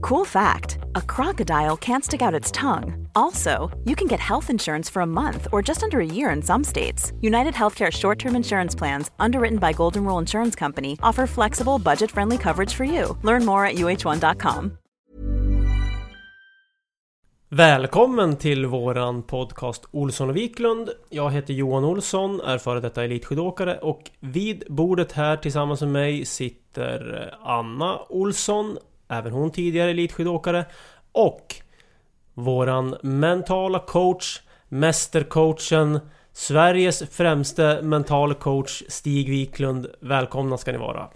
Cool 0.00 0.24
fact 0.24 0.78
a 0.96 1.02
crocodile 1.02 1.76
can't 1.76 2.04
stick 2.04 2.22
out 2.22 2.34
its 2.34 2.50
tongue. 2.50 3.08
Also, 3.14 3.70
you 3.84 3.94
can 3.96 4.06
get 4.08 4.20
health 4.20 4.50
insurance 4.50 4.90
for 4.92 5.02
a 5.02 5.06
month 5.06 5.48
or 5.52 5.62
just 5.62 5.82
under 5.82 6.00
a 6.00 6.06
year 6.06 6.30
in 6.30 6.42
some 6.42 6.64
states. 6.64 7.12
United 7.20 7.54
Healthcare 7.54 7.90
short 7.90 8.18
term 8.18 8.36
insurance 8.36 8.78
plans, 8.78 9.10
underwritten 9.18 9.58
by 9.58 9.72
Golden 9.72 10.04
Rule 10.04 10.18
Insurance 10.18 10.58
Company, 10.58 10.96
offer 11.02 11.26
flexible, 11.26 11.78
budget 11.78 12.10
friendly 12.10 12.38
coverage 12.38 12.74
for 12.74 12.84
you. 12.84 13.16
Learn 13.22 13.44
more 13.44 13.66
at 13.66 13.74
uh1.com. 13.76 14.78
Välkommen 17.48 18.36
till 18.36 18.66
våran 18.66 19.22
podcast 19.22 19.84
Olsson 19.90 20.30
och 20.30 20.36
Wiklund. 20.36 20.90
Jag 21.10 21.30
heter 21.30 21.54
Johan 21.54 21.84
Olsson, 21.84 22.40
är 22.40 22.58
före 22.58 22.80
detta 22.80 23.04
elitskidåkare 23.04 23.78
och 23.78 24.10
vid 24.20 24.64
bordet 24.68 25.12
här 25.12 25.36
tillsammans 25.36 25.80
med 25.80 25.90
mig 25.90 26.24
sitter 26.24 27.22
eh, 27.22 27.48
Anna 27.48 27.98
Olsson, 28.08 28.78
även 29.08 29.32
hon 29.32 29.50
tidigare 29.50 29.90
elitskidåkare 29.90 30.64
och 31.12 31.54
våran 32.34 32.96
mentala 33.02 33.78
coach, 33.78 34.40
mästercoachen, 34.68 36.00
Sveriges 36.32 37.02
främste 37.10 37.82
mentala 37.82 38.34
coach 38.34 38.82
Stig 38.88 39.28
Wiklund. 39.28 39.86
Välkomna 40.00 40.58
ska 40.58 40.72
ni 40.72 40.78
vara. 40.78 41.08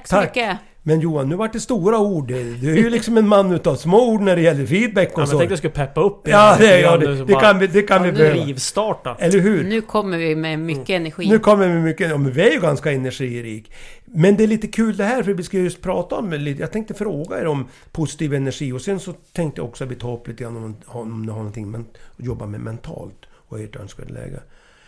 Tack 0.00 0.08
så 0.08 0.16
Tack. 0.16 0.36
mycket. 0.36 0.58
Men 0.82 1.00
Johan, 1.00 1.28
nu 1.28 1.36
vart 1.36 1.52
det 1.52 1.60
stora 1.60 1.98
ord. 1.98 2.28
Du 2.28 2.70
är 2.72 2.76
ju 2.76 2.90
liksom 2.90 3.16
en 3.16 3.28
man 3.28 3.52
utav 3.52 3.76
små 3.76 4.08
ord 4.12 4.20
när 4.20 4.36
det 4.36 4.42
gäller 4.42 4.66
feedback 4.66 5.12
och 5.12 5.22
Ja, 5.22 5.26
så. 5.26 5.32
jag 5.32 5.38
tänkte 5.38 5.52
jag 5.52 5.58
skulle 5.58 5.86
peppa 5.86 6.00
upp 6.00 6.28
er 6.28 6.30
Ja, 6.30 6.56
det, 6.58 6.80
ja, 6.80 6.96
det, 6.96 7.24
det 7.24 7.34
kan 7.34 7.58
vi, 7.58 7.66
det 7.66 7.82
kan 7.82 8.02
vi 8.02 8.08
Ja, 8.08 8.12
nu 8.12 8.18
behöva. 8.18 8.44
Rivstarta. 8.44 9.16
Eller 9.18 9.38
hur? 9.38 9.64
Nu 9.64 9.80
kommer 9.80 10.18
vi 10.18 10.36
med 10.36 10.58
mycket 10.58 10.90
energi. 10.90 11.28
Nu 11.28 11.38
kommer 11.38 11.68
vi 11.68 11.74
mycket... 11.80 12.10
Ja, 12.10 12.16
men 12.18 12.32
vi 12.32 12.48
är 12.48 12.52
ju 12.52 12.60
ganska 12.60 12.92
energirik. 12.92 13.72
Men 14.04 14.36
det 14.36 14.42
är 14.42 14.48
lite 14.48 14.66
kul 14.68 14.96
det 14.96 15.04
här, 15.04 15.22
för 15.22 15.32
vi 15.32 15.42
ska 15.42 15.58
just 15.58 15.82
prata 15.82 16.16
om 16.16 16.30
lite... 16.32 16.60
Jag 16.60 16.72
tänkte 16.72 16.94
fråga 16.94 17.40
er 17.40 17.46
om 17.46 17.68
positiv 17.92 18.34
energi 18.34 18.72
och 18.72 18.80
sen 18.80 19.00
så 19.00 19.12
tänkte 19.32 19.60
jag 19.60 19.68
också 19.68 19.84
att 19.84 19.90
vi 19.90 19.94
tar 19.94 20.12
upp 20.14 20.28
lite 20.28 20.42
grann 20.42 20.56
om, 20.56 20.76
om 20.86 21.22
ni 21.22 21.28
har 21.32 21.38
någonting 21.38 21.70
men, 21.70 21.80
att 21.80 22.26
jobba 22.26 22.46
med 22.46 22.60
mentalt 22.60 23.26
och 23.32 23.60
ert 23.60 23.76
önskade 23.76 24.12
läge. 24.12 24.40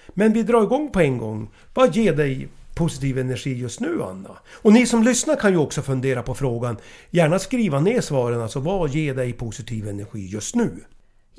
Men 0.09 0.33
vi 0.33 0.43
drar 0.43 0.63
igång 0.63 0.91
på 0.91 1.01
en 1.01 1.19
gång. 1.19 1.51
Vad 1.75 1.97
ger 1.97 2.13
dig 2.13 2.49
positiv 2.83 3.19
energi 3.19 3.55
just 3.55 3.81
nu, 3.81 4.03
Anna? 4.03 4.39
Och 4.53 4.73
ni 4.73 4.87
som 4.87 5.03
lyssnar 5.03 5.37
kan 5.37 5.53
ju 5.53 5.59
också 5.59 5.83
fundera 5.83 6.23
på 6.23 6.35
frågan. 6.35 6.77
Gärna 7.11 7.39
skriva 7.39 7.81
ner 7.81 8.01
svaren, 8.01 8.41
alltså 8.41 8.61
vad 8.61 8.91
ger 8.91 9.15
dig 9.15 9.33
positiv 9.33 9.89
energi 9.89 10.27
just 10.27 10.55
nu? 10.55 10.85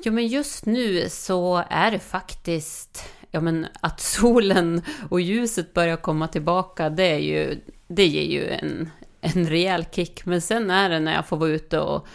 Jo, 0.04 0.12
men 0.12 0.26
just 0.26 0.66
nu 0.66 1.08
så 1.08 1.64
är 1.70 1.90
det 1.90 1.98
faktiskt 1.98 3.04
ja, 3.30 3.40
men 3.40 3.66
att 3.80 4.00
solen 4.20 4.82
och 5.10 5.20
ljuset 5.20 5.74
börjar 5.74 5.96
komma 5.96 6.28
tillbaka. 6.28 6.90
Det, 6.90 7.04
är 7.04 7.18
ju, 7.18 7.60
det 7.88 8.06
ger 8.06 8.40
ju 8.40 8.48
en, 8.48 8.90
en 9.20 9.46
rejäl 9.48 9.84
kick. 9.92 10.26
Men 10.26 10.40
sen 10.40 10.70
är 10.70 10.90
det 10.90 11.00
när 11.00 11.14
jag 11.14 11.26
får 11.26 11.36
vara 11.36 11.50
ute 11.50 11.80
och 11.80 12.06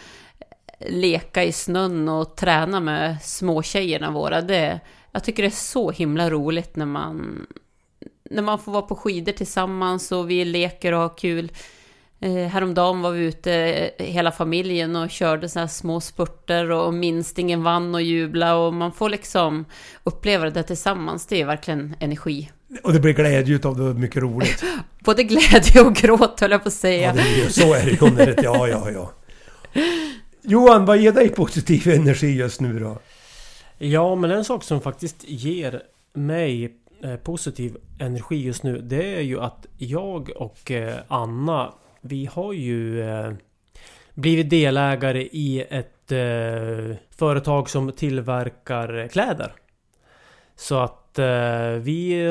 leka 0.88 1.44
i 1.44 1.52
snön 1.52 2.08
och 2.08 2.36
träna 2.36 2.80
med 2.80 3.22
småtjejerna 3.22 4.10
våra. 4.10 4.40
Det, 4.40 4.80
jag 5.12 5.24
tycker 5.24 5.42
det 5.42 5.48
är 5.48 5.50
så 5.50 5.90
himla 5.90 6.30
roligt 6.30 6.76
när 6.76 6.86
man, 6.86 7.46
när 8.30 8.42
man 8.42 8.58
får 8.58 8.72
vara 8.72 8.82
på 8.82 8.96
skidor 8.96 9.32
tillsammans 9.32 10.12
och 10.12 10.30
vi 10.30 10.44
leker 10.44 10.92
och 10.92 11.00
har 11.00 11.18
kul. 11.18 11.52
Eh, 12.20 12.32
häromdagen 12.34 13.00
var 13.02 13.10
vi 13.10 13.24
ute 13.24 13.52
eh, 13.98 14.06
hela 14.06 14.32
familjen 14.32 14.96
och 14.96 15.10
körde 15.10 15.48
så 15.48 15.58
här 15.58 15.66
små 15.66 16.00
spurter 16.00 16.70
och 16.70 16.94
minstingen 16.94 17.62
vann 17.62 17.94
och 17.94 18.02
jubla 18.02 18.56
och 18.56 18.74
man 18.74 18.92
får 18.92 19.08
liksom 19.08 19.64
uppleva 20.04 20.44
det 20.44 20.50
där 20.50 20.62
tillsammans. 20.62 21.26
Det 21.26 21.40
är 21.40 21.46
verkligen 21.46 21.96
energi. 22.00 22.50
Och 22.82 22.92
det 22.92 23.00
blir 23.00 23.12
glädje 23.12 23.54
utav 23.54 23.76
det, 23.78 23.82
mycket 24.00 24.22
roligt. 24.22 24.64
Både 25.04 25.22
glädje 25.22 25.80
och 25.80 25.94
gråt 25.94 26.40
höll 26.40 26.50
jag 26.50 26.62
på 26.62 26.68
att 26.68 26.74
säga. 26.74 27.06
Ja, 27.06 27.12
det 27.12 27.20
är, 27.20 27.44
ju- 27.44 27.50
så 27.50 27.74
är 27.74 27.84
det 27.84 27.90
ju. 27.90 27.98
om 28.00 28.14
det 28.14 28.22
är 28.22 28.26
rätt. 28.26 28.40
Ja, 28.42 28.68
ja, 28.68 28.90
ja. 28.90 29.12
Johan, 30.42 30.84
vad 30.84 30.98
ger 30.98 31.12
dig 31.12 31.28
positiv 31.28 31.88
energi 31.88 32.26
just 32.36 32.60
nu 32.60 32.78
då? 32.78 32.98
Ja, 33.78 34.14
men 34.14 34.30
en 34.30 34.44
sak 34.44 34.64
som 34.64 34.80
faktiskt 34.80 35.16
ger 35.28 35.82
mig 36.14 36.72
Eh, 37.02 37.16
positiv 37.16 37.76
energi 37.98 38.36
just 38.36 38.62
nu 38.62 38.80
Det 38.80 39.16
är 39.16 39.20
ju 39.20 39.40
att 39.40 39.66
jag 39.76 40.30
och 40.36 40.70
eh, 40.70 40.96
Anna 41.08 41.74
Vi 42.00 42.26
har 42.26 42.52
ju 42.52 43.02
eh, 43.02 43.32
Blivit 44.14 44.50
delägare 44.50 45.22
i 45.22 45.66
ett 45.70 46.12
företag 47.10 47.70
som 47.70 47.92
tillverkar 47.92 49.08
kläder. 49.08 49.52
Så 50.56 50.78
att 50.78 51.18
vi 51.80 52.24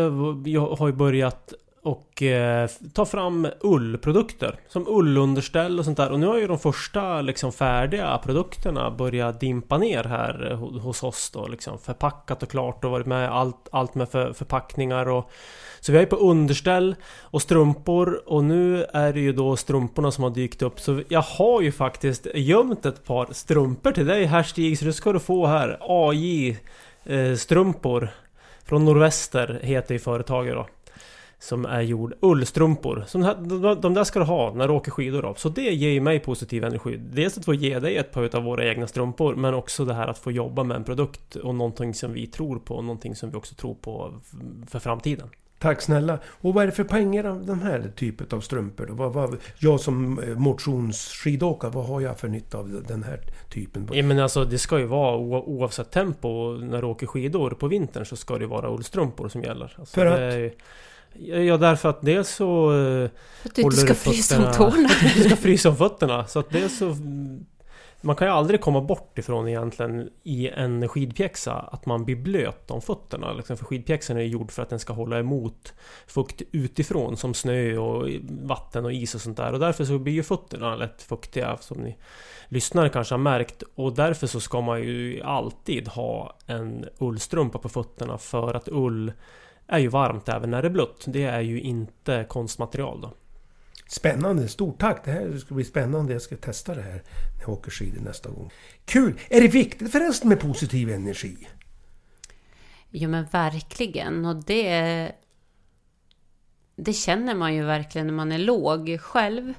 har 0.80 0.88
ju 0.88 0.94
börjat 0.94 1.54
och 1.82 2.24
eh, 2.24 2.70
ta 2.94 3.06
fram 3.06 3.48
ullprodukter 3.62 4.60
Som 4.68 4.88
ullunderställ 4.88 5.80
och 5.80 5.86
sånt 5.86 5.98
där. 5.98 6.12
Och 6.12 6.20
nu 6.20 6.28
har 6.28 6.38
ju 6.38 6.48
de 6.48 6.60
första 6.60 7.22
liksom 7.22 7.52
färdiga 7.52 8.18
produkterna 8.18 8.92
börjat 8.92 9.40
dimpa 9.40 9.78
ner 9.78 10.04
här 10.04 10.52
eh, 10.52 10.58
hos 10.58 11.04
oss 11.04 11.30
då 11.34 11.48
liksom. 11.48 11.80
Förpackat 11.80 12.44
och 12.44 12.50
klart 12.50 12.86
och 12.86 12.92
varit 12.92 13.06
med 13.06 13.30
allt, 13.30 13.70
allt 13.72 13.96
med 13.96 14.10
för, 14.10 14.34
förpackningar 14.34 15.08
och 15.10 15.32
Så 15.80 15.92
vi 15.92 15.98
är 15.98 16.02
ju 16.02 16.08
på 16.08 16.16
underställ 16.16 16.96
och 17.22 17.42
strumpor 17.42 18.22
och 18.26 18.44
nu 18.44 18.84
är 18.84 19.14
det 19.14 19.20
ju 19.20 19.34
då 19.34 19.56
strumporna 19.56 20.12
som 20.12 20.24
har 20.24 20.32
dykt 20.32 20.62
upp. 20.62 20.80
Så 20.80 21.02
jag 21.08 21.22
har 21.22 21.62
ju 21.62 21.72
faktiskt 21.72 22.28
gömt 22.36 22.86
ett 22.86 23.06
par 23.06 23.28
strumpor 23.32 23.92
till 23.92 24.08
dig 24.08 24.26
här 24.26 24.44
Stig 24.44 24.80
så 24.80 24.86
det 24.86 24.94
ska 24.94 25.14
du 25.14 25.20
få 25.20 25.48
här. 25.48 25.78
AJ 25.82 26.58
eh, 27.06 27.36
strumpor 27.36 28.10
Från 28.66 28.86
Nordväster 28.86 29.60
heter 29.64 29.94
ju 29.94 30.00
företaget 30.00 30.54
då 30.54 30.68
som 31.40 31.66
är 31.66 31.82
gjord 31.82 32.14
ullstrumpor. 32.20 33.04
Så 33.08 33.18
de, 33.82 33.94
där 33.94 34.04
ska 34.04 34.20
du 34.20 34.26
ha 34.26 34.54
när 34.54 34.68
du 34.68 34.74
åker 34.74 34.92
skidor 34.92 35.22
då. 35.22 35.34
Så 35.38 35.50
det 35.50 35.62
ger 35.62 35.90
ju 35.90 36.02
mig 36.02 36.20
positiv 36.20 36.64
energi. 36.64 36.98
Dels 36.98 37.38
att 37.38 37.46
få 37.46 37.54
ge 37.54 37.80
dig 37.80 37.98
ett 37.98 38.12
par 38.12 38.36
av 38.36 38.44
våra 38.44 38.66
egna 38.66 38.88
strumpor 38.88 39.36
men 39.36 39.54
också 39.54 39.86
det 39.86 39.94
här 39.94 40.08
att 40.08 40.18
få 40.18 40.32
jobba 40.32 40.64
med 40.64 40.78
en 40.78 40.84
produkt 40.84 41.36
och 41.36 41.56
någonting 41.56 41.94
som 41.94 42.14
vi 42.14 42.28
tror 42.28 42.60
på 42.60 42.76
och 42.76 42.84
någonting 42.84 43.16
som 43.16 43.30
vi 43.30 43.38
också 43.38 43.56
tror 43.56 43.76
på 43.76 44.14
för 44.68 44.80
framtiden. 44.80 45.30
Tack 45.60 45.82
snälla. 45.82 46.20
Och 46.26 46.54
vad 46.54 46.64
är 46.64 46.68
det 46.68 46.72
för 46.74 46.84
poänger 46.84 47.24
av 47.24 47.46
den 47.46 47.60
här 47.60 47.92
typen 47.96 48.28
av 48.32 48.42
strumpor 48.42 48.86
då? 48.86 48.94
Vad, 48.94 49.14
vad, 49.14 49.38
jag 49.58 49.80
som 49.80 50.20
eh, 50.20 50.38
motionsskidåkare, 50.38 51.72
vad 51.72 51.86
har 51.86 52.02
jag 52.02 52.20
för 52.20 52.28
nytta 52.28 52.58
av 52.58 52.84
den 52.88 53.04
här 53.04 53.22
typen? 53.50 53.90
Ja, 53.94 54.04
men 54.04 54.20
alltså 54.20 54.46
det 54.46 54.58
ska 54.58 54.80
ju 54.80 54.86
vara 54.86 55.18
oavsett 55.18 55.92
tempo 55.92 56.52
när 56.52 56.82
du 56.82 56.88
åker 56.88 57.08
skidor 57.08 57.52
på 57.52 57.68
vintern 57.68 58.06
så 58.06 58.16
ska 58.16 58.38
det 58.38 58.48
vara 58.48 58.70
ullstrumpor 58.70 59.30
som 59.30 59.44
gäller. 59.44 59.76
Alltså, 59.80 59.94
För 59.94 60.06
att? 60.06 60.54
Ja, 61.18 61.58
därför 61.58 61.90
att 61.90 62.02
dels 62.02 62.30
så... 62.30 62.72
eh, 62.72 63.10
För 63.42 63.50
att 63.50 63.56
du 63.56 63.62
inte 63.62 63.76
ska 63.78 63.94
frysa 63.94 64.38
om 64.38 64.44
fötterna- 64.44 64.54
tårna. 64.72 64.90
För 64.90 65.08
att 65.08 65.16
du 65.16 65.24
ska 65.24 65.36
frysa 65.36 65.70
om 65.70 65.76
fötterna. 65.78 66.28
Så 66.28 66.40
att 66.40 66.50
dels 66.50 66.78
så... 66.78 66.96
man 68.02 68.16
kan 68.16 68.28
ju 68.28 68.34
aldrig 68.34 68.62
komma 68.62 68.82
bort 68.82 69.18
ifrån 69.20 69.48
egentligen 69.48 70.10
i 70.24 70.48
en 70.50 70.88
skidpjäxa 70.88 71.54
att 71.54 71.86
man 71.86 72.06
blir 72.06 72.16
blöt 72.16 72.72
om 72.72 72.82
fötterna. 72.82 73.34
Liksom, 73.34 73.58
för 73.58 73.66
skidpjäxan 73.66 74.18
är 74.18 74.22
gjord 74.22 74.52
för 74.52 74.62
att 74.62 74.70
den 74.70 74.80
ska 74.80 74.94
hålla 74.94 75.20
emot 75.20 75.74
fukt 76.08 76.42
utifrån 76.52 77.18
som 77.18 77.34
snö 77.34 77.78
och 77.78 78.10
vatten 78.42 78.86
och 78.86 78.94
is 78.94 79.16
och 79.16 79.22
sånt 79.22 79.38
där. 79.38 79.54
Och 79.54 79.60
därför 79.60 79.86
så 79.86 80.00
blir 80.00 80.14
ju 80.14 80.24
fötterna 80.24 80.76
lätt 80.76 81.02
fuktiga 81.02 81.58
som 81.60 81.78
ni 81.78 81.98
lyssnare 82.48 82.90
kanske 82.90 83.14
har 83.14 83.20
märkt. 83.20 83.64
Och 83.76 83.94
därför 83.96 84.28
så 84.28 84.40
ska 84.40 84.62
man 84.62 84.82
ju 84.82 85.22
alltid 85.22 85.88
ha 85.88 86.38
en 86.46 86.86
ullstrumpa 87.00 87.60
på 87.60 87.70
fötterna 87.70 88.18
för 88.18 88.54
att 88.54 88.68
ull 88.72 89.12
är 89.70 89.80
ju 89.80 89.88
varmt 89.88 90.30
även 90.30 90.52
när 90.52 90.62
det 90.62 90.68
är 90.68 90.72
blött. 90.72 91.04
Det 91.08 91.24
är 91.24 91.42
ju 91.42 91.62
inte 91.62 92.26
konstmaterial 92.30 93.02
då. 93.02 93.14
Spännande, 93.88 94.48
stort 94.48 94.80
tack! 94.80 95.06
Det 95.06 95.12
här 95.12 95.38
ska 95.38 95.56
bli 95.56 95.64
spännande. 95.64 96.14
Jag 96.14 96.22
ska 96.22 96.36
testa 96.38 96.76
det 96.76 96.82
här 96.82 97.04
när 97.38 97.42
jag 97.42 97.50
åker 97.50 97.72
skidor 97.72 98.02
nästa 98.02 98.30
gång. 98.30 98.52
Kul! 98.86 99.20
Är 99.30 99.42
det 99.42 99.48
viktigt 99.48 99.92
förresten 99.92 100.30
med 100.30 100.40
positiv 100.40 100.90
energi? 100.90 101.48
Jo 102.90 103.10
men 103.10 103.26
verkligen 103.26 104.26
och 104.26 104.36
det... 104.46 105.12
Det 106.76 106.94
känner 106.94 107.36
man 107.36 107.56
ju 107.56 107.64
verkligen 107.64 108.08
när 108.08 108.14
man 108.14 108.32
är 108.32 108.38
låg 108.38 109.00
själv. 109.02 109.54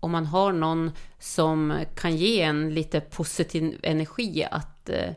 Om 0.00 0.10
man 0.10 0.26
har 0.26 0.52
någon 0.52 0.90
som 1.18 1.84
kan 1.94 2.16
ge 2.16 2.42
en 2.42 2.74
lite 2.74 3.00
positiv 3.00 3.80
energi 3.82 4.46
att 4.50 4.88
eh, 4.88 5.10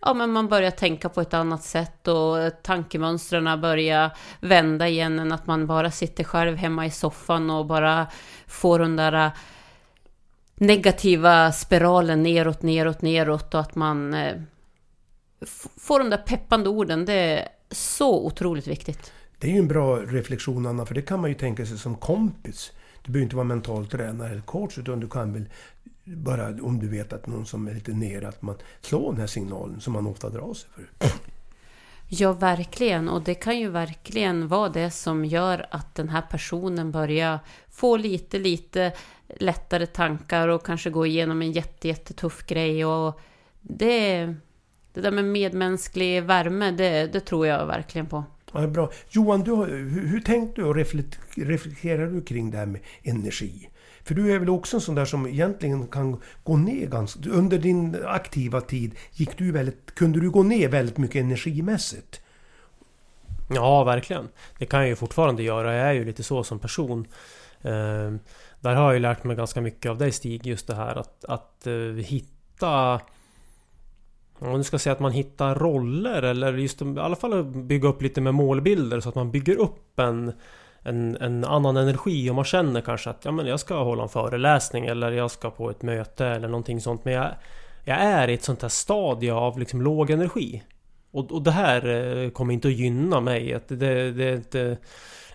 ja, 0.00 0.14
men 0.14 0.30
man 0.30 0.48
börjar 0.48 0.70
tänka 0.70 1.08
på 1.08 1.20
ett 1.20 1.34
annat 1.34 1.62
sätt 1.62 2.08
och 2.08 2.62
tankemönstren 2.62 3.60
börjar 3.60 4.10
vända 4.40 4.88
igen 4.88 5.18
än 5.18 5.32
att 5.32 5.46
man 5.46 5.66
bara 5.66 5.90
sitter 5.90 6.24
själv 6.24 6.56
hemma 6.56 6.86
i 6.86 6.90
soffan 6.90 7.50
och 7.50 7.66
bara 7.66 8.06
får 8.46 8.78
den 8.78 8.96
där 8.96 9.12
äh, 9.12 9.32
negativa 10.54 11.52
spiralen 11.52 12.22
neråt, 12.22 12.62
neråt, 12.62 13.02
neråt 13.02 13.54
och 13.54 13.60
att 13.60 13.74
man 13.74 14.14
eh, 14.14 14.36
får 15.76 15.98
de 15.98 16.10
där 16.10 16.16
peppande 16.16 16.68
orden. 16.68 17.04
Det 17.04 17.12
är 17.12 17.48
så 17.70 18.26
otroligt 18.26 18.66
viktigt. 18.66 19.12
Det 19.38 19.46
är 19.46 19.52
ju 19.52 19.58
en 19.58 19.68
bra 19.68 19.96
reflektion 19.96 20.66
Anna, 20.66 20.86
för 20.86 20.94
det 20.94 21.02
kan 21.02 21.20
man 21.20 21.30
ju 21.30 21.34
tänka 21.34 21.66
sig 21.66 21.78
som 21.78 21.96
kompis. 21.96 22.72
Du 23.02 23.12
behöver 23.12 23.24
inte 23.24 23.36
vara 23.36 23.44
mental 23.44 23.86
tränare 23.86 24.30
eller 24.30 24.40
coach, 24.40 24.78
utan 24.78 25.00
du 25.00 25.08
kan 25.08 25.32
väl 25.32 25.48
bara 26.16 26.46
om 26.46 26.78
du 26.78 26.88
vet 26.88 27.12
att 27.12 27.26
någon 27.26 27.46
som 27.46 27.68
är 27.68 27.74
lite 27.74 27.92
nere, 27.92 28.28
att 28.28 28.42
man 28.42 28.56
slår 28.80 29.12
den 29.12 29.20
här 29.20 29.26
signalen 29.26 29.80
som 29.80 29.92
man 29.92 30.06
ofta 30.06 30.28
drar 30.28 30.54
sig 30.54 30.70
för. 30.74 31.08
Ja, 32.10 32.32
verkligen. 32.32 33.08
Och 33.08 33.22
det 33.22 33.34
kan 33.34 33.58
ju 33.58 33.68
verkligen 33.68 34.48
vara 34.48 34.68
det 34.68 34.90
som 34.90 35.24
gör 35.24 35.66
att 35.70 35.94
den 35.94 36.08
här 36.08 36.22
personen 36.30 36.90
börjar 36.90 37.38
få 37.70 37.96
lite, 37.96 38.38
lite 38.38 38.92
lättare 39.36 39.86
tankar 39.86 40.48
och 40.48 40.66
kanske 40.66 40.90
gå 40.90 41.06
igenom 41.06 41.42
en 41.42 41.52
jätte, 41.52 41.88
jättetuff 41.88 42.46
grej. 42.46 42.84
Och 42.84 43.20
det, 43.60 44.34
det 44.92 45.00
där 45.00 45.10
med 45.10 45.24
medmänsklig 45.24 46.22
värme, 46.22 46.70
det, 46.70 47.12
det 47.12 47.20
tror 47.20 47.46
jag 47.46 47.66
verkligen 47.66 48.06
på. 48.06 48.24
Ja, 48.52 48.66
bra. 48.66 48.90
Johan, 49.10 49.40
du, 49.40 49.56
hur, 49.56 50.06
hur 50.06 50.20
tänkte 50.20 50.60
du 50.60 50.66
och 50.66 50.74
reflekterar 51.36 52.06
du 52.06 52.22
kring 52.22 52.50
det 52.50 52.58
här 52.58 52.66
med 52.66 52.80
energi? 53.02 53.68
För 54.08 54.14
du 54.14 54.32
är 54.32 54.38
väl 54.38 54.50
också 54.50 54.76
en 54.76 54.80
sån 54.80 54.94
där 54.94 55.04
som 55.04 55.26
egentligen 55.26 55.86
kan 55.86 56.20
gå 56.42 56.56
ner 56.56 56.86
ganska... 56.86 57.30
Under 57.30 57.58
din 57.58 57.96
aktiva 58.06 58.60
tid 58.60 58.94
gick 59.12 59.38
du 59.38 59.52
väldigt, 59.52 59.94
kunde 59.94 60.20
du 60.20 60.30
gå 60.30 60.42
ner 60.42 60.68
väldigt 60.68 60.98
mycket 60.98 61.20
energimässigt. 61.20 62.20
Ja, 63.54 63.84
verkligen. 63.84 64.28
Det 64.58 64.66
kan 64.66 64.80
jag 64.80 64.88
ju 64.88 64.96
fortfarande 64.96 65.42
göra. 65.42 65.74
Jag 65.74 65.88
är 65.88 65.92
ju 65.92 66.04
lite 66.04 66.22
så 66.22 66.44
som 66.44 66.58
person. 66.58 67.06
Eh, 67.60 68.12
där 68.60 68.74
har 68.74 68.84
jag 68.84 68.94
ju 68.94 69.00
lärt 69.00 69.24
mig 69.24 69.36
ganska 69.36 69.60
mycket 69.60 69.90
av 69.90 69.98
dig 69.98 70.12
Stig, 70.12 70.46
just 70.46 70.66
det 70.66 70.74
här 70.74 70.96
att, 70.96 71.24
att 71.24 71.66
eh, 71.66 71.74
hitta... 72.04 73.00
Om 74.38 74.58
du 74.58 74.64
ska 74.64 74.78
säga 74.78 74.92
att 74.92 75.00
man 75.00 75.12
hittar 75.12 75.54
roller 75.54 76.22
eller 76.22 76.52
just 76.52 76.82
i 76.82 76.84
alla 76.98 77.16
fall 77.16 77.44
bygga 77.44 77.88
upp 77.88 78.02
lite 78.02 78.20
med 78.20 78.34
målbilder 78.34 79.00
så 79.00 79.08
att 79.08 79.14
man 79.14 79.30
bygger 79.30 79.56
upp 79.56 79.98
en 79.98 80.32
en, 80.82 81.16
en 81.20 81.44
annan 81.44 81.76
energi 81.76 82.30
och 82.30 82.34
man 82.34 82.44
känner 82.44 82.80
kanske 82.80 83.10
att 83.10 83.24
ja, 83.24 83.32
men 83.32 83.46
jag 83.46 83.60
ska 83.60 83.82
hålla 83.82 84.02
en 84.02 84.08
föreläsning 84.08 84.86
eller 84.86 85.12
jag 85.12 85.30
ska 85.30 85.50
på 85.50 85.70
ett 85.70 85.82
möte 85.82 86.26
eller 86.26 86.48
någonting 86.48 86.80
sånt. 86.80 87.04
Men 87.04 87.14
jag, 87.14 87.30
jag 87.84 87.98
är 87.98 88.28
i 88.28 88.34
ett 88.34 88.44
sånt 88.44 88.62
här 88.62 88.68
stadie 88.68 89.32
av 89.32 89.58
liksom 89.58 89.82
låg 89.82 90.10
energi. 90.10 90.62
Och, 91.10 91.32
och 91.32 91.42
det 91.42 91.50
här 91.50 91.86
eh, 91.86 92.30
kommer 92.30 92.54
inte 92.54 92.68
att 92.68 92.74
gynna 92.74 93.20
mig. 93.20 93.60
Det, 93.68 93.76
det, 93.76 94.12
det 94.12 94.24
är 94.24 94.36
ett, 94.36 94.54
eh, 94.54 94.72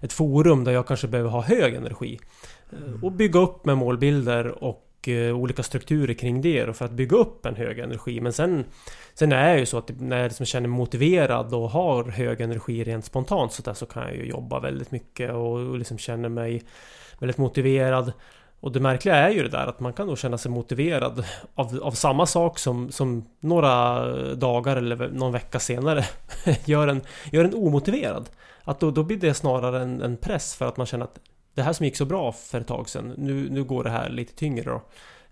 ett 0.01 0.13
forum 0.13 0.63
där 0.63 0.71
jag 0.71 0.87
kanske 0.87 1.07
behöver 1.07 1.29
ha 1.29 1.41
hög 1.41 1.73
energi. 1.73 2.19
Mm. 2.71 3.03
Och 3.03 3.11
bygga 3.11 3.39
upp 3.39 3.65
med 3.65 3.77
målbilder 3.77 4.63
och 4.63 4.92
Eh, 5.07 5.35
olika 5.35 5.63
strukturer 5.63 6.13
kring 6.13 6.41
det 6.41 6.77
för 6.77 6.85
att 6.85 6.91
bygga 6.91 7.17
upp 7.17 7.45
en 7.45 7.55
hög 7.55 7.79
energi. 7.79 8.21
Men 8.21 8.33
sen, 8.33 8.65
sen 9.13 9.31
är 9.31 9.53
det 9.53 9.59
ju 9.59 9.65
så 9.65 9.77
att 9.77 9.91
när 9.99 10.17
jag 10.17 10.27
liksom 10.27 10.45
känner 10.45 10.67
mig 10.67 10.77
motiverad 10.77 11.53
och 11.53 11.69
har 11.69 12.03
hög 12.03 12.41
energi 12.41 12.83
rent 12.83 13.05
spontant 13.05 13.53
så, 13.53 13.61
där, 13.61 13.73
så 13.73 13.85
kan 13.85 14.03
jag 14.03 14.15
ju 14.15 14.25
jobba 14.25 14.59
väldigt 14.59 14.91
mycket 14.91 15.33
och 15.33 15.77
liksom 15.77 15.97
känner 15.97 16.29
mig 16.29 16.63
väldigt 17.19 17.37
motiverad. 17.37 18.13
Och 18.59 18.71
det 18.71 18.79
märkliga 18.79 19.15
är 19.15 19.29
ju 19.29 19.43
det 19.43 19.49
där 19.49 19.67
att 19.67 19.79
man 19.79 19.93
kan 19.93 20.07
då 20.07 20.15
känna 20.15 20.37
sig 20.37 20.51
motiverad 20.51 21.25
av, 21.55 21.79
av 21.83 21.91
samma 21.91 22.25
sak 22.25 22.59
som, 22.59 22.91
som 22.91 23.25
några 23.39 24.05
dagar 24.35 24.75
eller 24.75 25.09
någon 25.09 25.31
vecka 25.31 25.59
senare 25.59 26.05
gör 26.65 26.87
en, 26.87 27.01
gör 27.31 27.45
en 27.45 27.53
omotiverad. 27.53 28.29
Att 28.63 28.79
då, 28.79 28.91
då 28.91 29.03
blir 29.03 29.17
det 29.17 29.33
snarare 29.33 29.81
en, 29.81 30.01
en 30.01 30.17
press 30.17 30.55
för 30.55 30.65
att 30.65 30.77
man 30.77 30.85
känner 30.85 31.05
att 31.05 31.19
det 31.53 31.61
här 31.61 31.73
som 31.73 31.85
gick 31.85 31.97
så 31.97 32.05
bra 32.05 32.31
för 32.31 32.61
ett 32.61 32.67
tag 32.67 32.89
sedan, 32.89 33.13
nu, 33.17 33.49
nu 33.49 33.63
går 33.63 33.83
det 33.83 33.89
här 33.89 34.09
lite 34.09 34.33
tyngre 34.33 34.71
då. 34.71 34.81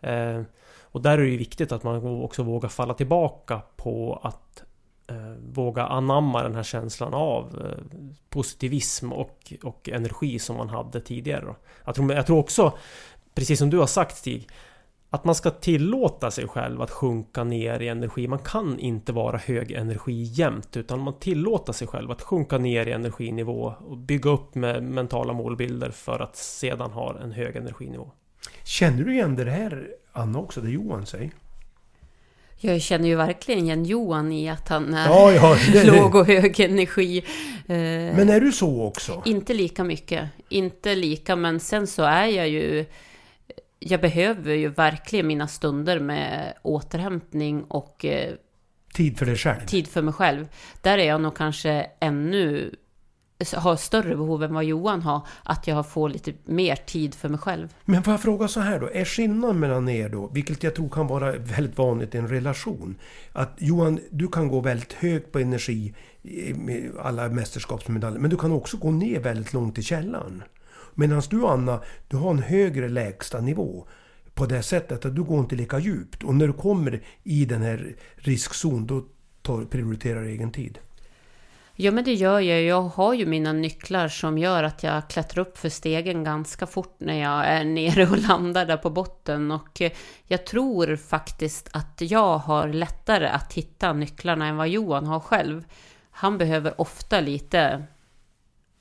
Eh, 0.08 0.42
och 0.82 1.02
där 1.02 1.12
är 1.12 1.22
det 1.22 1.30
ju 1.30 1.38
viktigt 1.38 1.72
att 1.72 1.84
man 1.84 2.22
också 2.24 2.44
vågar 2.44 2.70
falla 2.70 2.94
tillbaka 2.94 3.62
på 3.76 4.20
att 4.24 4.64
eh, 5.08 5.34
våga 5.54 5.86
anamma 5.86 6.44
den 6.44 6.56
här 6.56 6.64
känslan 6.64 7.14
av 7.14 7.66
eh, 7.66 8.04
positivism 8.30 9.14
och, 9.14 9.54
och 9.64 9.90
energi 9.90 10.40
som 10.40 10.58
man 10.58 10.70
hade 10.70 11.02
tidigare. 11.02 11.46
Då. 11.46 11.56
Jag, 11.86 11.96
tror, 11.96 12.14
jag 12.14 12.26
tror 12.26 12.40
också, 12.40 12.78
precis 13.36 13.60
som 13.60 13.70
du 13.70 13.78
har 13.78 13.88
sagt 13.88 14.18
Stig, 14.18 14.50
att 15.14 15.24
man 15.24 15.36
ska 15.36 15.50
tillåta 15.50 16.32
sig 16.32 16.48
själv 16.48 16.82
att 16.82 16.92
sjunka 16.92 17.44
ner 17.44 17.80
i 17.80 17.88
energi. 17.88 18.28
Man 18.28 18.40
kan 18.40 18.80
inte 18.80 19.14
vara 19.14 19.38
hög 19.38 19.72
energi 19.72 20.24
jämt 20.24 20.78
utan 20.78 21.00
man 21.00 21.20
tillåter 21.20 21.74
sig 21.74 21.88
själv 21.88 22.12
att 22.12 22.22
sjunka 22.22 22.58
ner 22.58 22.86
i 22.86 22.92
energinivå 22.92 23.74
och 23.88 23.98
bygga 23.98 24.30
upp 24.30 24.56
med 24.56 24.84
mentala 24.84 25.34
målbilder 25.34 25.90
för 25.90 26.20
att 26.20 26.36
sedan 26.36 26.92
ha 26.92 27.20
en 27.20 27.32
hög 27.32 27.56
energinivå. 27.56 28.12
Känner 28.64 29.04
du 29.04 29.14
igen 29.14 29.36
det 29.36 29.52
här 29.52 29.88
Anna 30.12 30.40
också, 30.40 30.62
det 30.62 30.70
Johan 30.70 31.06
säger? 31.06 31.32
Jag 32.58 32.82
känner 32.82 33.08
ju 33.08 33.16
verkligen 33.16 33.64
igen 33.64 33.86
Johan 33.86 34.32
i 34.32 34.50
att 34.50 34.70
han 34.70 34.94
är 34.94 35.08
ja, 35.08 35.32
ja, 35.32 35.58
det, 35.74 35.84
låg 35.84 36.16
och 36.16 36.28
hög 36.28 36.60
energi. 36.60 37.18
Eh, 37.68 37.76
men 38.16 38.30
är 38.30 38.40
du 38.40 38.52
så 38.52 38.84
också? 38.84 39.22
Inte 39.26 39.54
lika 39.54 39.84
mycket. 39.84 40.30
Inte 40.50 40.96
lika, 40.96 41.36
men 41.36 41.60
sen 41.60 41.88
så 41.88 42.04
är 42.04 42.26
jag 42.26 42.50
ju 42.50 42.86
jag 43.84 44.02
behöver 44.02 44.54
ju 44.54 44.70
verkligen 44.70 45.28
mina 45.28 45.48
stunder 45.48 46.00
med 46.00 46.54
återhämtning 46.62 47.64
och 47.64 48.06
eh, 48.06 48.34
Tid 48.94 49.18
för 49.18 49.26
dig 49.26 49.36
själv? 49.36 49.66
Tid 49.66 49.88
för 49.88 50.02
mig 50.02 50.14
själv. 50.14 50.48
Där 50.82 50.98
är 50.98 51.08
jag 51.08 51.22
nog 51.22 51.36
kanske 51.36 51.88
ännu 52.00 52.76
har 53.56 53.76
större 53.76 54.16
behov 54.16 54.44
än 54.44 54.54
vad 54.54 54.64
Johan 54.64 55.02
har, 55.02 55.28
att 55.44 55.68
jag 55.68 55.90
får 55.90 56.10
lite 56.10 56.34
mer 56.46 56.76
tid 56.76 57.16
för 57.16 57.30
mig 57.30 57.40
själv. 57.40 57.74
Men 57.86 58.04
får 58.04 58.14
jag 58.14 58.22
fråga 58.22 58.48
så 58.48 58.60
här 58.60 58.80
då, 58.80 58.90
är 58.94 59.06
skillnaden 59.06 59.60
mellan 59.60 59.90
er 59.90 60.10
då, 60.10 60.28
vilket 60.34 60.64
jag 60.64 60.76
tror 60.76 60.90
kan 60.90 61.08
vara 61.08 61.32
väldigt 61.32 61.78
vanligt 61.78 62.16
i 62.16 62.18
en 62.18 62.28
relation, 62.28 62.96
att 63.34 63.54
Johan, 63.58 64.00
du 64.10 64.28
kan 64.28 64.48
gå 64.48 64.60
väldigt 64.62 64.94
högt 64.94 65.32
på 65.32 65.40
energi 65.40 65.94
med 66.56 66.92
alla 67.00 67.30
mästerskapsmedaljer, 67.30 68.20
men 68.20 68.30
du 68.30 68.38
kan 68.38 68.52
också 68.52 68.78
gå 68.78 68.92
ner 68.92 69.20
väldigt 69.20 69.54
långt 69.54 69.78
i 69.78 69.84
källaren. 69.84 70.44
Medan 70.96 71.22
du 71.30 71.48
Anna, 71.48 71.82
du 72.08 72.18
har 72.18 72.32
en 72.32 72.40
högre 72.40 72.90
lägsta 72.90 73.42
nivå 73.42 73.88
på 74.34 74.46
det 74.46 74.64
sättet 74.64 75.06
att 75.06 75.16
du 75.16 75.24
går 75.24 75.40
inte 75.40 75.56
lika 75.56 75.80
djupt. 75.80 76.24
Och 76.24 76.36
när 76.36 76.48
du 76.48 76.54
kommer 76.54 77.02
i 77.24 77.46
den 77.46 77.62
här 77.62 77.96
riskzon, 78.16 78.88
då 78.88 79.06
tar, 79.42 79.66
prioriterar 79.66 80.22
du 80.22 80.30
egen 80.30 80.52
tid. 80.52 80.80
Ja, 81.76 81.92
men 81.92 82.04
det 82.04 82.14
gör 82.14 82.40
jag. 82.40 82.64
Jag 82.64 82.82
har 82.82 83.14
ju 83.14 83.26
mina 83.26 83.54
nycklar 83.54 84.08
som 84.08 84.38
gör 84.38 84.64
att 84.64 84.84
jag 84.84 85.10
klättrar 85.10 85.42
upp 85.42 85.58
för 85.58 85.70
stegen 85.70 86.24
ganska 86.24 86.68
fort 86.68 86.96
när 86.98 87.22
jag 87.22 87.46
är 87.48 87.64
nere 87.64 88.08
och 88.08 88.18
landar 88.18 88.66
där 88.66 88.78
på 88.78 88.90
botten. 88.90 89.52
Och 89.52 89.82
jag 90.28 90.46
tror 90.46 90.96
faktiskt 90.96 91.70
att 91.74 92.02
jag 92.02 92.38
har 92.38 92.68
lättare 92.68 93.28
att 93.28 93.54
hitta 93.54 93.94
nycklarna 93.94 94.48
än 94.48 94.58
vad 94.58 94.70
Johan 94.70 95.06
har 95.06 95.20
själv. 95.20 95.64
Han 96.12 96.38
behöver 96.38 96.82
ofta 96.82 97.20
lite 97.20 97.84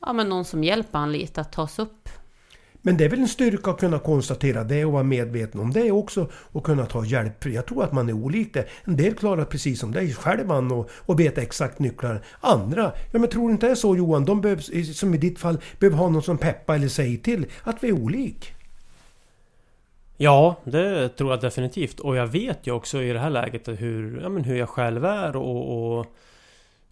ja, 0.01 0.13
men 0.13 0.29
någon 0.29 0.45
som 0.45 0.65
hjälper 0.65 0.99
han 0.99 1.13
lite 1.13 1.41
att 1.41 1.53
ta 1.53 1.69
sig 1.69 1.83
upp. 1.83 2.09
Men 2.83 2.97
det 2.97 3.05
är 3.05 3.09
väl 3.09 3.21
en 3.21 3.29
styrka 3.29 3.71
att 3.71 3.81
kunna 3.81 3.99
konstatera 3.99 4.65
det 4.65 4.85
och 4.85 4.93
vara 4.93 5.03
medveten 5.03 5.61
om 5.61 5.73
det 5.73 5.91
också 5.91 6.31
och 6.33 6.65
kunna 6.65 6.87
ta 6.87 7.05
hjälp. 7.05 7.47
Jag 7.47 7.67
tror 7.67 7.85
att 7.85 7.93
man 7.93 8.09
är 8.09 8.13
olika. 8.13 8.65
En 8.85 8.97
del 8.97 9.15
klarar 9.15 9.45
precis 9.45 9.81
som 9.81 9.93
dig 9.93 10.15
själv 10.15 10.53
och, 10.53 10.91
och 10.93 11.21
vet 11.21 11.39
exakt 11.39 11.79
nycklar. 11.79 12.25
Andra, 12.41 12.93
ja 13.13 13.19
men 13.19 13.29
tror 13.29 13.49
du 13.49 13.53
inte 13.53 13.67
det 13.67 13.73
är 13.73 13.77
så 13.77 13.97
Johan? 13.97 14.25
De 14.25 14.41
behöver, 14.41 14.93
som 14.93 15.15
i 15.15 15.19
ditt 15.19 15.39
fall, 15.39 15.59
behöver 15.79 15.97
ha 15.97 16.09
någon 16.09 16.23
som 16.23 16.39
peppar 16.39 16.75
eller 16.75 16.89
säger 16.89 17.19
till 17.19 17.47
att 17.63 17.85
vi 17.85 17.89
är 17.89 17.93
olika. 17.93 18.47
Ja, 20.17 20.57
det 20.65 21.09
tror 21.09 21.31
jag 21.31 21.41
definitivt. 21.41 22.01
Och 22.01 22.17
jag 22.17 22.27
vet 22.27 22.67
ju 22.67 22.73
också 22.73 23.03
i 23.03 23.13
det 23.13 23.19
här 23.19 23.31
läget 23.31 23.69
hur, 23.69 24.21
ja, 24.23 24.29
men 24.29 24.45
hur 24.45 24.57
jag 24.57 24.69
själv 24.69 25.05
är 25.05 25.37
och, 25.37 25.99
och, 25.99 26.07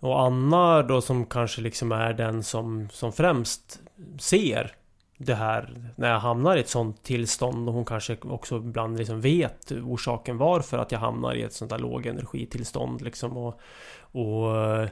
och 0.00 0.20
Anna 0.20 0.82
då 0.82 1.00
som 1.00 1.26
kanske 1.26 1.60
liksom 1.60 1.92
är 1.92 2.12
den 2.12 2.42
som, 2.42 2.88
som 2.90 3.12
främst 3.12 3.80
ser 4.18 4.74
det 5.18 5.34
här 5.34 5.92
när 5.96 6.10
jag 6.10 6.20
hamnar 6.20 6.56
i 6.56 6.60
ett 6.60 6.68
sånt 6.68 7.02
tillstånd. 7.02 7.68
Och 7.68 7.74
hon 7.74 7.84
kanske 7.84 8.16
också 8.22 8.56
ibland 8.56 8.98
liksom 8.98 9.20
vet 9.20 9.72
orsaken 9.72 10.38
varför 10.38 10.78
att 10.78 10.92
jag 10.92 10.98
hamnar 10.98 11.34
i 11.34 11.42
ett 11.42 11.52
sånt 11.52 11.70
där 11.70 11.78
lågenergitillstånd 11.78 13.02
liksom. 13.02 13.36
Och, 13.36 13.60
och 14.00 14.56
eh, 14.56 14.88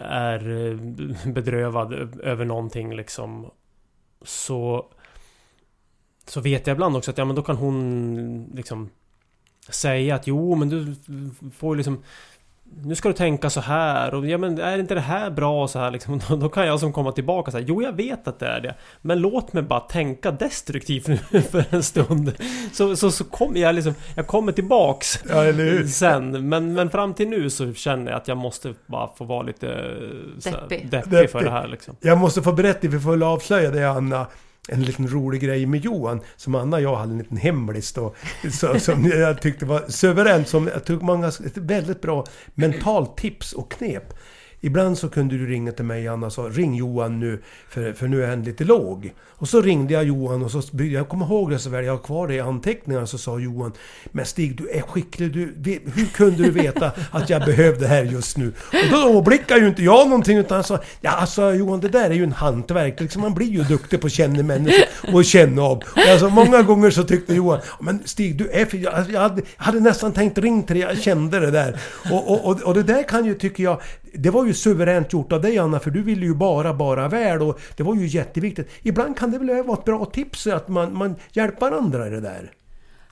är 0.00 0.68
eh, 0.70 0.76
bedrövad 1.32 1.92
över 2.20 2.44
någonting 2.44 2.96
liksom. 2.96 3.50
Så 4.22 4.86
så 6.26 6.40
vet 6.40 6.66
jag 6.66 6.74
ibland 6.74 6.96
också 6.96 7.10
att 7.10 7.18
ja 7.18 7.24
men 7.24 7.36
då 7.36 7.42
kan 7.42 7.56
hon 7.56 8.50
liksom 8.54 8.90
säga 9.68 10.14
att 10.14 10.26
jo 10.26 10.54
men 10.54 10.68
du 10.68 10.94
får 11.54 11.76
liksom 11.76 12.02
nu 12.84 12.94
ska 12.94 13.08
du 13.08 13.14
tänka 13.14 13.50
så 13.50 13.60
här 13.60 14.14
och 14.14 14.26
ja 14.26 14.38
men 14.38 14.58
är 14.58 14.78
inte 14.78 14.94
det 14.94 15.00
här 15.00 15.30
bra 15.30 15.68
så 15.68 15.78
här 15.78 15.90
liksom? 15.90 16.20
Då 16.40 16.48
kan 16.48 16.66
jag 16.66 16.80
som 16.80 16.92
komma 16.92 17.12
tillbaka 17.12 17.46
och 17.46 17.52
säga 17.52 17.64
Jo 17.68 17.82
jag 17.82 17.92
vet 17.92 18.28
att 18.28 18.38
det 18.38 18.46
är 18.46 18.60
det. 18.60 18.74
Men 19.02 19.20
låt 19.20 19.52
mig 19.52 19.62
bara 19.62 19.80
tänka 19.80 20.30
destruktivt 20.30 21.06
nu 21.06 21.42
för 21.50 21.64
en 21.70 21.82
stund. 21.82 22.32
Så, 22.72 22.96
så, 22.96 23.10
så 23.10 23.24
kommer 23.24 23.60
jag 23.60 23.74
liksom 23.74 23.94
Jag 24.14 24.26
kommer 24.26 24.52
tillbaks 24.52 25.24
Ja, 25.28 25.42
Sen. 25.86 26.48
Men, 26.48 26.72
men 26.72 26.90
fram 26.90 27.14
till 27.14 27.28
nu 27.28 27.50
så 27.50 27.74
känner 27.74 28.10
jag 28.10 28.20
att 28.20 28.28
jag 28.28 28.36
måste 28.36 28.74
bara 28.86 29.08
få 29.16 29.24
vara 29.24 29.42
lite 29.42 29.66
Deppig, 30.44 30.90
deppig 30.90 31.30
för 31.30 31.44
det 31.44 31.50
här 31.50 31.68
liksom. 31.68 31.96
Jag 32.00 32.18
måste 32.18 32.42
få 32.42 32.52
berätta, 32.52 32.88
vi 32.88 33.00
får 33.00 33.22
avslöja 33.22 33.70
det 33.70 33.90
Anna 33.90 34.26
en 34.68 34.82
liten 34.82 35.08
rolig 35.08 35.40
grej 35.40 35.66
med 35.66 35.80
Johan, 35.84 36.20
som 36.36 36.54
Anna 36.54 36.76
och 36.76 36.82
jag 36.82 36.96
hade 36.96 37.12
en 37.12 37.18
liten 37.18 37.36
hemlis 37.36 37.92
då, 37.92 38.14
så, 38.52 38.80
som 38.80 39.04
jag 39.04 39.42
tyckte 39.42 39.66
var 39.66 39.84
suveränt, 39.88 40.48
som 40.48 40.66
jag 40.66 40.84
tog 40.84 41.02
många, 41.02 41.28
ett 41.28 41.56
väldigt 41.56 42.00
bra 42.00 42.26
mentalt 42.54 43.16
tips 43.16 43.52
och 43.52 43.70
knep. 43.70 44.14
Ibland 44.64 44.98
så 44.98 45.08
kunde 45.08 45.38
du 45.38 45.46
ringa 45.46 45.72
till 45.72 45.84
mig 45.84 46.08
Anna 46.08 46.26
och 46.26 46.32
sa 46.32 46.42
ring 46.42 46.74
Johan 46.74 47.20
nu 47.20 47.42
för, 47.68 47.92
för 47.92 48.08
nu 48.08 48.24
är 48.24 48.28
han 48.28 48.42
lite 48.42 48.64
låg. 48.64 49.12
Och 49.42 49.48
så 49.48 49.60
ringde 49.60 49.94
jag 49.94 50.04
Johan 50.04 50.42
och 50.42 50.50
så 50.50 50.62
jag 50.72 51.08
kommer 51.08 51.26
ihåg 51.26 51.50
det 51.50 51.58
så 51.58 51.70
väl, 51.70 51.84
jag 51.84 51.92
har 51.92 52.02
kvar 52.02 52.28
det 52.28 52.34
i 52.34 52.40
anteckningarna 52.40 53.06
så 53.06 53.18
sa 53.18 53.38
Johan 53.38 53.72
Men 54.12 54.26
Stig 54.26 54.56
du 54.56 54.68
är 54.70 54.82
skicklig, 54.82 55.32
du, 55.32 55.54
hur 55.94 56.06
kunde 56.06 56.42
du 56.42 56.50
veta 56.50 56.92
att 57.10 57.30
jag 57.30 57.44
behövde 57.44 57.80
det 57.80 57.86
här 57.86 58.04
just 58.04 58.36
nu? 58.36 58.52
Och 58.72 59.12
då 59.12 59.22
blickade 59.22 59.60
ju 59.60 59.68
inte 59.68 59.82
jag 59.82 60.08
någonting 60.08 60.38
utan 60.38 60.54
han 60.54 60.64
sa 60.64 60.78
Ja 61.00 61.10
alltså 61.10 61.54
Johan 61.54 61.80
det 61.80 61.88
där 61.88 62.10
är 62.10 62.14
ju 62.14 62.24
en 62.24 62.32
hantverk, 62.32 63.00
liksom, 63.00 63.22
man 63.22 63.34
blir 63.34 63.46
ju 63.46 63.62
duktig 63.62 64.00
på 64.00 64.06
att 64.06 64.12
känna 64.12 64.42
människor 64.42 64.84
och 65.12 65.24
känna 65.24 65.62
av. 65.62 65.76
Och 65.76 66.10
alltså, 66.10 66.28
många 66.28 66.62
gånger 66.62 66.90
så 66.90 67.02
tyckte 67.02 67.34
Johan 67.34 67.60
Men 67.80 68.02
Stig 68.04 68.36
du 68.36 68.50
är 68.50 68.64
för, 68.64 68.76
jag, 68.76 69.10
jag, 69.10 69.20
hade, 69.20 69.42
jag 69.56 69.64
hade 69.64 69.80
nästan 69.80 70.12
tänkt 70.12 70.38
ring 70.38 70.62
till 70.62 70.76
dig, 70.76 70.84
jag 70.84 70.98
kände 70.98 71.40
det 71.40 71.50
där. 71.50 71.80
Och, 72.10 72.30
och, 72.30 72.44
och, 72.44 72.62
och 72.62 72.74
det 72.74 72.82
där 72.82 73.02
kan 73.02 73.24
ju 73.24 73.34
tycker 73.34 73.64
jag 73.64 73.80
det 74.14 74.30
var 74.30 74.46
ju 74.46 74.54
suveränt 74.54 75.12
gjort 75.12 75.32
av 75.32 75.40
dig 75.40 75.58
Anna, 75.58 75.80
för 75.80 75.90
du 75.90 76.02
ville 76.02 76.26
ju 76.26 76.34
bara, 76.34 76.74
bara 76.74 77.08
väl 77.08 77.42
och 77.42 77.60
det 77.76 77.82
var 77.82 77.94
ju 77.94 78.06
jätteviktigt. 78.06 78.70
Ibland 78.82 79.18
kan 79.18 79.30
det 79.30 79.38
väl 79.38 79.64
vara 79.64 79.78
ett 79.78 79.84
bra 79.84 80.04
tips 80.04 80.46
att 80.46 80.68
man, 80.68 80.96
man 80.96 81.14
hjälper 81.32 81.72
andra 81.72 82.06
i 82.06 82.10
det 82.10 82.20
där? 82.20 82.52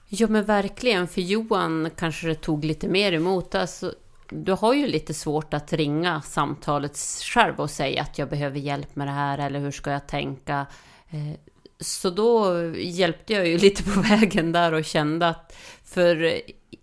Ja 0.09 0.27
men 0.27 0.45
verkligen, 0.45 1.07
för 1.07 1.21
Johan 1.21 1.89
kanske 1.95 2.27
det 2.27 2.35
tog 2.35 2.65
lite 2.65 2.87
mer 2.87 3.11
emot. 3.11 3.55
Alltså, 3.55 3.93
du 4.29 4.51
har 4.51 4.73
ju 4.73 4.87
lite 4.87 5.13
svårt 5.13 5.53
att 5.53 5.73
ringa 5.73 6.21
samtalet 6.21 6.97
själv 7.33 7.59
och 7.59 7.69
säga 7.69 8.01
att 8.01 8.17
jag 8.17 8.29
behöver 8.29 8.59
hjälp 8.59 8.95
med 8.95 9.07
det 9.07 9.11
här 9.11 9.37
eller 9.37 9.59
hur 9.59 9.71
ska 9.71 9.91
jag 9.91 10.07
tänka? 10.07 10.65
Eh, 11.09 11.39
så 11.79 12.09
då 12.09 12.63
hjälpte 12.75 13.33
jag 13.33 13.47
ju 13.47 13.57
lite 13.57 13.83
på 13.83 14.01
vägen 14.01 14.51
där 14.51 14.73
och 14.73 14.85
kände 14.85 15.27
att 15.27 15.55
för 15.85 16.41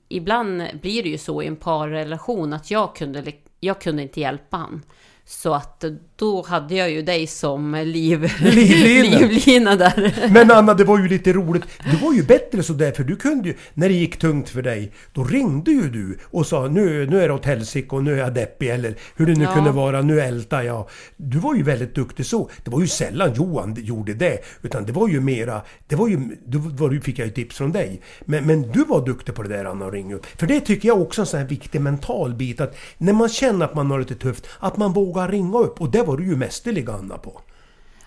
ibland 0.08 0.62
blir 0.82 1.02
det 1.02 1.08
ju 1.08 1.18
så 1.18 1.42
i 1.42 1.46
en 1.46 1.56
parrelation 1.56 2.52
att 2.52 2.70
jag 2.70 2.96
kunde 2.96 3.22
jag 3.60 3.80
kunde 3.80 4.02
inte 4.02 4.20
hjälpa 4.20 4.56
han. 4.56 4.82
Så 5.30 5.54
att 5.54 5.84
då 6.16 6.42
hade 6.42 6.74
jag 6.74 6.90
ju 6.90 7.02
dig 7.02 7.26
som 7.26 7.74
liv, 7.74 8.32
livlina. 8.40 9.18
livlina 9.18 9.76
där. 9.76 10.28
Men 10.32 10.50
Anna, 10.50 10.74
det 10.74 10.84
var 10.84 10.98
ju 10.98 11.08
lite 11.08 11.32
roligt. 11.32 11.62
Det 11.90 11.96
var 12.02 12.12
ju 12.12 12.22
bättre 12.22 12.62
sådär, 12.62 12.92
för 12.92 13.04
du 13.04 13.16
kunde 13.16 13.48
ju, 13.48 13.54
när 13.74 13.88
det 13.88 13.94
gick 13.94 14.18
tungt 14.18 14.48
för 14.48 14.62
dig, 14.62 14.92
då 15.12 15.24
ringde 15.24 15.70
ju 15.70 15.90
du 15.90 16.18
och 16.24 16.46
sa 16.46 16.68
nu, 16.68 17.06
nu 17.06 17.20
är 17.20 17.28
det 17.28 17.34
åt 17.34 17.44
helsike 17.44 17.96
och 17.96 18.04
nu 18.04 18.12
är 18.12 18.18
jag 18.18 18.34
deppig 18.34 18.70
eller 18.70 18.94
hur 19.16 19.26
det 19.26 19.34
nu 19.34 19.44
ja. 19.44 19.54
kunde 19.54 19.70
vara, 19.70 20.02
nu 20.02 20.20
ältar 20.20 20.62
jag. 20.62 20.88
Du 21.16 21.38
var 21.38 21.54
ju 21.54 21.62
väldigt 21.62 21.94
duktig 21.94 22.26
så. 22.26 22.50
Det 22.64 22.70
var 22.70 22.80
ju 22.80 22.86
sällan 22.86 23.34
Johan 23.34 23.76
gjorde 23.78 24.14
det, 24.14 24.38
utan 24.62 24.86
det 24.86 24.92
var 24.92 25.08
ju 25.08 25.20
mera, 25.20 25.62
det 25.88 25.96
var 25.96 26.08
ju, 26.08 26.36
då 26.46 26.90
fick 27.02 27.18
jag 27.18 27.26
ju 27.26 27.32
tips 27.32 27.56
från 27.56 27.72
dig. 27.72 28.00
Men, 28.20 28.46
men 28.46 28.62
du 28.72 28.84
var 28.84 29.06
duktig 29.06 29.34
på 29.34 29.42
det 29.42 29.48
där 29.48 29.64
Anna, 29.64 29.86
att 29.86 29.92
ringa 29.92 30.14
upp. 30.14 30.26
För 30.26 30.46
det 30.46 30.60
tycker 30.60 30.88
jag 30.88 31.00
också 31.00 31.20
är 31.20 31.22
en 31.22 31.26
sån 31.26 31.40
här 31.40 31.46
viktig 31.46 31.80
mental 31.80 32.34
bit, 32.34 32.60
att 32.60 32.76
när 32.98 33.12
man 33.12 33.28
känner 33.28 33.64
att 33.64 33.74
man 33.74 33.90
har 33.90 33.98
lite 33.98 34.14
tufft, 34.14 34.46
att 34.58 34.76
man 34.76 34.92
vågar 34.92 35.17
ringa 35.26 35.58
upp. 35.58 35.80
Och 35.80 35.90
det 35.90 36.02
var 36.02 36.16
du 36.16 36.26
ju 36.26 36.36
mästerlig 36.36 36.90
Anna 36.90 37.18
på. 37.18 37.40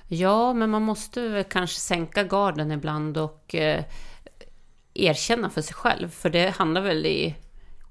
Ja, 0.08 0.53
men 0.53 0.70
man 0.70 0.82
måste 0.82 1.27
väl 1.27 1.44
kanske 1.44 1.80
sänka 1.80 2.24
garden 2.24 2.72
ibland 2.72 3.18
och 3.18 3.56
eh, 3.56 3.84
erkänna 4.94 5.50
för 5.50 5.62
sig 5.62 5.74
själv. 5.74 6.10
För 6.10 6.30
det 6.30 6.50
handlar 6.50 6.82
väl 6.82 7.06
i 7.06 7.36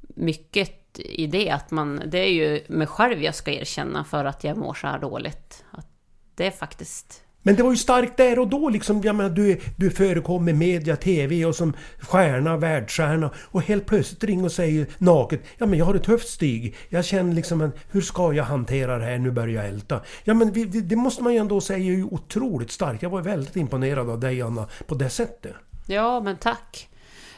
mycket 0.08 0.98
i 0.98 1.26
det 1.26 1.50
att 1.50 1.70
man, 1.70 2.02
det 2.06 2.18
är 2.18 2.32
ju 2.32 2.64
mig 2.68 2.86
själv 2.86 3.22
jag 3.22 3.34
ska 3.34 3.50
erkänna 3.50 4.04
för 4.04 4.24
att 4.24 4.44
jag 4.44 4.56
mår 4.56 4.74
så 4.74 4.86
här 4.86 4.98
dåligt. 4.98 5.64
Att 5.70 5.86
det 6.34 6.46
är 6.46 6.50
faktiskt 6.50 7.22
men 7.42 7.56
det 7.56 7.62
var 7.62 7.70
ju 7.70 7.76
starkt 7.76 8.16
där 8.16 8.38
och 8.38 8.48
då 8.48 8.68
liksom. 8.68 9.00
Jag 9.04 9.16
menar, 9.16 9.30
du, 9.30 9.60
du 9.76 9.90
förekom 9.90 10.48
i 10.48 10.52
media, 10.52 10.96
TV 10.96 11.44
och 11.44 11.54
som 11.54 11.72
stjärna, 12.00 12.56
världsstjärna. 12.56 13.30
Och 13.36 13.62
helt 13.62 13.86
plötsligt 13.86 14.24
ringer 14.24 14.44
och 14.44 14.52
säger 14.52 14.86
naket. 14.98 15.42
Ja 15.58 15.66
men 15.66 15.78
jag 15.78 15.86
har 15.86 15.94
det 15.94 16.00
tufft 16.00 16.28
Stig. 16.28 16.76
Jag 16.88 17.04
känner 17.04 17.34
liksom, 17.34 17.72
hur 17.90 18.00
ska 18.00 18.32
jag 18.32 18.44
hantera 18.44 18.98
det 18.98 19.04
här? 19.04 19.18
Nu 19.18 19.30
börjar 19.30 19.62
jag 19.62 19.68
älta. 19.68 20.00
Ja 20.24 20.34
men 20.34 20.52
vi, 20.52 20.64
det 20.64 20.96
måste 20.96 21.22
man 21.22 21.32
ju 21.32 21.38
ändå 21.38 21.60
säga 21.60 21.78
är 21.78 21.82
ju 21.82 22.04
otroligt 22.04 22.70
starkt. 22.70 23.02
Jag 23.02 23.10
var 23.10 23.22
väldigt 23.22 23.56
imponerad 23.56 24.10
av 24.10 24.20
dig 24.20 24.42
Anna, 24.42 24.68
på 24.86 24.94
det 24.94 25.10
sättet. 25.10 25.54
Ja 25.86 26.20
men 26.20 26.36
tack. 26.36 26.88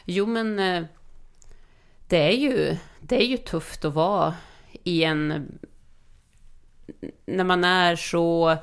Jo 0.05 0.25
men... 0.25 0.59
Eh, 0.59 0.83
det 2.07 2.17
är 2.17 2.31
ju, 2.31 2.77
det 2.99 3.21
är 3.21 3.25
ju 3.25 3.37
tufft 3.37 3.85
att 3.85 3.93
vara 3.93 4.33
i 4.83 5.03
en... 5.03 5.51
När 7.25 7.43
man 7.43 7.63
är 7.63 7.95
så 7.95 8.57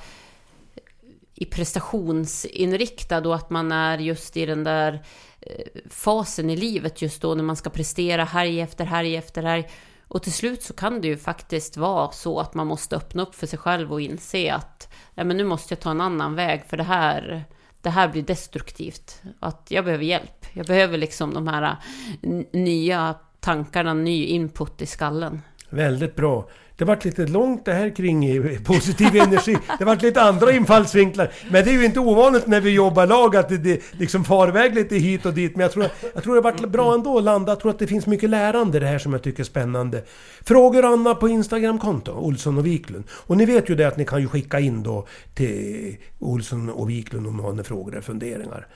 i 1.40 1.44
prestationsinriktad 1.44 3.28
och 3.28 3.35
att 3.35 3.50
man 3.50 3.73
är 3.73 3.99
just 3.99 4.37
i 4.37 4.47
den 4.47 4.64
där 4.64 5.02
eh, 5.40 5.80
fasen 5.90 6.50
i 6.50 6.56
livet 6.56 7.02
just 7.02 7.23
då 7.23 7.35
när 7.35 7.42
man 7.42 7.56
ska 7.56 7.70
prestera 7.70 8.25
helg 8.25 8.61
efter 8.61 8.85
helg 8.85 9.16
efter 9.16 9.42
helg. 9.42 9.68
Och 10.09 10.23
till 10.23 10.32
slut 10.32 10.62
så 10.62 10.73
kan 10.73 11.00
det 11.00 11.09
ju 11.09 11.16
faktiskt 11.16 11.76
vara 11.76 12.12
så 12.12 12.40
att 12.40 12.54
man 12.54 12.66
måste 12.66 12.97
öppna 12.97 13.23
upp 13.23 13.35
för 13.35 13.47
sig 13.47 13.59
själv 13.59 13.92
och 13.92 14.00
inse 14.00 14.54
att 14.54 14.92
ja, 15.14 15.25
men 15.25 15.37
nu 15.37 15.44
måste 15.44 15.75
jag 15.75 15.80
ta 15.80 15.90
en 15.90 16.00
annan 16.00 16.35
väg 16.35 16.64
för 16.68 16.76
det 16.76 16.82
här, 16.82 17.44
det 17.82 17.90
här 17.90 18.09
blir 18.09 18.23
destruktivt. 18.23 19.23
Att 19.40 19.66
jag 19.68 19.85
behöver 19.85 20.04
hjälp. 20.04 20.47
Jag 20.52 20.66
behöver 20.66 20.99
liksom 20.99 21.35
de 21.35 21.49
här 21.49 21.76
eh, 22.23 22.30
nya 22.52 23.14
tankarna, 23.40 23.94
ny 23.94 24.25
input 24.25 24.82
i 24.82 24.87
skallen. 24.87 25.42
Väldigt 25.70 26.16
bra. 26.16 26.49
Det 26.81 26.87
vart 26.87 27.05
lite 27.05 27.27
långt 27.27 27.65
det 27.65 27.73
här 27.73 27.97
kring 27.97 28.59
positiv 28.65 29.17
energi. 29.17 29.57
Det 29.79 29.85
vart 29.85 30.03
lite 30.03 30.23
andra 30.23 30.53
infallsvinklar. 30.53 31.33
Men 31.51 31.65
det 31.65 31.71
är 31.71 31.73
ju 31.73 31.85
inte 31.85 32.01
ovanligt 32.01 32.47
när 32.47 32.61
vi 32.61 32.71
jobbar 32.71 33.07
lag 33.07 33.37
att 33.37 33.49
det, 33.49 33.57
det 33.57 33.83
liksom 33.93 34.25
far 34.25 34.49
iväg 34.49 34.75
lite 34.75 34.97
hit 34.97 35.27
och 35.27 35.35
dit. 35.35 35.57
Men 35.57 35.61
jag 35.61 35.73
tror, 35.73 35.87
jag 36.15 36.23
tror 36.23 36.35
det 36.35 36.41
vart 36.41 36.61
bra 36.61 36.95
ändå 36.95 37.19
att 37.19 37.25
landa. 37.25 37.53
Jag 37.53 37.61
tror 37.61 37.71
att 37.71 37.79
det 37.79 37.87
finns 37.87 38.07
mycket 38.07 38.31
lärande 38.31 38.81
det 38.81 38.87
här 38.87 38.99
som 38.99 39.13
jag 39.13 39.23
tycker 39.23 39.41
är 39.41 39.45
spännande. 39.45 40.05
Frågor 40.43 40.85
Anna 40.85 41.15
på 41.15 41.29
Instagramkonto, 41.29 42.13
Olsson 42.13 42.59
och 42.59 42.67
Wiklund. 42.67 43.05
Och 43.11 43.37
ni 43.37 43.47
vet 43.47 43.71
ju 43.71 43.75
det 43.75 43.85
att 43.85 43.97
ni 43.97 44.05
kan 44.05 44.21
ju 44.21 44.29
skicka 44.29 44.61
in 44.61 44.83
då 44.83 45.07
till 45.35 45.97
Olsson 46.19 46.71
och 46.71 46.91
Wiklund 46.91 47.27
om 47.27 47.37
ni 47.37 47.43
har 47.43 47.51
några 47.51 47.65
frågor 47.65 47.93
eller 47.93 48.03
funderingar. 48.03 48.67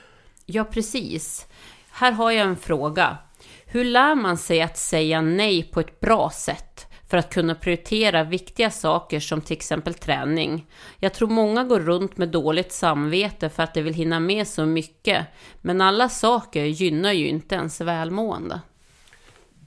Ja, 0.45 0.63
precis. 0.63 1.45
Här 1.91 2.11
har 2.11 2.31
jag 2.31 2.47
en 2.47 2.57
fråga. 2.57 3.17
Hur 3.65 3.83
lär 3.83 4.15
man 4.15 4.37
sig 4.37 4.61
att 4.61 4.77
säga 4.77 5.21
nej 5.21 5.69
på 5.73 5.79
ett 5.79 5.99
bra 5.99 6.29
sätt? 6.29 6.84
För 7.07 7.17
att 7.17 7.33
kunna 7.33 7.55
prioritera 7.55 8.23
viktiga 8.23 8.71
saker 8.71 9.19
som 9.19 9.41
till 9.41 9.57
exempel 9.57 9.93
träning. 9.93 10.67
Jag 10.99 11.13
tror 11.13 11.29
många 11.29 11.63
går 11.63 11.79
runt 11.79 12.17
med 12.17 12.29
dåligt 12.29 12.71
samvete 12.71 13.49
för 13.49 13.63
att 13.63 13.73
de 13.73 13.81
vill 13.81 13.93
hinna 13.93 14.19
med 14.19 14.47
så 14.47 14.65
mycket, 14.65 15.25
men 15.61 15.81
alla 15.81 16.09
saker 16.09 16.63
gynnar 16.63 17.11
ju 17.11 17.27
inte 17.27 17.55
ens 17.55 17.81
välmående. 17.81 18.61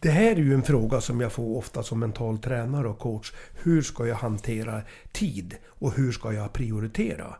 Det 0.00 0.11
här 0.11 0.33
är 0.33 0.37
ju 0.37 0.54
en 0.54 0.62
fråga 0.62 1.00
som 1.00 1.21
jag 1.21 1.33
får 1.33 1.57
ofta 1.57 1.83
som 1.83 1.99
mental 2.00 2.38
tränare 2.38 2.88
och 2.88 2.99
coach. 2.99 3.33
Hur 3.62 3.83
ska 3.83 4.07
jag 4.07 4.16
hantera 4.16 4.83
tid 5.12 5.57
och 5.66 5.92
hur 5.92 6.12
ska 6.12 6.33
jag 6.33 6.52
prioritera? 6.52 7.37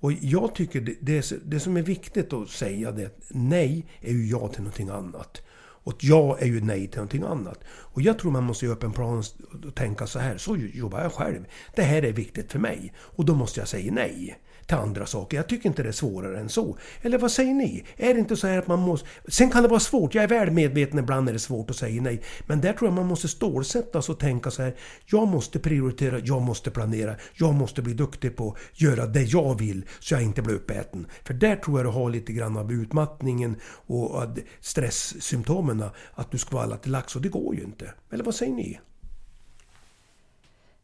Och 0.00 0.12
jag 0.12 0.54
tycker 0.54 0.80
det, 0.80 0.94
det, 1.00 1.32
det 1.44 1.60
som 1.60 1.76
är 1.76 1.82
viktigt 1.82 2.32
att 2.32 2.48
säga 2.48 2.92
det 2.92 3.18
nej 3.28 3.86
är 4.00 4.12
ju 4.12 4.26
ja 4.26 4.48
till 4.48 4.62
någonting 4.62 4.88
annat. 4.88 5.42
Och 5.88 5.94
ett 5.94 6.04
ja 6.04 6.38
är 6.38 6.46
ju 6.46 6.60
nej 6.60 6.88
till 6.88 6.96
någonting 6.96 7.22
annat. 7.22 7.64
Och 7.68 8.02
jag 8.02 8.18
tror 8.18 8.30
man 8.30 8.44
måste 8.44 8.64
göra 8.64 8.76
upp 8.76 8.82
en 8.82 8.92
plan 8.92 9.22
och 9.66 9.74
tänka 9.74 10.06
så 10.06 10.18
här. 10.18 10.38
Så 10.38 10.56
jobbar 10.56 11.00
jag 11.00 11.12
själv. 11.12 11.44
Det 11.76 11.82
här 11.82 12.02
är 12.04 12.12
viktigt 12.12 12.52
för 12.52 12.58
mig. 12.58 12.92
Och 12.98 13.24
då 13.24 13.34
måste 13.34 13.60
jag 13.60 13.68
säga 13.68 13.92
nej 13.92 14.38
till 14.68 14.76
andra 14.76 15.06
saker. 15.06 15.36
Jag 15.36 15.48
tycker 15.48 15.68
inte 15.68 15.82
det 15.82 15.88
är 15.88 15.92
svårare 15.92 16.40
än 16.40 16.48
så. 16.48 16.78
Eller 17.02 17.18
vad 17.18 17.30
säger 17.30 17.54
ni? 17.54 17.84
Är 17.96 18.14
det 18.14 18.20
inte 18.20 18.36
så 18.36 18.46
här 18.46 18.58
att 18.58 18.66
man 18.66 18.78
måste... 18.78 19.08
Sen 19.28 19.50
kan 19.50 19.62
det 19.62 19.68
vara 19.68 19.80
svårt, 19.80 20.14
jag 20.14 20.24
är 20.24 20.28
väl 20.28 20.50
medveten 20.50 20.98
ibland 20.98 21.28
är 21.28 21.32
det 21.32 21.38
svårt 21.38 21.70
att 21.70 21.76
säga 21.76 22.02
nej. 22.02 22.22
Men 22.46 22.60
där 22.60 22.72
tror 22.72 22.88
jag 22.88 22.94
man 22.94 23.06
måste 23.06 23.28
stålsätta 23.28 24.02
sig 24.02 24.12
och 24.12 24.18
tänka 24.18 24.50
så 24.50 24.62
här. 24.62 24.76
Jag 25.06 25.28
måste 25.28 25.58
prioritera, 25.58 26.18
jag 26.18 26.42
måste 26.42 26.70
planera, 26.70 27.16
jag 27.34 27.54
måste 27.54 27.82
bli 27.82 27.94
duktig 27.94 28.36
på 28.36 28.50
att 28.50 28.80
göra 28.80 29.06
det 29.06 29.22
jag 29.22 29.58
vill 29.58 29.84
så 30.00 30.14
jag 30.14 30.22
inte 30.22 30.42
blir 30.42 30.54
uppäten. 30.54 31.06
För 31.24 31.34
där 31.34 31.56
tror 31.56 31.78
jag 31.78 31.86
du 31.86 31.90
har 31.90 32.10
lite 32.10 32.32
grann 32.32 32.56
av 32.56 32.72
utmattningen 32.72 33.56
och 33.86 34.24
stresssymptomen. 34.60 35.84
Att 36.14 36.30
du 36.30 36.38
ska 36.38 36.56
vara 36.56 36.64
alla 36.64 36.76
till 36.76 36.92
lax 36.92 37.16
och 37.16 37.22
det 37.22 37.28
går 37.28 37.54
ju 37.54 37.62
inte. 37.62 37.92
Eller 38.12 38.24
vad 38.24 38.34
säger 38.34 38.52
ni? 38.52 38.78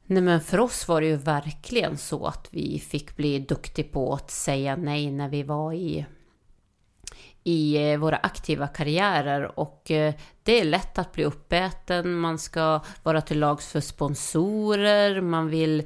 Nej 0.06 0.22
men 0.22 0.40
för 0.40 0.60
oss 0.60 0.88
var 0.88 1.00
det 1.00 1.06
ju 1.06 1.16
verkligen 1.16 1.98
så 1.98 2.26
att 2.26 2.48
vi 2.50 2.78
fick 2.78 3.16
bli 3.16 3.38
duktiga 3.38 3.86
på 3.92 4.14
att 4.14 4.30
säga 4.30 4.76
nej 4.76 5.10
när 5.10 5.28
vi 5.28 5.42
var 5.42 5.72
i, 5.72 6.06
i 7.44 7.90
eh, 7.90 7.98
våra 7.98 8.16
aktiva 8.16 8.66
karriärer. 8.66 9.58
Och 9.58 9.90
eh, 9.90 10.14
det 10.42 10.60
är 10.60 10.64
lätt 10.64 10.98
att 10.98 11.12
bli 11.12 11.24
uppäten, 11.24 12.14
man 12.14 12.38
ska 12.38 12.80
vara 13.02 13.20
till 13.20 13.38
lags 13.38 13.72
för 13.72 13.80
sponsorer, 13.80 15.20
man 15.20 15.48
vill 15.48 15.80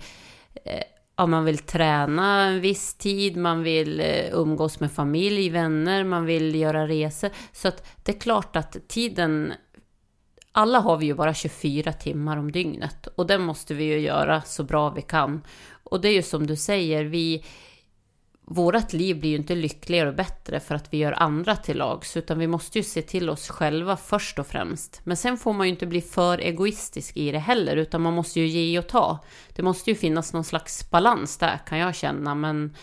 eh, 0.65 0.83
ja, 1.17 1.27
man 1.27 1.45
vill 1.45 1.59
träna 1.59 2.43
en 2.43 2.61
viss 2.61 2.95
tid, 2.95 3.37
man 3.37 3.63
vill 3.63 4.03
umgås 4.33 4.81
med 4.81 4.93
familj, 4.93 5.51
vänner, 5.51 6.05
man 6.05 6.25
vill 6.25 6.55
göra 6.55 6.87
resor. 6.87 7.31
Så 7.53 7.69
att 7.69 7.87
det 8.03 8.17
är 8.17 8.21
klart 8.21 8.57
att 8.57 8.77
tiden 8.89 9.53
alla 10.59 10.79
har 10.79 10.97
vi 10.97 11.07
ju 11.07 11.15
bara 11.15 11.35
24 11.35 11.93
timmar 11.93 12.37
om 12.37 12.53
dygnet 12.53 13.07
och 13.07 13.27
det 13.27 13.39
måste 13.39 13.75
vi 13.75 13.85
ju 13.85 13.99
göra 13.99 14.43
så 14.43 14.65
bra 14.65 14.91
vi 14.91 15.03
kan. 15.03 15.43
Och 15.83 16.01
det 16.01 16.09
är 16.09 16.13
ju 16.13 16.23
som 16.23 16.47
du 16.47 16.57
säger, 16.57 17.05
vi, 17.05 17.45
vårat 18.41 18.93
liv 18.93 19.21
blir 19.21 19.31
ju 19.31 19.37
inte 19.37 19.55
lyckligare 19.55 20.09
och 20.09 20.15
bättre 20.15 20.61
för 20.61 20.75
att 20.75 20.93
vi 20.93 20.99
gör 20.99 21.13
andra 21.13 21.57
till 21.57 21.77
lags, 21.77 22.17
utan 22.17 22.39
vi 22.39 22.47
måste 22.47 22.79
ju 22.79 22.85
se 22.85 23.03
till 23.03 23.31
oss 23.31 23.49
själva 23.49 23.97
först 23.97 24.39
och 24.39 24.47
främst. 24.47 25.01
Men 25.05 25.17
sen 25.17 25.39
får 25.39 25.53
man 25.53 25.67
ju 25.67 25.73
inte 25.73 25.87
bli 25.87 26.01
för 26.01 26.39
egoistisk 26.39 27.17
i 27.17 27.33
det 27.33 27.39
heller, 27.39 27.77
utan 27.77 28.03
man 28.03 28.15
måste 28.15 28.41
ju 28.41 28.47
ge 28.47 28.79
och 28.79 28.89
ta. 28.89 29.19
Det 29.57 29.63
måste 29.63 29.91
ju 29.91 29.97
finnas 29.97 30.33
någon 30.33 30.45
slags 30.45 30.91
balans 30.91 31.39
där 31.39 31.59
kan 31.67 31.79
jag 31.79 31.95
känna, 31.95 32.35
men 32.35 32.77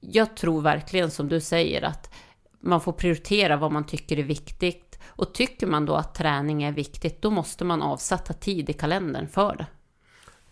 jag 0.00 0.36
tror 0.36 0.62
verkligen 0.62 1.10
som 1.10 1.28
du 1.28 1.40
säger 1.40 1.82
att 1.82 2.14
man 2.60 2.80
får 2.80 2.92
prioritera 2.92 3.56
vad 3.56 3.72
man 3.72 3.86
tycker 3.86 4.18
är 4.18 4.22
viktigt 4.22 4.91
och 5.16 5.34
tycker 5.34 5.66
man 5.66 5.86
då 5.86 5.94
att 5.94 6.14
träning 6.14 6.62
är 6.62 6.72
viktigt, 6.72 7.22
då 7.22 7.30
måste 7.30 7.64
man 7.64 7.82
avsätta 7.82 8.32
tid 8.32 8.70
i 8.70 8.72
kalendern 8.72 9.28
för 9.28 9.56
det. 9.56 9.66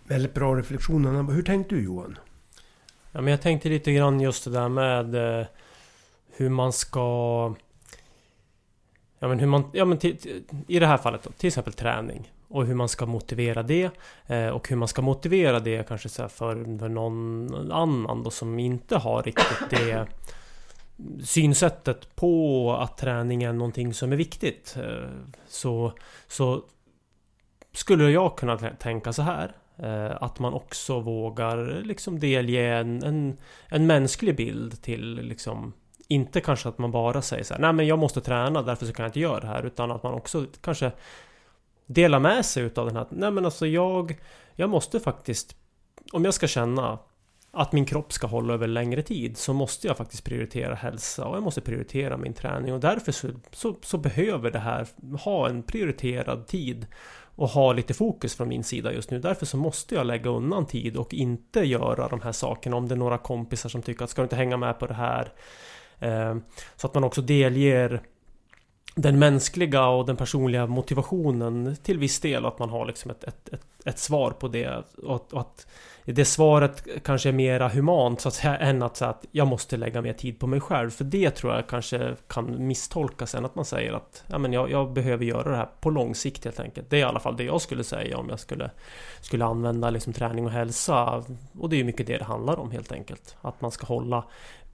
Väldigt 0.05 0.35
bra 0.35 0.57
reflektioner. 0.57 1.33
Hur 1.33 1.43
tänkte 1.43 1.75
du 1.75 1.83
Johan? 1.83 2.19
Ja, 3.13 3.21
men 3.21 3.31
jag 3.31 3.43
tänkte 3.43 3.69
lite 3.69 3.93
grann 3.93 4.21
just 4.21 4.45
det 4.45 4.51
där 4.51 4.69
med 4.69 5.15
eh, 5.41 5.47
hur 6.37 6.49
man 6.49 6.73
ska... 6.73 7.55
Ja, 9.19 9.29
men 9.29 9.39
hur 9.39 9.47
man, 9.47 9.71
ja, 9.73 9.85
men 9.85 9.99
I 10.67 10.79
det 10.79 10.87
här 10.87 10.97
fallet 10.97 11.23
då, 11.23 11.31
till 11.31 11.47
exempel 11.47 11.73
träning. 11.73 12.33
Och 12.49 12.67
hur 12.67 12.75
man 12.75 12.89
ska 12.89 13.07
motivera 13.07 13.63
det. 13.63 13.91
Eh, 14.27 14.49
och 14.49 14.69
hur 14.69 14.77
man 14.77 14.89
ska 14.89 15.03
motivera 15.03 15.61
det 15.61 15.89
kanske 15.89 16.09
så 16.09 16.29
för, 16.29 16.79
för 16.79 16.89
någon 16.89 17.73
annan 17.73 18.23
då 18.23 18.31
som 18.31 18.59
inte 18.59 18.97
har 18.97 19.23
riktigt 19.23 19.71
det 19.71 20.07
synsättet 21.25 22.17
på 22.17 22.73
att 22.81 22.99
träning 22.99 23.43
är 23.43 23.53
någonting 23.53 23.95
som 23.95 24.13
är 24.13 24.17
viktigt 24.17 24.77
eh, 24.77 25.09
så, 25.47 25.93
så 26.29 26.65
skulle 27.73 28.11
jag 28.11 28.39
kunna 28.39 28.59
tänka 28.59 29.13
så 29.13 29.23
här 29.23 29.57
eh, 29.77 30.23
att 30.23 30.39
man 30.39 30.55
också 30.55 31.01
vågar 31.01 31.83
liksom 31.85 32.21
delge 32.21 32.75
en, 32.75 33.03
en, 33.03 33.37
en 33.69 33.87
mänsklig 33.87 34.37
bild 34.37 34.83
till 34.83 35.15
liksom 35.15 35.73
Inte 36.09 36.41
kanske 36.41 36.69
att 36.69 36.79
man 36.79 36.91
bara 36.91 37.23
säger 37.23 37.45
så 37.45 37.55
här, 37.55 37.61
Nej 37.61 37.73
men 37.73 37.87
jag 37.87 37.99
måste 37.99 38.21
träna 38.21 38.63
därför 38.63 38.87
så 38.87 38.93
kan 38.93 39.03
jag 39.03 39.09
inte 39.09 39.21
göra 39.21 39.41
det 39.41 39.47
här 39.47 39.67
utan 39.67 39.91
att 39.91 40.03
man 40.03 40.15
också 40.15 40.47
kanske 40.61 40.93
Delar 41.87 42.19
med 42.19 42.47
sig 42.47 42.63
utav 42.63 42.87
den 42.87 42.97
här 42.97 43.07
Nej 43.11 43.31
men 43.31 43.45
alltså 43.45 43.67
jag 43.67 44.19
Jag 44.55 44.71
måste 44.71 45.01
faktiskt 45.01 45.57
Om 46.13 46.25
jag 46.25 46.35
ska 46.35 46.47
känna 46.47 46.99
att 47.53 47.73
min 47.73 47.87
kropp 47.87 48.13
ska 48.13 48.27
hålla 48.27 48.55
över 48.55 48.67
längre 48.67 49.03
tid 49.03 49.37
så 49.37 49.53
måste 49.53 49.87
jag 49.87 49.97
faktiskt 49.97 50.25
prioritera 50.25 50.75
hälsa 50.75 51.25
och 51.27 51.37
jag 51.37 51.43
måste 51.43 51.61
prioritera 51.61 52.17
min 52.17 52.35
träning 52.35 52.73
och 52.73 52.81
därför 52.81 53.13
så, 53.13 53.29
så, 53.51 53.77
så, 53.83 53.99
behöver 53.99 54.51
det 54.51 54.59
här 54.59 54.87
ha 55.25 55.49
en 55.49 55.63
prioriterad 55.63 56.47
tid 56.47 56.87
och 57.35 57.49
ha 57.49 57.73
lite 57.73 57.95
fokus 57.95 58.35
från 58.35 58.49
min 58.49 58.65
sida 58.65 58.93
just 58.93 59.11
nu. 59.11 59.19
Därför 59.19 59.47
så 59.47 59.57
måste 59.57 59.95
jag 59.95 60.07
lägga 60.07 60.31
undan 60.31 60.67
tid 60.67 60.97
och 60.97 61.15
inte 61.15 61.61
göra 61.61 62.09
de 62.09 62.21
här 62.21 62.33
sakerna 62.33 62.77
om 62.77 62.89
det 62.89 62.95
är 62.95 62.97
några 62.97 63.19
kompisar 63.19 63.69
som 63.69 63.83
tycker 63.83 64.05
att 64.05 64.11
ska 64.11 64.23
du 64.23 64.25
inte 64.25 64.37
hänga 64.37 64.57
med 64.57 64.79
på 64.79 64.87
det 64.87 64.95
här? 64.95 65.33
Eh, 65.99 66.37
så 66.77 66.87
att 66.87 66.95
man 66.95 67.05
också 67.05 67.23
delger 67.23 68.03
den 68.95 69.19
mänskliga 69.19 69.87
och 69.87 70.07
den 70.07 70.17
personliga 70.17 70.67
motivationen 70.67 71.77
till 71.83 71.99
viss 71.99 72.21
del 72.21 72.47
att 72.47 72.59
man 72.59 72.71
har 72.71 72.87
liksom 72.87 73.11
ett, 73.11 73.25
ett, 73.25 73.49
ett, 73.49 73.67
ett 73.85 73.99
svar 73.99 74.31
på 74.31 74.49
det 74.49 74.83
och 74.97 75.35
och 75.35 75.41
att 75.41 75.67
det 76.05 76.25
svaret 76.25 76.87
kanske 77.05 77.29
är 77.29 77.33
mera 77.33 77.69
humant 77.69 78.21
så 78.21 78.29
att 78.29 78.35
säga 78.35 78.57
än 78.57 78.83
att 78.83 78.97
säga 78.97 79.11
att 79.11 79.25
jag 79.31 79.47
måste 79.47 79.77
lägga 79.77 80.03
mer 80.03 80.13
tid 80.13 80.39
på 80.39 80.47
mig 80.47 80.61
själv. 80.61 80.91
För 80.91 81.05
det 81.05 81.31
tror 81.31 81.55
jag 81.55 81.67
kanske 81.67 82.15
kan 82.27 82.67
misstolkas 82.67 83.35
än 83.35 83.45
att 83.45 83.55
man 83.55 83.65
säger 83.65 83.93
att 83.93 84.25
ja, 84.27 84.39
men 84.39 84.53
jag, 84.53 84.71
jag, 84.71 84.93
behöver 84.93 85.25
göra 85.25 85.51
det 85.51 85.57
här 85.57 85.69
på 85.81 85.91
lång 85.91 86.15
sikt 86.15 86.45
helt 86.45 86.61
enkelt. 86.61 86.91
Det 86.91 86.97
är 86.97 87.01
i 87.01 87.03
alla 87.03 87.21
fall 87.21 87.37
det 87.37 87.45
jag 87.45 87.61
skulle 87.61 87.85
säga 87.85 88.19
om 88.19 88.29
jag 88.29 88.41
skulle, 88.41 88.71
skulle 89.21 89.45
använda 89.45 89.91
liksom 89.91 90.13
träning 90.13 90.47
och 90.47 90.53
hälsa. 90.53 91.25
Och 91.59 91.69
det 91.69 91.77
är 91.77 91.79
ju 91.79 91.85
mycket 91.85 92.07
det 92.07 92.19
det 92.19 92.25
handlar 92.25 92.57
om 92.61 92.71
helt 92.71 92.93
enkelt. 92.93 93.37
Att 93.41 93.61
man 93.61 93.71
ska 93.71 93.87
hålla 93.87 94.25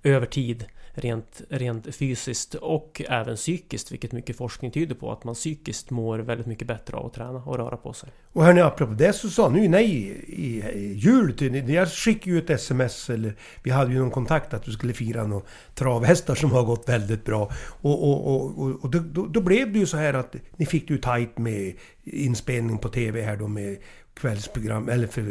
över 0.03 0.27
tid 0.27 0.65
rent, 0.97 1.43
rent 1.49 1.95
fysiskt 1.95 2.55
och 2.55 3.03
även 3.09 3.37
psykiskt, 3.37 3.93
vilket 3.93 4.13
mycket 4.13 4.37
forskning 4.37 4.71
tyder 4.71 4.95
på. 4.95 5.13
Att 5.13 5.25
man 5.25 5.35
psykiskt 5.35 5.91
mår 5.91 6.19
väldigt 6.19 6.47
mycket 6.47 6.69
bättre 6.69 6.97
av 6.97 7.07
att 7.07 7.15
träna 7.15 7.43
och 7.45 7.57
röra 7.57 7.77
på 7.77 7.93
sig. 7.93 8.11
Och 8.33 8.45
hörni, 8.45 8.61
apropå 8.61 8.93
det 8.93 9.13
så 9.13 9.31
sa 9.31 9.49
ni 9.49 9.63
ju 9.63 9.69
nej 9.69 9.91
i, 10.27 10.63
i 10.63 10.93
jul 10.93 11.37
till 11.37 11.71
Jag 11.71 11.89
skickade 11.89 12.31
ju 12.31 12.39
ett 12.39 12.51
sms, 12.51 13.11
eller 13.11 13.37
vi 13.63 13.71
hade 13.71 13.93
ju 13.93 13.99
någon 13.99 14.11
kontakt 14.11 14.55
att 14.55 14.65
du 14.65 14.73
skulle 14.73 14.93
fira 14.93 15.27
några 15.27 15.45
travhästar 15.75 16.35
som 16.35 16.51
har 16.51 16.63
gått 16.63 16.89
väldigt 16.89 17.25
bra. 17.25 17.51
Och, 17.81 18.11
och, 18.11 18.37
och, 18.37 18.85
och 18.85 18.91
då, 18.91 19.27
då, 19.27 19.41
blev 19.41 19.73
det 19.73 19.79
ju 19.79 19.87
så 19.87 19.97
här 19.97 20.15
att 20.15 20.37
ni 20.57 20.67
fick 20.67 20.89
det 20.89 20.95
ju 20.95 21.01
tajt 21.01 21.39
med 21.39 21.75
inspelning 22.05 22.79
på 22.79 22.89
TV 22.89 23.23
här 23.23 23.37
då 23.37 23.49
med 23.49 23.77
kvällsprogram, 24.15 24.89
eller 24.89 25.07
för, 25.07 25.23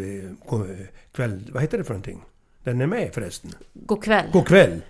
kväll, 1.15 1.49
vad 1.53 1.61
heter 1.61 1.77
det 1.77 1.83
för 1.83 1.93
någonting? 1.93 2.21
Den 2.63 2.81
är 2.81 2.87
med 2.87 3.13
förresten. 3.13 3.51
God 3.73 4.03
kväll. 4.03 4.25
God 4.33 4.47
kväll. 4.47 4.81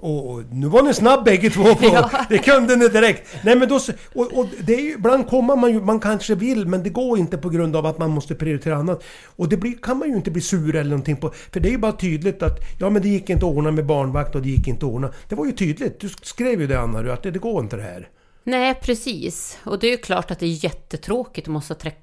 Och, 0.00 0.42
nu 0.50 0.66
var 0.66 0.82
ni 0.82 0.94
snabb 0.94 1.24
bägge 1.24 1.50
två 1.50 1.74
på 1.74 1.84
ja. 1.92 2.10
Det 2.28 2.38
kunde 2.38 2.76
ni 2.76 2.88
direkt. 2.88 3.28
Nej 3.44 3.56
men 3.56 3.68
då... 3.68 3.80
Och, 4.14 4.38
och 4.38 4.46
det 4.60 4.74
är 4.74 4.80
ju, 4.80 4.92
ibland 4.92 5.26
kommer 5.26 5.56
man 5.56 5.72
ju... 5.72 5.80
Man 5.80 6.00
kanske 6.00 6.34
vill 6.34 6.66
men 6.66 6.82
det 6.82 6.90
går 6.90 7.18
inte 7.18 7.38
på 7.38 7.48
grund 7.48 7.76
av 7.76 7.86
att 7.86 7.98
man 7.98 8.10
måste 8.10 8.34
prioritera 8.34 8.76
annat. 8.76 9.04
Och 9.26 9.48
det 9.48 9.56
blir, 9.56 9.74
kan 9.82 9.98
man 9.98 10.08
ju 10.08 10.16
inte 10.16 10.30
bli 10.30 10.42
sur 10.42 10.76
eller 10.76 10.90
någonting 10.90 11.16
på. 11.16 11.32
För 11.52 11.60
det 11.60 11.68
är 11.68 11.72
ju 11.72 11.78
bara 11.78 11.92
tydligt 11.92 12.42
att... 12.42 12.60
Ja 12.78 12.90
men 12.90 13.02
det 13.02 13.08
gick 13.08 13.30
inte 13.30 13.46
att 13.46 13.52
ordna 13.52 13.70
med 13.70 13.86
barnvakt 13.86 14.34
och 14.34 14.42
det 14.42 14.48
gick 14.48 14.68
inte 14.68 14.86
att 14.86 14.92
ordna. 14.92 15.12
Det 15.28 15.34
var 15.34 15.46
ju 15.46 15.52
tydligt. 15.52 16.00
Du 16.00 16.08
skrev 16.08 16.60
ju 16.60 16.66
det 16.66 16.80
Anna, 16.80 17.12
att 17.12 17.22
det, 17.22 17.30
det 17.30 17.38
går 17.38 17.62
inte 17.62 17.76
det 17.76 17.82
här. 17.82 18.08
Nej 18.44 18.74
precis. 18.74 19.58
Och 19.64 19.78
det 19.78 19.86
är 19.86 19.90
ju 19.90 19.96
klart 19.96 20.30
att 20.30 20.38
det 20.38 20.46
är 20.46 20.64
jättetråkigt 20.64 21.48
att 21.48 21.52
måste 21.52 21.74
träcka 21.74 21.98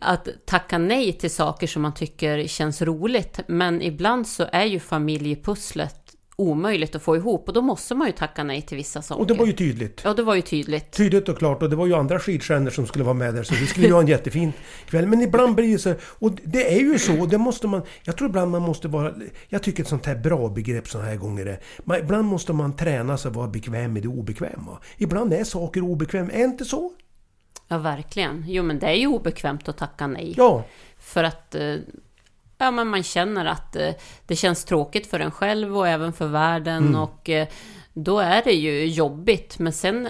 att 0.00 0.28
tacka 0.46 0.78
nej 0.78 1.12
till 1.12 1.30
saker 1.30 1.66
som 1.66 1.82
man 1.82 1.94
tycker 1.94 2.46
känns 2.46 2.82
roligt. 2.82 3.40
Men 3.46 3.82
ibland 3.82 4.26
så 4.26 4.46
är 4.52 4.64
ju 4.64 4.80
familjepusslet 4.80 6.03
omöjligt 6.36 6.94
att 6.94 7.02
få 7.02 7.16
ihop 7.16 7.48
och 7.48 7.54
då 7.54 7.62
måste 7.62 7.94
man 7.94 8.06
ju 8.06 8.12
tacka 8.12 8.44
nej 8.44 8.62
till 8.62 8.76
vissa 8.76 9.02
saker. 9.02 9.20
Och 9.20 9.26
det 9.26 9.34
var 9.34 9.46
ju 9.46 9.52
tydligt. 9.52 10.00
Ja, 10.04 10.14
det 10.14 10.22
var 10.22 10.34
ju 10.34 10.42
tydligt. 10.42 10.92
Tydligt 10.92 11.28
och 11.28 11.38
klart 11.38 11.62
och 11.62 11.70
det 11.70 11.76
var 11.76 11.86
ju 11.86 11.94
andra 11.94 12.18
skidstjärnor 12.18 12.70
som 12.70 12.86
skulle 12.86 13.04
vara 13.04 13.14
med 13.14 13.34
där 13.34 13.42
så 13.42 13.54
vi 13.54 13.66
skulle 13.66 13.86
ju 13.86 13.92
ha 13.92 14.00
en 14.00 14.06
jättefin 14.06 14.52
kväll. 14.86 15.06
Men 15.06 15.20
ibland 15.20 15.54
blir 15.54 15.72
det 15.72 15.78
så, 15.78 15.94
och 16.02 16.32
det 16.44 16.74
är 16.76 16.80
ju 16.80 16.98
så, 16.98 17.26
det 17.26 17.38
måste 17.38 17.66
man, 17.66 17.82
jag 18.02 18.16
tror 18.16 18.28
ibland 18.28 18.50
man 18.50 18.62
måste 18.62 18.88
vara, 18.88 19.14
jag 19.48 19.62
tycker 19.62 19.82
ett 19.82 19.88
sånt 19.88 20.06
här 20.06 20.16
bra 20.16 20.48
begrepp 20.48 20.88
såna 20.88 21.04
här 21.04 21.16
gånger 21.16 21.46
är, 21.46 21.60
man, 21.84 21.98
ibland 21.98 22.28
måste 22.28 22.52
man 22.52 22.76
träna 22.76 23.16
sig 23.16 23.28
att 23.28 23.36
vara 23.36 23.48
bekväm 23.48 23.92
med 23.92 24.02
det 24.02 24.08
obekväma. 24.08 24.78
Ibland 24.96 25.32
är 25.32 25.44
saker 25.44 25.84
obekväma, 25.84 26.30
är 26.30 26.44
inte 26.44 26.64
så? 26.64 26.92
Ja, 27.68 27.78
verkligen. 27.78 28.44
Jo, 28.46 28.62
men 28.62 28.78
det 28.78 28.86
är 28.86 28.94
ju 28.94 29.06
obekvämt 29.06 29.68
att 29.68 29.78
tacka 29.78 30.06
nej. 30.06 30.34
Ja. 30.36 30.64
För 30.98 31.24
att 31.24 31.54
eh, 31.54 31.74
ja, 32.64 32.70
men 32.70 32.88
man 32.88 33.02
känner 33.02 33.44
att 33.44 33.76
eh, 33.76 33.94
det 34.26 34.36
känns 34.36 34.64
tråkigt 34.64 35.06
för 35.06 35.20
en 35.20 35.30
själv 35.30 35.78
och 35.78 35.88
även 35.88 36.12
för 36.12 36.26
världen. 36.26 36.86
Mm. 36.86 37.00
Och 37.00 37.30
eh, 37.30 37.48
då 37.92 38.18
är 38.18 38.42
det 38.44 38.52
ju 38.52 38.86
jobbigt. 38.86 39.58
Men 39.58 39.72
sen 39.72 40.08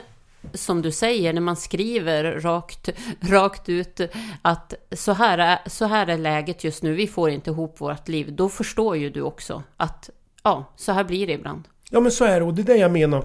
som 0.53 0.83
du 0.83 0.90
säger, 0.90 1.33
när 1.33 1.40
man 1.40 1.57
skriver 1.57 2.40
rakt, 2.40 2.88
rakt 3.21 3.69
ut 3.69 4.01
att 4.43 4.75
så 4.93 5.12
här, 5.12 5.38
är, 5.38 5.59
så 5.67 5.85
här 5.85 6.07
är 6.07 6.19
läget 6.19 6.64
just 6.64 6.83
nu, 6.83 6.95
vi 6.95 7.07
får 7.07 7.31
inte 7.31 7.51
ihop 7.51 7.81
vårt 7.81 8.09
liv, 8.09 8.33
då 8.33 8.49
förstår 8.49 8.97
ju 8.97 9.11
du 9.11 9.23
också 9.23 9.62
att 9.77 10.11
ja, 10.43 10.73
så 10.77 10.93
här 10.93 11.05
blir 11.05 11.27
det 11.27 11.33
ibland. 11.33 11.62
Ja 11.90 12.01
men 12.01 12.12
så 12.12 12.25
är 12.25 12.40
det 12.40 12.47
och 12.47 12.55
det 12.55 12.62
är 12.62 12.67
det 12.67 12.77
jag 12.77 12.90
menar. 12.90 13.25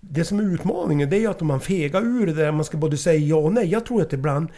Det 0.00 0.24
som 0.24 0.38
är 0.38 0.54
utmaningen 0.54 1.10
det 1.10 1.16
är 1.16 1.20
ju 1.20 1.26
att 1.26 1.40
om 1.40 1.48
man 1.48 1.60
fegar 1.60 2.02
ur 2.02 2.26
det 2.26 2.32
där, 2.32 2.52
man 2.52 2.64
ska 2.64 2.76
både 2.76 2.96
säga 2.96 3.18
ja 3.18 3.36
och 3.36 3.52
nej. 3.52 3.66
Jag 3.66 3.86
tror 3.86 4.02
att 4.02 4.12
ibland 4.12 4.48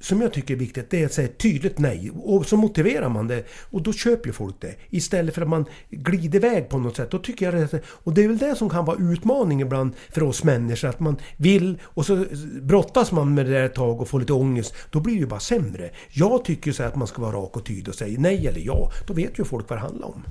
som 0.00 0.20
jag 0.20 0.32
tycker 0.32 0.54
är 0.54 0.58
viktigt, 0.58 0.90
det 0.90 1.02
är 1.02 1.06
att 1.06 1.12
säga 1.12 1.28
ett 1.28 1.38
tydligt 1.38 1.78
nej. 1.78 2.10
Och 2.14 2.46
så 2.46 2.56
motiverar 2.56 3.08
man 3.08 3.28
det. 3.28 3.44
Och 3.70 3.82
då 3.82 3.92
köper 3.92 4.26
ju 4.26 4.32
folk 4.32 4.60
det. 4.60 4.74
Istället 4.90 5.34
för 5.34 5.42
att 5.42 5.48
man 5.48 5.66
glider 5.90 6.38
iväg 6.38 6.68
på 6.68 6.78
något 6.78 6.96
sätt. 6.96 7.10
Då 7.10 7.18
tycker 7.18 7.52
jag 7.52 7.70
det, 7.70 7.80
och 7.86 8.14
det 8.14 8.24
är 8.24 8.28
väl 8.28 8.38
det 8.38 8.54
som 8.54 8.68
kan 8.68 8.84
vara 8.84 8.96
utmaningen 9.00 9.66
ibland 9.66 9.94
för 10.10 10.22
oss 10.22 10.44
människor. 10.44 10.88
Att 10.88 11.00
man 11.00 11.16
vill 11.36 11.78
och 11.82 12.06
så 12.06 12.24
brottas 12.62 13.12
man 13.12 13.34
med 13.34 13.46
det 13.46 13.52
där 13.52 13.64
ett 13.64 13.74
tag 13.74 14.00
och 14.00 14.08
får 14.08 14.20
lite 14.20 14.32
ångest. 14.32 14.74
Då 14.90 15.00
blir 15.00 15.14
det 15.14 15.20
ju 15.20 15.26
bara 15.26 15.40
sämre. 15.40 15.90
Jag 16.10 16.44
tycker 16.44 16.72
så 16.72 16.82
att 16.82 16.96
man 16.96 17.06
ska 17.06 17.22
vara 17.22 17.36
rak 17.36 17.56
och 17.56 17.66
tydlig 17.66 17.88
och 17.88 17.94
säga 17.94 18.20
nej 18.20 18.46
eller 18.46 18.60
ja. 18.60 18.90
Då 19.06 19.14
vet 19.14 19.38
ju 19.38 19.44
folk 19.44 19.70
vad 19.70 19.78
det 19.78 19.82
handlar 19.82 20.08
om. 20.08 20.24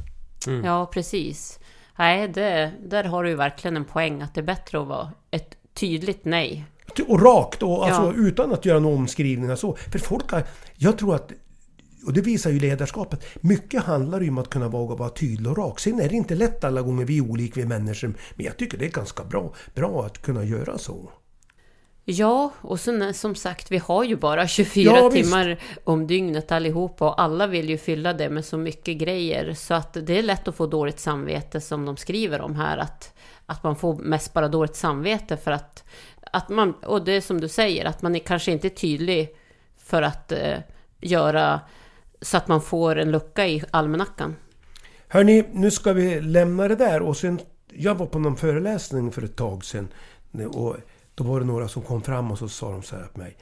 Mm. 0.47 0.65
Ja, 0.65 0.85
precis. 0.93 1.59
Nej, 1.97 2.27
det, 2.27 2.71
där 2.85 3.03
har 3.03 3.23
du 3.23 3.29
ju 3.29 3.35
verkligen 3.35 3.77
en 3.77 3.85
poäng 3.85 4.21
att 4.21 4.33
det 4.33 4.41
är 4.41 4.45
bättre 4.45 4.81
att 4.81 4.87
vara 4.87 5.11
ett 5.31 5.57
tydligt 5.73 6.25
nej 6.25 6.65
och 7.07 7.21
rakt 7.21 7.63
och 7.63 7.85
alltså, 7.87 8.01
ja. 8.01 8.27
utan 8.27 8.53
att 8.53 8.65
göra 8.65 8.79
några 8.79 8.95
omskrivningar 8.95 9.55
så. 9.55 9.75
För 9.91 9.99
folk 9.99 10.31
har, 10.31 10.43
jag 10.77 10.97
tror 10.97 11.15
att 11.15 11.31
och 12.05 12.13
det 12.13 12.21
visar 12.21 12.51
ju 12.51 12.59
ledarskapet. 12.59 13.25
Mycket 13.41 13.83
handlar 13.83 14.21
ju 14.21 14.29
om 14.29 14.37
att 14.37 14.49
kunna 14.49 14.67
våga 14.67 14.95
vara 14.95 15.09
tydlig 15.09 15.51
och 15.51 15.57
rak. 15.57 15.79
Sen 15.79 15.99
är 15.99 16.09
det 16.09 16.15
inte 16.15 16.35
lätt 16.35 16.63
alla 16.63 16.81
gånger, 16.81 17.05
vi 17.05 17.17
är 17.17 17.21
olika, 17.21 17.59
vi 17.59 17.65
människor. 17.65 18.13
Men 18.35 18.45
jag 18.45 18.57
tycker 18.57 18.77
det 18.77 18.85
är 18.85 18.89
ganska 18.89 19.23
bra, 19.23 19.53
bra 19.75 20.05
att 20.05 20.21
kunna 20.21 20.43
göra 20.43 20.77
så. 20.77 21.09
Ja, 22.07 22.51
och 22.61 22.79
sen 22.79 23.13
som 23.13 23.35
sagt, 23.35 23.71
vi 23.71 23.77
har 23.77 24.03
ju 24.03 24.15
bara 24.15 24.47
24 24.47 24.97
ja, 24.97 25.11
timmar 25.11 25.47
visst. 25.47 25.61
om 25.83 26.07
dygnet 26.07 26.51
allihopa 26.51 27.09
och 27.09 27.21
alla 27.21 27.47
vill 27.47 27.69
ju 27.69 27.77
fylla 27.77 28.13
det 28.13 28.29
med 28.29 28.45
så 28.45 28.57
mycket 28.57 28.97
grejer. 28.97 29.53
Så 29.53 29.73
att 29.73 29.97
det 30.01 30.17
är 30.17 30.23
lätt 30.23 30.47
att 30.47 30.55
få 30.55 30.67
dåligt 30.67 30.99
samvete 30.99 31.61
som 31.61 31.85
de 31.85 31.97
skriver 31.97 32.41
om 32.41 32.55
här. 32.55 32.77
Att, 32.77 33.13
att 33.45 33.63
man 33.63 33.75
får 33.75 33.95
mest 33.95 34.33
bara 34.33 34.47
dåligt 34.47 34.75
samvete 34.75 35.37
för 35.37 35.51
att 35.51 35.83
att 36.35 36.49
man, 36.49 36.73
och 36.73 37.05
det 37.05 37.11
är 37.11 37.21
som 37.21 37.41
du 37.41 37.47
säger, 37.47 37.85
att 37.85 38.01
man 38.01 38.15
är 38.15 38.19
kanske 38.19 38.51
inte 38.51 38.67
är 38.67 38.69
tydlig 38.69 39.35
för 39.77 40.01
att 40.01 40.31
eh, 40.31 40.57
göra 41.01 41.59
så 42.21 42.37
att 42.37 42.47
man 42.47 42.61
får 42.61 42.95
en 42.95 43.11
lucka 43.11 43.47
i 43.47 43.63
almanackan. 43.71 44.35
Hörni, 45.07 45.45
nu 45.51 45.71
ska 45.71 45.93
vi 45.93 46.21
lämna 46.21 46.67
det 46.67 46.75
där 46.75 47.01
och 47.01 47.17
sen... 47.17 47.39
Jag 47.77 47.95
var 47.95 48.05
på 48.05 48.19
någon 48.19 48.37
föreläsning 48.37 49.11
för 49.11 49.21
ett 49.21 49.35
tag 49.35 49.65
sedan 49.65 49.87
och 50.53 50.75
då 51.15 51.23
var 51.23 51.39
det 51.39 51.45
några 51.45 51.67
som 51.67 51.81
kom 51.81 52.01
fram 52.01 52.31
och 52.31 52.39
så 52.39 52.49
sa 52.49 52.71
de 52.71 52.83
så 52.83 52.95
här 52.95 53.07
till 53.07 53.21
mig. 53.21 53.37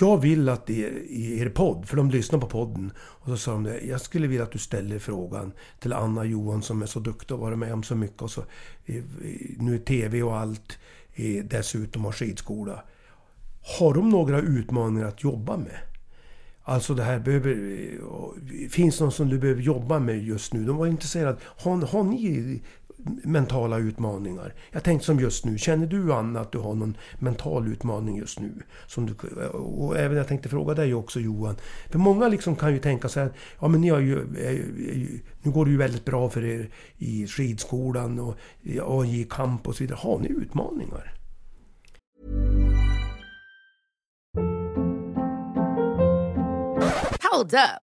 Jag 0.00 0.20
vill 0.20 0.48
att 0.48 0.70
er, 0.70 1.12
er 1.12 1.48
podd, 1.48 1.88
för 1.88 1.96
de 1.96 2.10
lyssnar 2.10 2.38
på 2.38 2.46
podden, 2.46 2.92
och 2.98 3.26
så 3.26 3.36
sa 3.36 3.52
de 3.52 3.62
det. 3.62 3.80
Jag 3.80 4.00
skulle 4.00 4.26
vilja 4.26 4.42
att 4.42 4.52
du 4.52 4.58
ställer 4.58 4.98
frågan 4.98 5.52
till 5.80 5.92
Anna 5.92 6.24
Johan 6.24 6.62
som 6.62 6.82
är 6.82 6.86
så 6.86 7.00
duktig 7.00 7.34
och 7.34 7.40
varit 7.40 7.58
med 7.58 7.72
om 7.72 7.82
så 7.82 7.94
mycket 7.94 8.22
och 8.22 8.30
så... 8.30 8.44
Nu 9.58 9.74
är 9.74 9.78
TV 9.78 10.22
och 10.22 10.36
allt 10.36 10.78
dessutom 11.44 12.04
har 12.04 12.12
skidskola. 12.12 12.82
Har 13.78 13.94
de 13.94 14.08
några 14.08 14.40
utmaningar 14.40 15.06
att 15.06 15.22
jobba 15.22 15.56
med? 15.56 15.78
Alltså 16.62 16.94
det 16.94 17.02
här 17.02 17.18
behöver... 17.18 17.50
Eh, 17.50 18.68
finns 18.68 18.98
det 18.98 19.04
någon 19.04 19.12
som 19.12 19.28
du 19.28 19.38
behöver 19.38 19.62
jobba 19.62 19.98
med 19.98 20.24
just 20.24 20.52
nu? 20.52 20.64
De 20.64 20.76
var 20.76 20.86
intresserade. 20.86 21.36
Har, 21.42 21.86
har 21.86 22.04
ni 22.04 22.62
mentala 23.04 23.78
utmaningar? 23.78 24.54
Jag 24.70 24.82
tänkte 24.84 25.06
som 25.06 25.20
just 25.20 25.44
nu. 25.44 25.58
Känner 25.58 25.86
du 25.86 26.12
Anna 26.12 26.40
att 26.40 26.52
du 26.52 26.58
har 26.58 26.74
någon 26.74 26.96
mental 27.18 27.68
utmaning 27.68 28.16
just 28.16 28.40
nu? 28.40 28.52
Som 28.86 29.06
du, 29.06 29.14
och 29.50 29.98
även 29.98 30.16
jag 30.16 30.28
tänkte 30.28 30.48
fråga 30.48 30.74
dig 30.74 30.94
också 30.94 31.20
Johan. 31.20 31.56
För 31.90 31.98
många 31.98 32.28
liksom 32.28 32.56
kan 32.56 32.72
ju 32.72 32.78
tänka 32.78 33.08
så 33.08 33.20
här. 33.20 33.32
Ja 33.60 33.68
men 33.68 33.80
ni 33.80 33.88
har 33.88 34.00
ju... 34.00 34.26
Nu 35.42 35.50
går 35.50 35.64
det 35.64 35.70
ju 35.70 35.76
väldigt 35.76 36.04
bra 36.04 36.30
för 36.30 36.44
er 36.44 36.70
i 36.98 37.26
skidskolan 37.26 38.18
och 38.18 38.36
i 38.62 38.80
AJ 38.80 39.26
Kamp 39.30 39.68
och 39.68 39.74
så 39.74 39.84
vidare. 39.84 39.98
Har 40.00 40.18
ni 40.18 40.28
utmaningar? 40.28 41.14
Hold 47.32 47.54
up. 47.54 47.93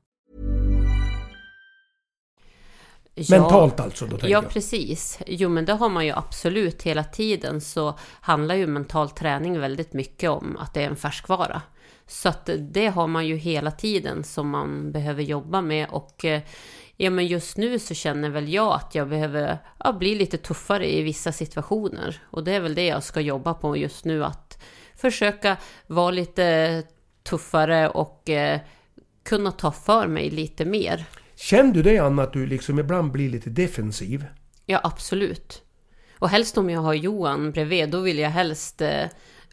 Mentalt 3.15 3.79
alltså? 3.79 4.05
Då 4.05 4.17
ja, 4.23 4.41
precis. 4.41 5.19
Jo, 5.27 5.49
men 5.49 5.65
det 5.65 5.73
har 5.73 5.89
man 5.89 6.05
ju 6.05 6.11
absolut 6.11 6.81
hela 6.81 7.03
tiden 7.03 7.61
så 7.61 7.99
handlar 8.21 8.55
ju 8.55 8.67
mental 8.67 9.09
träning 9.09 9.59
väldigt 9.59 9.93
mycket 9.93 10.29
om 10.29 10.57
att 10.57 10.73
det 10.73 10.83
är 10.83 10.87
en 10.87 10.95
färskvara. 10.95 11.61
Så 12.07 12.29
att 12.29 12.49
det 12.59 12.87
har 12.87 13.07
man 13.07 13.27
ju 13.27 13.35
hela 13.35 13.71
tiden 13.71 14.23
som 14.23 14.49
man 14.49 14.91
behöver 14.91 15.23
jobba 15.23 15.61
med 15.61 15.87
och 15.89 16.25
eh, 16.25 16.41
ja, 16.97 17.09
men 17.09 17.27
just 17.27 17.57
nu 17.57 17.79
så 17.79 17.93
känner 17.93 18.29
väl 18.29 18.53
jag 18.53 18.73
att 18.73 18.95
jag 18.95 19.09
behöver 19.09 19.57
ja, 19.79 19.93
bli 19.93 20.15
lite 20.15 20.37
tuffare 20.37 20.93
i 20.93 21.01
vissa 21.01 21.31
situationer 21.31 22.21
och 22.23 22.43
det 22.43 22.51
är 22.51 22.59
väl 22.59 22.75
det 22.75 22.85
jag 22.85 23.03
ska 23.03 23.21
jobba 23.21 23.53
på 23.53 23.77
just 23.77 24.05
nu 24.05 24.25
att 24.25 24.63
försöka 24.95 25.57
vara 25.87 26.11
lite 26.11 26.83
tuffare 27.23 27.89
och 27.89 28.29
eh, 28.29 28.59
kunna 29.23 29.51
ta 29.51 29.71
för 29.71 30.07
mig 30.07 30.29
lite 30.29 30.65
mer. 30.65 31.05
Känner 31.41 31.73
du 31.73 31.81
det 31.81 31.97
Anna, 31.97 32.23
att 32.23 32.33
du 32.33 32.45
liksom 32.45 32.79
ibland 32.79 33.11
blir 33.11 33.29
lite 33.29 33.49
defensiv? 33.49 34.25
Ja, 34.65 34.79
absolut. 34.83 35.61
Och 36.19 36.29
helst 36.29 36.57
om 36.57 36.69
jag 36.69 36.81
har 36.81 36.93
Johan 36.93 37.51
bredvid, 37.51 37.89
då 37.89 37.99
vill 37.99 38.19
jag 38.19 38.29
helst 38.29 38.81
eh, 38.81 39.05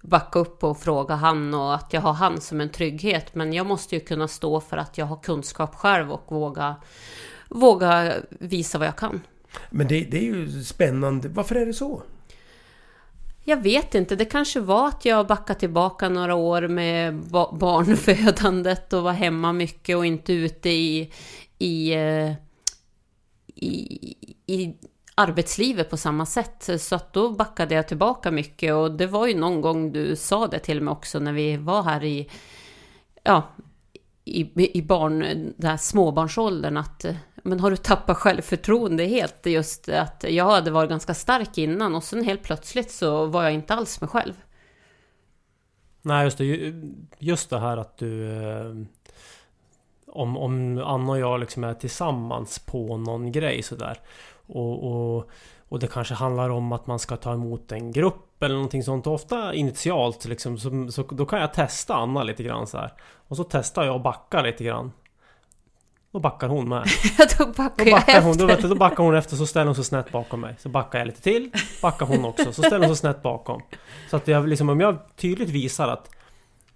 backa 0.03 0.39
upp 0.39 0.65
och 0.65 0.81
fråga 0.81 1.15
han 1.15 1.55
och 1.55 1.75
att 1.75 1.93
jag 1.93 2.01
har 2.01 2.13
han 2.13 2.41
som 2.41 2.61
en 2.61 2.69
trygghet. 2.69 3.35
Men 3.35 3.53
jag 3.53 3.67
måste 3.67 3.95
ju 3.95 4.01
kunna 4.01 4.29
stå 4.29 4.61
för 4.61 4.77
att 4.77 4.99
jag 4.99 5.07
har 5.07 5.23
kunskap 5.23 5.75
själv 5.75 6.13
och 6.13 6.25
våga, 6.29 6.77
våga 7.49 8.13
visa 8.29 8.79
vad 8.79 8.87
jag 8.87 8.97
kan. 8.97 9.21
Men 9.71 9.89
det, 9.89 10.01
det 10.01 10.19
är 10.19 10.23
ju 10.23 10.63
spännande. 10.65 11.29
Varför 11.29 11.55
är 11.55 11.67
det 11.67 11.75
så? 11.75 12.03
Jag 13.45 13.63
vet 13.63 13.95
inte, 13.95 14.17
det 14.17 14.25
kanske 14.25 14.61
var 14.61 14.89
att 14.89 15.05
jag 15.05 15.27
backade 15.27 15.61
tillbaka 15.61 16.09
några 16.09 16.35
år 16.35 16.69
med 16.69 17.15
barnfödandet 17.53 18.93
och 18.93 19.03
var 19.03 19.13
hemma 19.13 19.53
mycket 19.53 19.97
och 19.97 20.07
inte 20.07 20.33
ute 20.33 20.71
i, 20.71 21.13
i, 21.59 21.95
eh, 21.95 22.33
i, 23.55 24.17
i 24.47 24.75
arbetslivet 25.15 25.91
på 25.91 25.97
samma 25.97 26.27
sätt. 26.27 26.71
Så 26.81 26.95
att 26.95 27.13
då 27.13 27.31
backade 27.31 27.75
jag 27.75 27.89
tillbaka 27.89 28.31
mycket 28.31 28.75
och 28.75 28.93
det 28.93 29.07
var 29.07 29.27
ju 29.27 29.35
någon 29.35 29.61
gång 29.61 29.93
du 29.93 30.17
sa 30.17 30.47
det 30.47 30.59
till 30.59 30.81
mig 30.81 30.93
också 30.93 31.19
när 31.19 31.33
vi 31.33 31.57
var 31.57 31.83
här 31.83 32.05
i, 32.05 32.31
ja, 33.23 33.43
i, 34.25 34.79
i 34.79 34.83
barn, 34.83 35.53
där 35.57 35.77
småbarnsåldern 35.77 36.77
att 36.77 37.05
eh, 37.05 37.15
men 37.43 37.61
har 37.61 37.71
du 37.71 37.77
tappat 37.77 38.17
självförtroende 38.17 39.05
helt? 39.05 39.47
Just 39.47 39.89
att 39.89 40.25
jag 40.29 40.51
hade 40.51 40.71
varit 40.71 40.91
ganska 40.91 41.15
stark 41.15 41.59
innan 41.59 41.95
och 41.95 42.05
sen 42.05 42.25
helt 42.25 42.43
plötsligt 42.43 42.91
så 42.91 43.27
var 43.27 43.43
jag 43.43 43.53
inte 43.53 43.75
alls 43.75 44.01
mig 44.01 44.11
själv. 44.11 44.35
Nej, 46.03 46.25
just 46.25 46.39
det. 46.39 46.75
Just 47.19 47.51
det 47.51 47.59
här 47.59 47.77
att 47.77 47.99
du... 47.99 48.33
Eh, 48.33 48.75
om, 50.13 50.37
om 50.37 50.83
Anna 50.85 51.13
och 51.13 51.19
jag 51.19 51.41
liksom 51.41 51.65
är 51.65 51.75
tillsammans 51.75 52.59
på 52.59 52.97
någon 52.97 53.33
grej 53.33 53.63
sådär. 53.63 54.01
Och, 54.47 54.85
och, 54.85 55.31
och 55.69 55.79
det 55.79 55.87
kanske 55.87 56.15
handlar 56.15 56.51
om 56.51 56.73
att 56.73 56.87
man 56.87 56.99
ska 56.99 57.17
ta 57.17 57.33
emot 57.33 57.73
en 57.73 57.93
grupp 57.93 58.43
eller 58.43 58.55
någonting 58.55 58.83
sånt. 58.83 59.07
Ofta 59.07 59.55
initialt 59.55 60.25
liksom, 60.25 60.59
så, 60.59 60.89
så 60.91 61.03
då 61.03 61.27
kan 61.27 61.41
jag 61.41 61.55
testa 61.55 61.95
Anna 61.95 62.23
lite 62.23 62.43
grann 62.43 62.67
så 62.67 62.79
här. 62.79 62.93
Och 63.29 63.37
så 63.37 63.45
testar 63.45 63.85
jag 63.85 63.97
att 63.97 64.03
backa 64.03 64.43
lite 64.43 64.65
grann. 64.65 64.93
Då 66.13 66.19
backar 66.19 66.49
hon 66.49 66.69
med. 66.69 66.85
då 67.39 67.47
backar, 67.47 67.85
då 67.85 67.91
backar 67.91 68.13
jag 68.13 68.23
hon, 68.23 68.31
efter. 68.31 68.43
då, 68.43 68.47
vet 68.47 68.63
du, 68.63 68.69
då 68.69 68.75
backar 68.75 69.05
hon 69.05 69.15
efter 69.15 69.37
så 69.37 69.47
ställer 69.47 69.67
hon 69.67 69.75
sig 69.75 69.85
snett 69.85 70.13
bakom 70.13 70.41
mig. 70.41 70.55
Så 70.59 70.69
backar 70.69 70.99
jag 70.99 71.07
lite 71.07 71.23
till. 71.23 71.51
Backar 71.83 72.07
hon 72.07 72.25
också. 72.25 72.53
Så 72.53 72.63
ställer 72.63 72.87
hon 72.87 72.97
sig 72.97 72.97
snett 72.97 73.23
bakom. 73.23 73.63
Så 74.11 74.17
att 74.17 74.29
jag 74.29 74.49
liksom, 74.49 74.69
om 74.69 74.81
jag 74.81 74.99
tydligt 75.17 75.49
visar 75.49 75.89
att 75.89 76.11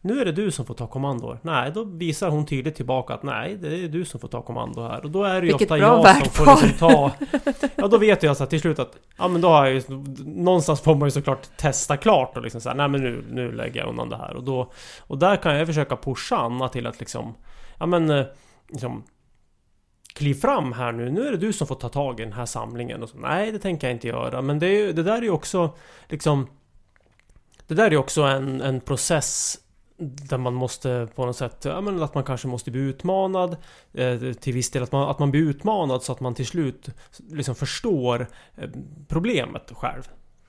nu 0.04 0.20
är 0.20 0.24
det 0.24 0.32
du 0.32 0.50
som 0.50 0.66
får 0.66 0.74
ta 0.74 0.86
kommando. 0.86 1.38
Nej, 1.42 1.70
då 1.74 1.84
visar 1.84 2.30
hon 2.30 2.46
tydligt 2.46 2.74
tillbaka 2.74 3.14
att 3.14 3.22
nej, 3.22 3.56
det 3.56 3.84
är 3.84 3.88
du 3.88 4.04
som 4.04 4.20
får 4.20 4.28
ta 4.28 4.42
kommando 4.42 4.82
här. 4.82 5.04
Och 5.04 5.10
då 5.10 5.24
är 5.24 5.40
det 5.40 5.46
ju 5.46 5.52
Vilket 5.52 5.70
ofta 5.70 5.78
jag 5.78 6.16
som 6.16 6.30
får 6.32 6.62
liksom 6.62 6.70
ta... 6.78 7.10
Ja, 7.76 7.88
då 7.88 7.98
vet 7.98 8.22
jag 8.22 8.36
så 8.36 8.46
till 8.46 8.60
slut 8.60 8.78
att... 8.78 8.96
Ja, 9.18 9.28
men 9.28 9.40
då 9.40 9.48
har 9.48 9.66
jag 9.66 9.74
ju... 9.74 9.82
Någonstans 10.24 10.80
får 10.80 10.94
man 10.94 11.06
ju 11.06 11.10
såklart 11.10 11.56
testa 11.56 11.96
klart 11.96 12.36
och 12.36 12.42
liksom 12.42 12.60
säga 12.60 12.74
nej 12.74 12.88
men 12.88 13.00
nu, 13.00 13.24
nu 13.30 13.52
lägger 13.52 13.80
jag 13.80 13.88
undan 13.88 14.08
det 14.08 14.16
här. 14.16 14.36
Och 14.36 14.42
då... 14.44 14.72
Och 15.00 15.18
där 15.18 15.36
kan 15.36 15.56
jag 15.56 15.66
försöka 15.66 15.96
pusha 15.96 16.36
Anna 16.36 16.68
till 16.68 16.86
att 16.86 17.00
liksom... 17.00 17.34
Ja 17.78 17.86
men... 17.86 18.10
eh, 18.10 18.24
Liksom, 18.72 19.02
Kliv 20.14 20.34
fram 20.34 20.72
här 20.72 20.92
nu, 20.92 21.10
nu 21.10 21.26
är 21.26 21.30
det 21.30 21.36
du 21.36 21.52
som 21.52 21.66
får 21.66 21.74
ta 21.74 21.88
tag 21.88 22.20
i 22.20 22.22
den 22.22 22.32
här 22.32 22.46
samlingen. 22.46 23.02
Och 23.02 23.08
så, 23.08 23.18
Nej, 23.18 23.52
det 23.52 23.58
tänker 23.58 23.86
jag 23.86 23.96
inte 23.96 24.08
göra. 24.08 24.42
Men 24.42 24.58
det, 24.58 24.66
är, 24.66 24.92
det 24.92 25.02
där 25.02 25.16
är 25.16 25.22
ju 25.22 25.30
också 25.30 25.74
liksom... 26.08 26.46
Det 27.66 27.74
där 27.74 27.86
är 27.86 27.90
ju 27.90 27.96
också 27.96 28.22
en, 28.22 28.60
en 28.60 28.80
process 28.80 29.58
där 29.98 30.38
man 30.38 30.55
måste 30.55 31.09
på 31.14 31.26
något 31.26 31.37
sätt, 31.37 31.64
ja 31.64 31.81
men 31.81 32.02
att 32.02 32.14
man 32.14 32.24
kanske 32.24 32.48
måste 32.48 32.70
bli 32.70 32.81
utmanad 32.81 33.57
eh, 33.92 34.33
Till 34.33 34.55
viss 34.55 34.70
del 34.70 34.83
att 34.83 34.92
man, 34.92 35.09
att 35.09 35.18
man 35.18 35.31
blir 35.31 35.42
utmanad 35.42 36.02
så 36.02 36.12
att 36.12 36.20
man 36.20 36.35
till 36.35 36.46
slut 36.46 36.88
liksom 37.31 37.55
förstår 37.55 38.26
eh, 38.57 38.68
problemet 39.09 39.72
själv. 39.74 40.02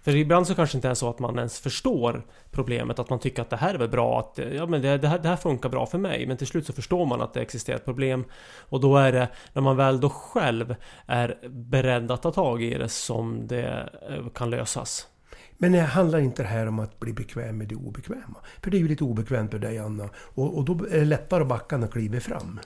För 0.03 0.15
ibland 0.15 0.47
så 0.47 0.56
kanske 0.56 0.77
inte 0.77 0.89
är 0.89 0.93
så 0.93 1.10
att 1.10 1.19
man 1.19 1.38
ens 1.38 1.60
förstår 1.60 2.25
problemet, 2.51 2.99
att 2.99 3.10
man 3.10 3.19
tycker 3.19 3.41
att 3.41 3.49
det 3.49 3.58
här 3.58 3.73
är 3.73 3.77
väl 3.77 3.89
bra, 3.89 4.19
att 4.19 4.39
eh, 4.39 4.56
ja, 4.56 4.65
men 4.65 4.82
det, 4.82 4.97
det, 4.97 5.08
här, 5.08 5.19
det 5.19 5.29
här 5.29 5.36
funkar 5.36 5.69
bra 5.69 5.86
för 5.86 5.97
mig. 5.97 6.27
Men 6.27 6.38
till 6.38 6.47
slut 6.47 6.65
så 6.65 6.73
förstår 6.73 7.06
man 7.06 7.21
att 7.21 7.34
det 7.34 7.41
existerar 7.41 7.77
ett 7.77 7.86
problem. 7.86 8.25
Och 8.58 8.79
då 8.79 8.97
är 8.97 9.12
det, 9.12 9.27
när 9.53 9.62
man 9.62 9.77
väl 9.77 9.99
då 9.99 10.10
själv 10.10 10.75
är 11.06 11.38
beredd 11.49 12.12
att 12.12 12.21
ta 12.21 12.32
tag 12.32 12.63
i 12.63 12.77
det, 12.77 12.89
som 12.89 13.47
det 13.47 13.89
eh, 14.10 14.29
kan 14.29 14.49
lösas. 14.49 15.08
Men 15.63 15.71
det 15.71 15.80
handlar 15.80 16.19
inte 16.19 16.43
det 16.43 16.49
här 16.49 16.67
om 16.67 16.80
att 16.80 16.99
bli 16.99 17.13
bekväm 17.13 17.58
med 17.58 17.67
det 17.67 17.76
obekväma? 17.76 18.38
För 18.62 18.71
det 18.71 18.78
är 18.78 18.80
ju 18.80 18.88
lite 18.88 19.04
obekvämt 19.04 19.52
för 19.52 19.60
dig 19.60 19.78
Anna. 19.78 20.10
Och, 20.15 20.58
och 20.58 20.65
då 20.65 20.73
är 20.73 20.99
det 20.99 21.06
lättare 21.06 21.41
att 21.41 21.47
backa 21.47 21.78
när 21.78 21.88
kliver 21.88 22.19
fram. 22.19 22.60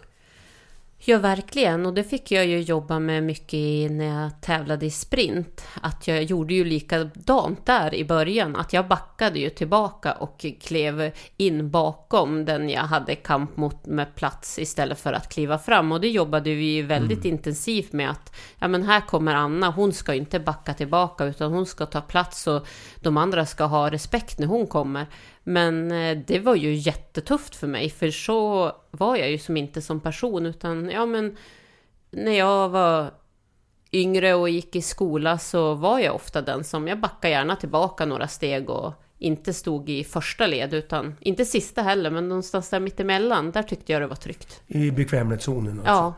Ja, 0.99 1.17
verkligen. 1.17 1.85
Och 1.85 1.93
det 1.93 2.03
fick 2.03 2.31
jag 2.31 2.45
ju 2.45 2.59
jobba 2.61 2.99
med 2.99 3.23
mycket 3.23 3.91
när 3.91 4.21
jag 4.21 4.41
tävlade 4.41 4.85
i 4.85 4.91
sprint. 4.91 5.65
Att 5.81 6.07
jag 6.07 6.23
gjorde 6.23 6.53
ju 6.53 6.65
likadant 6.65 7.65
där 7.65 7.95
i 7.95 8.05
början. 8.05 8.55
Att 8.55 8.73
jag 8.73 8.87
backade 8.87 9.39
ju 9.39 9.49
tillbaka 9.49 10.13
och 10.13 10.45
klev 10.61 11.11
in 11.37 11.71
bakom 11.71 12.45
den 12.45 12.69
jag 12.69 12.81
hade 12.81 13.15
kamp 13.15 13.57
mot 13.57 13.85
med 13.85 14.15
plats 14.15 14.59
istället 14.59 14.99
för 14.99 15.13
att 15.13 15.29
kliva 15.29 15.59
fram. 15.59 15.91
Och 15.91 16.01
det 16.01 16.09
jobbade 16.09 16.49
vi 16.49 16.65
ju 16.65 16.83
väldigt 16.83 17.25
intensivt 17.25 17.93
med 17.93 18.09
att 18.09 18.35
ja, 18.59 18.67
men 18.67 18.83
här 18.83 19.01
kommer 19.01 19.35
Anna. 19.35 19.69
Hon 19.69 19.93
ska 19.93 20.13
inte 20.13 20.39
backa 20.39 20.73
tillbaka 20.73 21.25
utan 21.25 21.51
hon 21.51 21.65
ska 21.65 21.85
ta 21.85 22.01
plats 22.01 22.47
och 22.47 22.67
de 23.01 23.17
andra 23.17 23.45
ska 23.45 23.63
ha 23.63 23.91
respekt 23.91 24.39
när 24.39 24.47
hon 24.47 24.67
kommer. 24.67 25.07
Men 25.47 25.91
eh, 25.91 26.17
det 26.17 26.39
var 26.39 26.55
ju 26.55 26.73
jättetufft 26.73 27.55
för 27.55 27.67
mig, 27.67 27.89
för 27.89 28.11
så 28.11 28.71
var 28.91 29.15
jag 29.15 29.31
ju 29.31 29.37
som 29.37 29.57
inte 29.57 29.81
som 29.81 29.99
person, 29.99 30.45
utan 30.45 30.89
ja 30.89 31.05
men 31.05 31.37
när 32.11 32.31
jag 32.31 32.69
var 32.69 33.11
yngre 33.91 34.33
och 34.33 34.49
gick 34.49 34.75
i 34.75 34.81
skola 34.81 35.37
så 35.37 35.73
var 35.73 35.99
jag 35.99 36.15
ofta 36.15 36.41
den 36.41 36.63
som, 36.63 36.87
jag 36.87 36.99
backade 36.99 37.33
gärna 37.33 37.55
tillbaka 37.55 38.05
några 38.05 38.27
steg 38.27 38.69
och 38.69 38.93
inte 39.17 39.53
stod 39.53 39.89
i 39.89 40.03
första 40.03 40.47
led, 40.47 40.73
utan 40.73 41.15
inte 41.19 41.45
sista 41.45 41.81
heller, 41.81 42.11
men 42.11 42.29
någonstans 42.29 42.69
där 42.69 42.79
mittemellan, 42.79 43.51
där 43.51 43.63
tyckte 43.63 43.91
jag 43.91 44.01
det 44.01 44.07
var 44.07 44.15
tryggt. 44.15 44.61
I 44.67 44.91
bekvämlighetszonen 44.91 45.79
alltså. 45.79 45.91
Ja, 45.91 46.13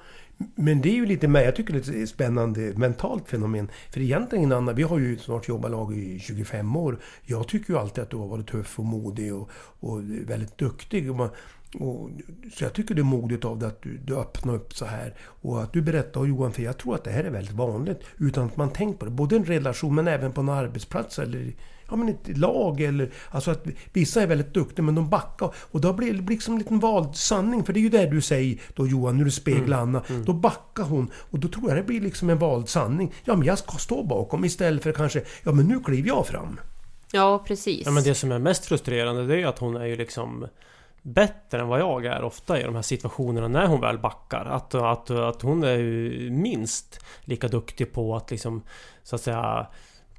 men 0.55 0.81
det 0.81 0.89
är 0.89 0.93
ju 0.93 1.05
lite 1.05 1.27
med, 1.27 1.47
jag 1.47 1.55
tycker 1.55 1.73
det 1.73 1.87
är 1.87 2.03
ett 2.03 2.09
spännande 2.09 2.73
mentalt 2.75 3.29
fenomen. 3.29 3.71
För 3.91 4.01
egentligen 4.01 4.51
Anna, 4.51 4.73
vi 4.73 4.83
har 4.83 4.99
ju 4.99 5.17
snart 5.17 5.47
jobbat 5.47 5.71
lag 5.71 5.97
i 5.97 6.19
25 6.19 6.75
år. 6.75 6.99
Jag 7.25 7.47
tycker 7.47 7.73
ju 7.73 7.79
alltid 7.79 8.03
att 8.03 8.09
du 8.09 8.17
har 8.17 8.27
varit 8.27 8.47
tuff 8.47 8.79
och 8.79 8.85
modig 8.85 9.35
och, 9.35 9.49
och 9.79 10.01
väldigt 10.03 10.57
duktig. 10.57 11.09
Och 11.09 11.15
man, 11.15 11.29
och, 11.79 12.09
så 12.53 12.63
jag 12.63 12.73
tycker 12.73 12.95
det 12.95 13.01
är 13.01 13.03
modigt 13.03 13.45
av 13.45 13.59
dig 13.59 13.67
att 13.67 13.81
du, 13.81 13.97
du 13.97 14.15
öppnar 14.15 14.55
upp 14.55 14.73
så 14.73 14.85
här. 14.85 15.15
Och 15.19 15.63
att 15.63 15.73
du 15.73 15.81
berättar, 15.81 16.19
och 16.19 16.27
Johan, 16.27 16.53
för 16.53 16.63
jag 16.63 16.77
tror 16.77 16.95
att 16.95 17.03
det 17.03 17.11
här 17.11 17.23
är 17.23 17.31
väldigt 17.31 17.55
vanligt. 17.55 17.99
Utan 18.17 18.45
att 18.45 18.57
man 18.57 18.69
tänker 18.69 18.99
på 18.99 19.05
det. 19.05 19.11
Både 19.11 19.35
i 19.35 19.37
en 19.37 19.45
relation 19.45 19.95
men 19.95 20.07
även 20.07 20.31
på 20.31 20.41
en 20.41 20.49
arbetsplats 20.49 21.19
eller 21.19 21.53
ja, 21.89 21.95
men 21.95 22.09
ett 22.09 22.37
lag. 22.37 22.81
Eller, 22.81 23.11
alltså 23.29 23.51
att 23.51 23.65
vissa 23.93 24.21
är 24.21 24.27
väldigt 24.27 24.53
duktiga 24.53 24.85
men 24.85 24.95
de 24.95 25.09
backar. 25.09 25.53
Och 25.71 25.81
då 25.81 25.93
blir 25.93 26.13
det 26.13 26.29
liksom 26.29 26.53
en 26.53 26.59
liten 26.59 26.79
vald 26.79 27.15
sanning. 27.15 27.63
För 27.63 27.73
det 27.73 27.79
är 27.79 27.81
ju 27.81 27.89
det 27.89 28.05
du 28.05 28.21
säger 28.21 28.57
då 28.75 28.87
Johan, 28.87 29.17
när 29.17 29.25
du 29.25 29.31
speglar 29.31 29.77
Anna. 29.77 30.03
Då 30.25 30.33
backar 30.33 30.83
hon. 30.83 31.11
Och 31.29 31.39
då 31.39 31.47
tror 31.47 31.69
jag 31.69 31.77
det 31.77 31.83
blir 31.83 32.01
liksom 32.01 32.29
en 32.29 32.37
vald 32.37 32.69
sanning. 32.69 33.13
Ja 33.23 33.35
men 33.35 33.47
jag 33.47 33.57
ska 33.57 33.71
stå 33.77 34.03
bakom 34.03 34.45
istället 34.45 34.83
för 34.83 34.91
kanske, 34.91 35.21
ja 35.43 35.51
men 35.51 35.67
nu 35.67 35.79
kliver 35.79 36.07
jag 36.07 36.27
fram. 36.27 36.59
ja 37.11 37.43
precis. 37.47 37.85
Ja 37.85 37.91
men 37.91 38.03
det 38.03 38.15
som 38.15 38.31
är 38.31 38.39
mest 38.39 38.65
frustrerande 38.65 39.27
det 39.27 39.41
är 39.41 39.47
att 39.47 39.59
hon 39.59 39.75
är 39.75 39.85
ju 39.85 39.95
liksom 39.95 40.47
Bättre 41.01 41.61
än 41.61 41.67
vad 41.67 41.79
jag 41.79 42.05
är 42.05 42.23
ofta 42.23 42.59
i 42.59 42.63
de 42.63 42.75
här 42.75 42.81
situationerna 42.81 43.47
när 43.47 43.67
hon 43.67 43.81
väl 43.81 43.99
backar. 43.99 44.45
Att, 44.45 44.75
att, 44.75 45.09
att 45.09 45.41
hon 45.41 45.63
är 45.63 45.77
ju 45.77 46.29
minst 46.31 46.99
lika 47.21 47.47
duktig 47.47 47.93
på 47.93 48.15
att 48.15 48.31
liksom 48.31 48.63
Så 49.03 49.15
att 49.15 49.21
säga 49.21 49.67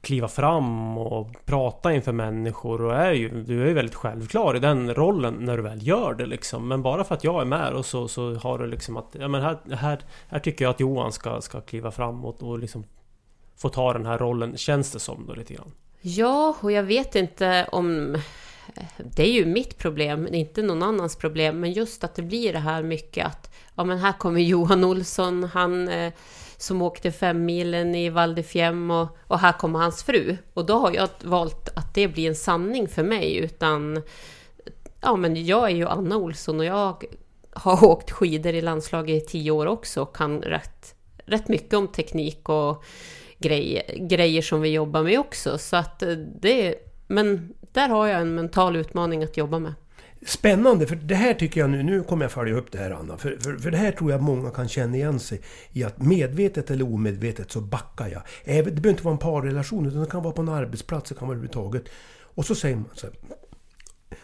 Kliva 0.01 0.29
fram 0.29 0.99
och 0.99 1.29
prata 1.45 1.93
inför 1.93 2.13
människor 2.13 2.83
och 2.83 2.95
är 2.95 3.13
ju 3.13 3.43
Du 3.43 3.63
är 3.63 3.67
ju 3.67 3.75
väldigt 3.75 3.95
självklar 3.95 4.57
i 4.57 4.59
den 4.59 4.95
rollen 4.95 5.35
när 5.41 5.57
du 5.57 5.63
väl 5.63 5.87
gör 5.87 6.15
det 6.15 6.27
liksom. 6.27 6.69
Men 6.69 6.83
bara 6.83 7.05
för 7.05 7.15
att 7.15 7.25
jag 7.25 7.41
är 7.41 7.45
med 7.45 7.73
och 7.73 7.87
så, 7.87 8.09
så 8.09 8.35
har 8.35 8.59
du 8.59 8.67
liksom 8.67 8.97
att 8.97 9.17
Ja 9.19 9.29
men 9.29 9.43
här, 9.43 9.59
här, 9.75 10.01
här 10.29 10.39
tycker 10.39 10.65
jag 10.65 10.71
att 10.71 10.81
Johan 10.81 11.13
ska, 11.13 11.41
ska 11.41 11.61
kliva 11.61 11.91
fram 11.91 12.25
och, 12.25 12.43
och 12.43 12.59
liksom 12.59 12.85
Få 13.61 13.69
ta 13.69 13.93
den 13.93 14.07
här 14.07 14.19
rollen 14.19 14.57
känns 14.57 14.93
det 14.93 14.99
som 14.99 15.27
då 15.27 15.35
lite 15.35 15.55
grann. 15.55 15.73
Ja, 16.01 16.57
och 16.61 16.73
jag 16.73 16.83
vet 16.83 17.15
inte 17.15 17.67
om... 17.73 18.17
Det 18.97 19.23
är 19.23 19.33
ju 19.33 19.47
mitt 19.47 19.79
problem, 19.79 20.29
inte 20.35 20.63
någon 20.63 20.83
annans 20.83 21.17
problem, 21.17 21.61
men 21.61 21.73
just 21.73 22.05
att 22.05 22.15
det 22.15 22.23
blir 22.23 22.53
det 22.53 22.59
här 22.59 22.83
mycket 22.83 23.27
att 23.27 23.55
ja, 23.75 23.85
men 23.85 23.99
här 23.99 24.13
kommer 24.13 24.41
Johan 24.41 24.85
Olsson, 24.85 25.45
han 25.45 25.89
eh, 25.89 26.13
som 26.63 26.83
åkte 26.83 27.13
fem 27.13 27.45
milen 27.45 27.95
i 27.95 28.11
Val 28.11 28.35
di 28.35 28.43
Fiemme 28.43 28.95
och, 28.95 29.17
och 29.27 29.39
här 29.39 29.53
kommer 29.53 29.79
hans 29.79 30.03
fru. 30.03 30.37
Och 30.55 30.67
då 30.67 30.79
har 30.79 30.93
jag 30.93 31.09
valt 31.23 31.69
att 31.77 31.95
det 31.95 32.09
blir 32.09 32.29
en 32.29 32.35
sanning 32.35 32.89
för 32.89 33.03
mig, 33.03 33.37
utan 33.37 34.03
ja, 35.01 35.17
men 35.17 35.47
jag 35.47 35.71
är 35.71 35.75
ju 35.75 35.87
Anna 35.87 36.17
Olsson 36.17 36.61
och 36.61 36.65
jag 36.65 37.05
har 37.53 37.85
åkt 37.85 38.11
skidor 38.11 38.55
i 38.55 38.61
landslaget 38.61 39.23
i 39.23 39.27
tio 39.27 39.51
år 39.51 39.67
också 39.67 40.03
och 40.03 40.17
kan 40.17 40.43
rätt, 40.43 40.95
rätt 41.25 41.49
mycket 41.49 41.75
om 41.75 41.89
teknik 41.89 42.49
och 42.49 42.85
grejer, 43.39 44.09
grejer 44.09 44.43
som 44.43 44.61
vi 44.61 44.69
jobbar 44.69 45.03
med 45.03 45.21
också. 45.21 45.59
Så 45.59 45.77
att 45.77 46.03
eh, 46.03 46.13
det, 46.41 46.75
men 47.07 47.55
där 47.73 47.89
har 47.89 48.07
jag 48.07 48.21
en 48.21 48.35
mental 48.35 48.77
utmaning 48.77 49.23
att 49.23 49.37
jobba 49.37 49.59
med. 49.59 49.75
Spännande, 50.27 50.87
för 50.87 50.97
det 50.97 51.15
här 51.15 51.35
tycker 51.35 51.61
jag 51.61 51.71
nu, 51.71 51.83
nu 51.83 52.03
kommer 52.03 52.25
jag 52.25 52.33
följa 52.33 52.55
upp 52.55 52.73
det 52.73 52.79
här 52.79 52.91
Anna. 52.91 53.19
För, 53.19 53.37
för, 53.41 53.57
för 53.57 53.71
det 53.71 53.77
här 53.77 53.93
tror 53.93 54.11
jag 54.11 54.23
många 54.23 54.51
kan 54.51 54.69
känna 54.69 54.97
igen 54.97 55.21
sig 55.21 55.41
i 55.73 55.85
att 55.85 56.03
medvetet 56.03 56.71
eller 56.71 56.95
omedvetet 56.95 57.51
så 57.51 57.61
backar 57.61 58.09
jag. 58.09 58.23
Även, 58.45 58.75
det 58.75 58.81
behöver 58.81 58.91
inte 58.91 59.05
vara 59.05 59.13
en 59.13 59.19
parrelation 59.19 59.87
utan 59.87 60.01
det 60.01 60.11
kan 60.11 60.23
vara 60.23 60.35
på 60.35 60.43
en 60.43 60.49
arbetsplats, 60.49 61.09
det 61.09 61.15
kan 61.15 61.29
vara 61.29 61.37
överhuvudtaget. 61.37 61.85
Och 62.35 62.47
så 62.47 62.55
säger 62.55 62.77
man 62.77 62.89
så 62.95 63.07
här, 63.07 63.17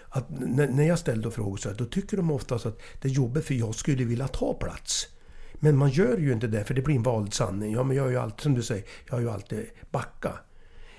att 0.09 0.31
när, 0.31 0.69
när 0.69 0.89
jag 0.89 0.99
ställer 0.99 1.31
frågor 1.31 1.57
så 1.57 1.69
här, 1.69 1.77
då 1.77 1.85
tycker 1.85 2.17
de 2.17 2.31
oftast 2.31 2.67
att 2.67 2.81
det 3.03 3.09
är 3.09 3.13
jobbigt 3.13 3.45
för 3.45 3.55
jag 3.55 3.75
skulle 3.75 4.05
vilja 4.05 4.29
ta 4.29 4.55
plats. 4.55 5.07
Men 5.55 5.77
man 5.77 5.91
gör 5.91 6.19
ju 6.19 6.33
inte 6.33 6.47
det 6.47 6.65
för 6.65 6.75
det 6.75 6.83
blir 6.83 6.97
en 6.97 7.03
vald 7.03 7.35
sanning. 7.35 7.73
Ja 7.73 7.83
men 7.83 7.97
jag 7.97 8.05
har 8.05 8.11
ju 8.11 8.17
alltid, 8.17 8.41
som 8.41 8.55
du 8.55 8.63
säger, 8.63 8.85
jag 9.07 9.15
har 9.15 9.21
ju 9.21 9.31
alltid 9.31 9.67
backa. 9.91 10.33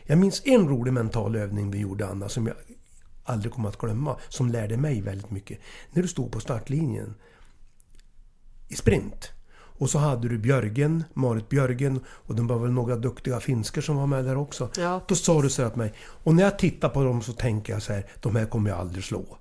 Jag 0.03 0.17
minns 0.17 0.41
en 0.45 0.69
rolig 0.69 0.93
mental 0.93 1.36
övning 1.36 1.71
vi 1.71 1.79
gjorde 1.79 2.07
Anna 2.07 2.29
som 2.29 2.47
jag 2.47 2.55
aldrig 3.29 3.53
kommer 3.53 3.69
att 3.69 3.77
glömma. 3.77 4.17
Som 4.29 4.51
lärde 4.51 4.77
mig 4.77 5.01
väldigt 5.01 5.31
mycket. 5.31 5.59
När 5.91 6.01
du 6.01 6.07
stod 6.07 6.31
på 6.31 6.39
startlinjen 6.39 7.15
i 8.67 8.75
sprint. 8.75 9.31
Och 9.79 9.89
så 9.89 9.97
hade 9.97 10.29
du 10.29 10.37
Björgen, 10.37 11.03
Marit 11.13 11.49
Björgen 11.49 11.99
och 12.07 12.35
det 12.35 12.41
var 12.41 12.59
väl 12.59 12.71
några 12.71 12.95
duktiga 12.95 13.39
finskar 13.39 13.81
som 13.81 13.95
var 13.95 14.07
med 14.07 14.25
där 14.25 14.37
också. 14.37 14.69
Ja. 14.77 15.01
Då 15.07 15.15
sa 15.15 15.41
du 15.41 15.49
så 15.49 15.61
här 15.61 15.69
till 15.69 15.77
mig. 15.77 15.93
Och 15.99 16.35
när 16.35 16.43
jag 16.43 16.59
tittar 16.59 16.89
på 16.89 17.03
dem 17.03 17.21
så 17.21 17.33
tänker 17.33 17.73
jag 17.73 17.81
så 17.81 17.93
här, 17.93 18.05
de 18.21 18.35
här 18.35 18.45
kommer 18.45 18.69
jag 18.69 18.79
aldrig 18.79 19.03
slå. 19.03 19.37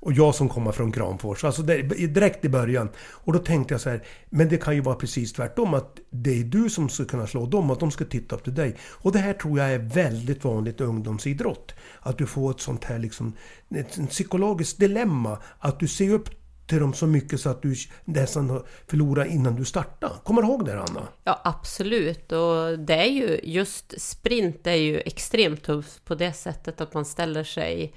Och 0.00 0.12
jag 0.12 0.34
som 0.34 0.48
kommer 0.48 0.72
från 0.72 0.92
Kramfors, 0.92 1.44
alltså 1.44 1.62
direkt 1.62 2.44
i 2.44 2.48
början. 2.48 2.88
Och 2.98 3.32
då 3.32 3.38
tänkte 3.38 3.74
jag 3.74 3.80
så 3.80 3.90
här, 3.90 4.04
men 4.30 4.48
det 4.48 4.56
kan 4.56 4.74
ju 4.74 4.80
vara 4.80 4.96
precis 4.96 5.32
tvärtom. 5.32 5.74
Att 5.74 5.98
det 6.10 6.40
är 6.40 6.44
du 6.44 6.70
som 6.70 6.88
ska 6.88 7.04
kunna 7.04 7.26
slå 7.26 7.46
dem, 7.46 7.70
att 7.70 7.80
de 7.80 7.90
ska 7.90 8.04
titta 8.04 8.36
upp 8.36 8.44
till 8.44 8.54
dig. 8.54 8.76
Och 8.82 9.12
det 9.12 9.18
här 9.18 9.32
tror 9.32 9.58
jag 9.58 9.72
är 9.72 9.78
väldigt 9.78 10.44
vanligt 10.44 10.80
i 10.80 10.84
ungdomsidrott. 10.84 11.74
Att 12.00 12.18
du 12.18 12.26
får 12.26 12.50
ett 12.50 12.60
sånt 12.60 12.84
här 12.84 12.98
liksom, 12.98 13.32
ett 13.74 14.10
psykologiskt 14.10 14.78
dilemma. 14.78 15.38
Att 15.58 15.80
du 15.80 15.88
ser 15.88 16.10
upp 16.10 16.30
till 16.66 16.80
dem 16.80 16.94
så 16.94 17.06
mycket 17.06 17.40
så 17.40 17.48
att 17.48 17.62
du 17.62 17.74
nästan 18.04 18.62
förlorar 18.86 19.24
innan 19.24 19.56
du 19.56 19.64
startar. 19.64 20.12
Kommer 20.24 20.42
du 20.42 20.48
ihåg 20.48 20.64
det 20.64 20.80
Anna? 20.80 21.08
Ja 21.24 21.40
absolut 21.44 22.32
och 22.32 22.78
det 22.78 22.94
är 22.94 23.10
ju 23.10 23.40
just 23.42 24.00
sprint 24.00 24.66
är 24.66 24.74
ju 24.74 24.98
extremt 24.98 25.62
tufft 25.62 26.04
på 26.04 26.14
det 26.14 26.32
sättet 26.32 26.80
att 26.80 26.94
man 26.94 27.04
ställer 27.04 27.44
sig 27.44 27.94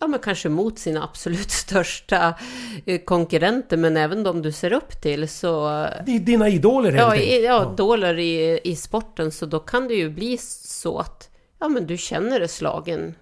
ja, 0.00 0.06
men 0.06 0.20
kanske 0.20 0.48
mot 0.48 0.78
sina 0.78 1.04
absolut 1.04 1.50
största 1.66 2.34
eh, 2.86 3.00
konkurrenter, 3.00 3.76
men 3.76 3.96
även 3.96 4.22
de 4.22 4.42
du 4.42 4.52
ser 4.52 4.72
upp 4.72 5.02
till. 5.02 5.28
Så, 5.28 5.86
Dina 6.06 6.48
idoler 6.48 6.92
helt 6.92 7.02
ja, 7.02 7.16
i, 7.16 7.44
ja, 7.44 7.72
idoler 7.72 8.18
i, 8.18 8.60
i 8.64 8.76
sporten, 8.76 9.30
så 9.30 9.46
då 9.46 9.58
kan 9.58 9.88
det 9.88 9.94
ju 9.94 10.10
bli 10.10 10.38
så 10.64 10.98
att 10.98 11.30
ja, 11.60 11.68
men 11.68 11.86
du 11.86 11.96
känner 11.96 12.38
dig 12.38 12.48
slagen 12.48 13.14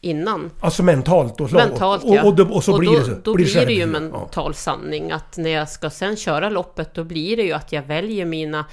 innan. 0.00 0.50
Alltså 0.60 0.82
mentalt? 0.82 1.40
Och, 1.40 1.52
mentalt, 1.52 2.04
och, 2.04 2.14
ja. 2.14 2.22
och, 2.22 2.40
och, 2.40 2.56
och 2.56 2.64
så 2.64 2.72
och 2.72 2.78
blir 2.78 2.90
då, 2.90 2.98
det 2.98 3.04
så? 3.04 3.10
Då 3.22 3.34
blir, 3.34 3.44
blir 3.44 3.66
det 3.66 3.72
ju 3.72 3.86
mental 3.86 4.54
sanning, 4.54 5.12
att 5.12 5.36
när 5.36 5.50
jag 5.50 5.68
ska 5.68 5.90
sen 5.90 6.16
köra 6.16 6.48
loppet, 6.48 6.94
då 6.94 7.04
blir 7.04 7.36
det 7.36 7.42
ju 7.42 7.52
att 7.52 7.72
jag 7.72 7.82
väljer 7.82 8.24
mina 8.24 8.66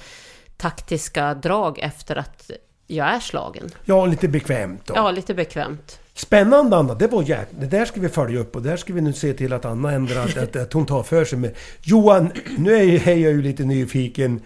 taktiska 0.56 1.34
drag 1.34 1.78
efter 1.78 2.16
att 2.16 2.50
jag 2.86 3.06
är 3.06 3.20
slagen. 3.20 3.70
Ja, 3.84 4.06
lite 4.06 4.28
bekvämt 4.28 4.86
då. 4.86 4.94
Ja, 4.96 5.10
lite 5.10 5.34
bekvämt. 5.34 5.99
Spännande 6.14 6.76
Anna, 6.76 6.94
det 6.94 7.06
var 7.06 7.22
jäk... 7.22 7.48
Det 7.50 7.66
där 7.66 7.84
ska 7.84 8.00
vi 8.00 8.08
följa 8.08 8.40
upp 8.40 8.56
och 8.56 8.62
där 8.62 8.76
ska 8.76 8.92
vi 8.92 9.00
nu 9.00 9.12
se 9.12 9.32
till 9.32 9.52
att 9.52 9.64
Anna 9.64 9.92
ändrar, 9.92 10.24
att, 10.24 10.36
att, 10.36 10.56
att 10.56 10.72
hon 10.72 10.86
tar 10.86 11.02
för 11.02 11.24
sig 11.24 11.38
med... 11.38 11.54
Johan, 11.82 12.32
nu 12.58 12.74
är, 12.74 13.08
är 13.08 13.16
jag 13.16 13.32
ju 13.32 13.42
lite 13.42 13.64
nyfiken. 13.64 14.40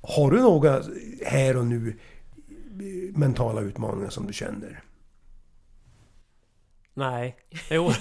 Har 0.00 0.30
du 0.30 0.40
några 0.40 0.82
här 1.26 1.56
och 1.56 1.66
nu 1.66 1.96
mentala 3.14 3.60
utmaningar 3.60 4.10
som 4.10 4.26
du 4.26 4.32
känner? 4.32 4.82
Nej. 6.94 7.36
Jo. 7.70 7.84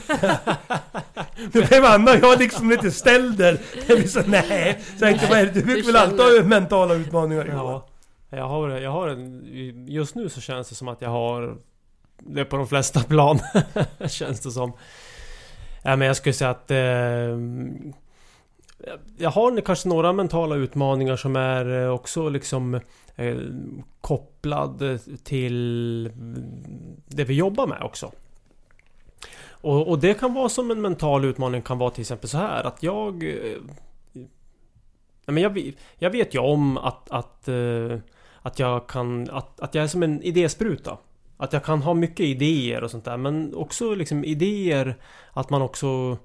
nu 1.51 1.61
blev 1.61 1.85
Anna 1.85 2.11
och 2.11 2.17
jag 2.21 2.39
liksom 2.39 2.69
lite 2.69 2.91
ställd 2.91 3.37
där. 3.37 3.59
Jag 3.87 4.09
så, 4.09 4.21
nej. 4.27 4.81
Så 4.97 5.05
jag 5.05 5.19
tänkte, 5.19 5.45
du 5.45 5.65
brukar 5.65 5.85
väl 5.85 5.95
alltid 5.95 6.19
ha 6.19 6.43
mentala 6.43 6.93
utmaningar 6.93 7.45
Johan? 7.45 7.57
Ja. 7.57 7.87
Jag 8.29 8.47
har, 8.47 8.69
jag 8.69 8.91
har 8.91 9.07
en, 9.07 9.85
just 9.87 10.15
nu 10.15 10.29
så 10.29 10.41
känns 10.41 10.69
det 10.69 10.75
som 10.75 10.87
att 10.87 11.01
jag 11.01 11.09
har 11.09 11.57
det 12.25 12.41
är 12.41 12.45
på 12.45 12.57
de 12.57 12.67
flesta 12.67 13.03
plan. 13.09 13.39
känns 14.07 14.39
det 14.39 14.51
som. 14.51 14.73
Ja, 15.83 15.95
men 15.95 16.07
jag 16.07 16.15
skulle 16.15 16.33
säga 16.33 16.49
att... 16.49 16.71
Eh, 16.71 17.37
jag 19.17 19.29
har 19.29 19.61
kanske 19.61 19.89
några 19.89 20.13
mentala 20.13 20.55
utmaningar 20.55 21.15
som 21.15 21.35
är 21.35 21.83
eh, 21.83 21.89
också 21.89 22.29
liksom 22.29 22.79
eh, 23.15 23.37
kopplad 24.01 24.99
till 25.23 26.03
det 27.07 27.23
vi 27.23 27.33
jobbar 27.33 27.67
med 27.67 27.81
också. 27.81 28.11
Och, 29.47 29.87
och, 29.87 29.99
det 29.99 30.13
kan 30.13 30.33
vara 30.33 30.49
som 30.49 30.71
en 30.71 30.81
mental 30.81 31.25
utmaning 31.25 31.61
kan 31.61 31.77
vara 31.77 31.89
till 31.89 32.01
exempel 32.01 32.29
så 32.29 32.37
här 32.37 32.63
att 32.63 32.83
jag... 32.83 33.23
Eh, 33.23 33.57
men 35.25 35.43
jag, 35.43 35.73
jag 35.97 36.09
vet 36.09 36.35
ju 36.35 36.39
om 36.39 36.77
att, 36.77 37.11
att, 37.11 37.47
eh, 37.47 37.97
att 38.41 38.59
jag 38.59 38.87
kan... 38.87 39.29
Att, 39.29 39.59
att 39.59 39.75
jag 39.75 39.83
är 39.83 39.87
som 39.87 40.03
en 40.03 40.21
idéspruta. 40.21 40.97
Att 41.37 41.53
jag 41.53 41.63
kan 41.63 41.81
ha 41.81 41.93
mycket 41.93 42.25
idéer 42.25 42.83
och 42.83 42.91
sånt 42.91 43.05
där 43.05 43.17
men 43.17 43.55
också 43.55 43.95
liksom 43.95 44.23
idéer 44.23 44.95
att 45.33 45.49
man 45.49 45.61
också 45.61 46.17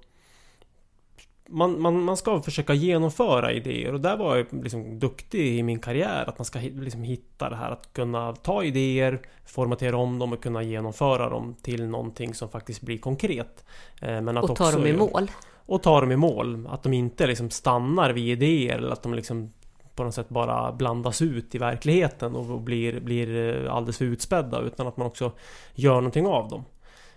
man, 1.50 1.80
man, 1.80 2.02
man 2.02 2.16
ska 2.16 2.42
försöka 2.42 2.74
genomföra 2.74 3.52
idéer. 3.52 3.94
Och 3.94 4.00
där 4.00 4.16
var 4.16 4.36
jag 4.36 4.46
liksom 4.64 4.98
duktig 4.98 5.58
i 5.58 5.62
min 5.62 5.78
karriär 5.78 6.24
att 6.28 6.38
man 6.38 6.44
ska 6.44 6.58
liksom 6.58 7.02
hitta 7.02 7.50
det 7.50 7.56
här 7.56 7.70
att 7.70 7.92
kunna 7.92 8.32
ta 8.32 8.64
idéer 8.64 9.20
Formatera 9.50 9.96
om 9.96 10.18
dem 10.18 10.32
och 10.32 10.42
kunna 10.42 10.62
genomföra 10.62 11.28
dem 11.28 11.54
till 11.62 11.86
någonting 11.86 12.34
som 12.34 12.48
faktiskt 12.48 12.80
blir 12.80 12.98
konkret. 12.98 13.64
Eh, 14.00 14.20
men 14.20 14.36
att 14.36 14.50
Och 14.50 14.56
ta 14.56 14.70
dem 14.70 14.86
i 14.86 14.92
mål. 14.92 15.30
Och 15.66 15.82
ta 15.82 16.00
dem 16.00 16.12
i 16.12 16.16
mål. 16.16 16.68
Att 16.70 16.82
de 16.82 16.92
inte 16.92 17.26
liksom 17.26 17.50
stannar 17.50 18.10
vid 18.10 18.42
idéer 18.42 18.78
eller 18.78 18.90
att 18.90 19.02
de 19.02 19.14
liksom 19.14 19.52
på 19.94 20.04
något 20.04 20.14
sätt 20.14 20.28
bara 20.28 20.72
blandas 20.72 21.22
ut 21.22 21.54
i 21.54 21.58
verkligheten 21.58 22.36
och 22.36 22.60
blir, 22.60 23.00
blir 23.00 23.64
eh, 23.64 23.74
alldeles 23.74 23.98
för 23.98 24.04
utspädda 24.04 24.60
utan 24.60 24.86
att 24.86 24.96
man 24.96 25.06
också 25.06 25.32
gör 25.74 25.94
någonting 25.94 26.26
av 26.26 26.48
dem. 26.48 26.64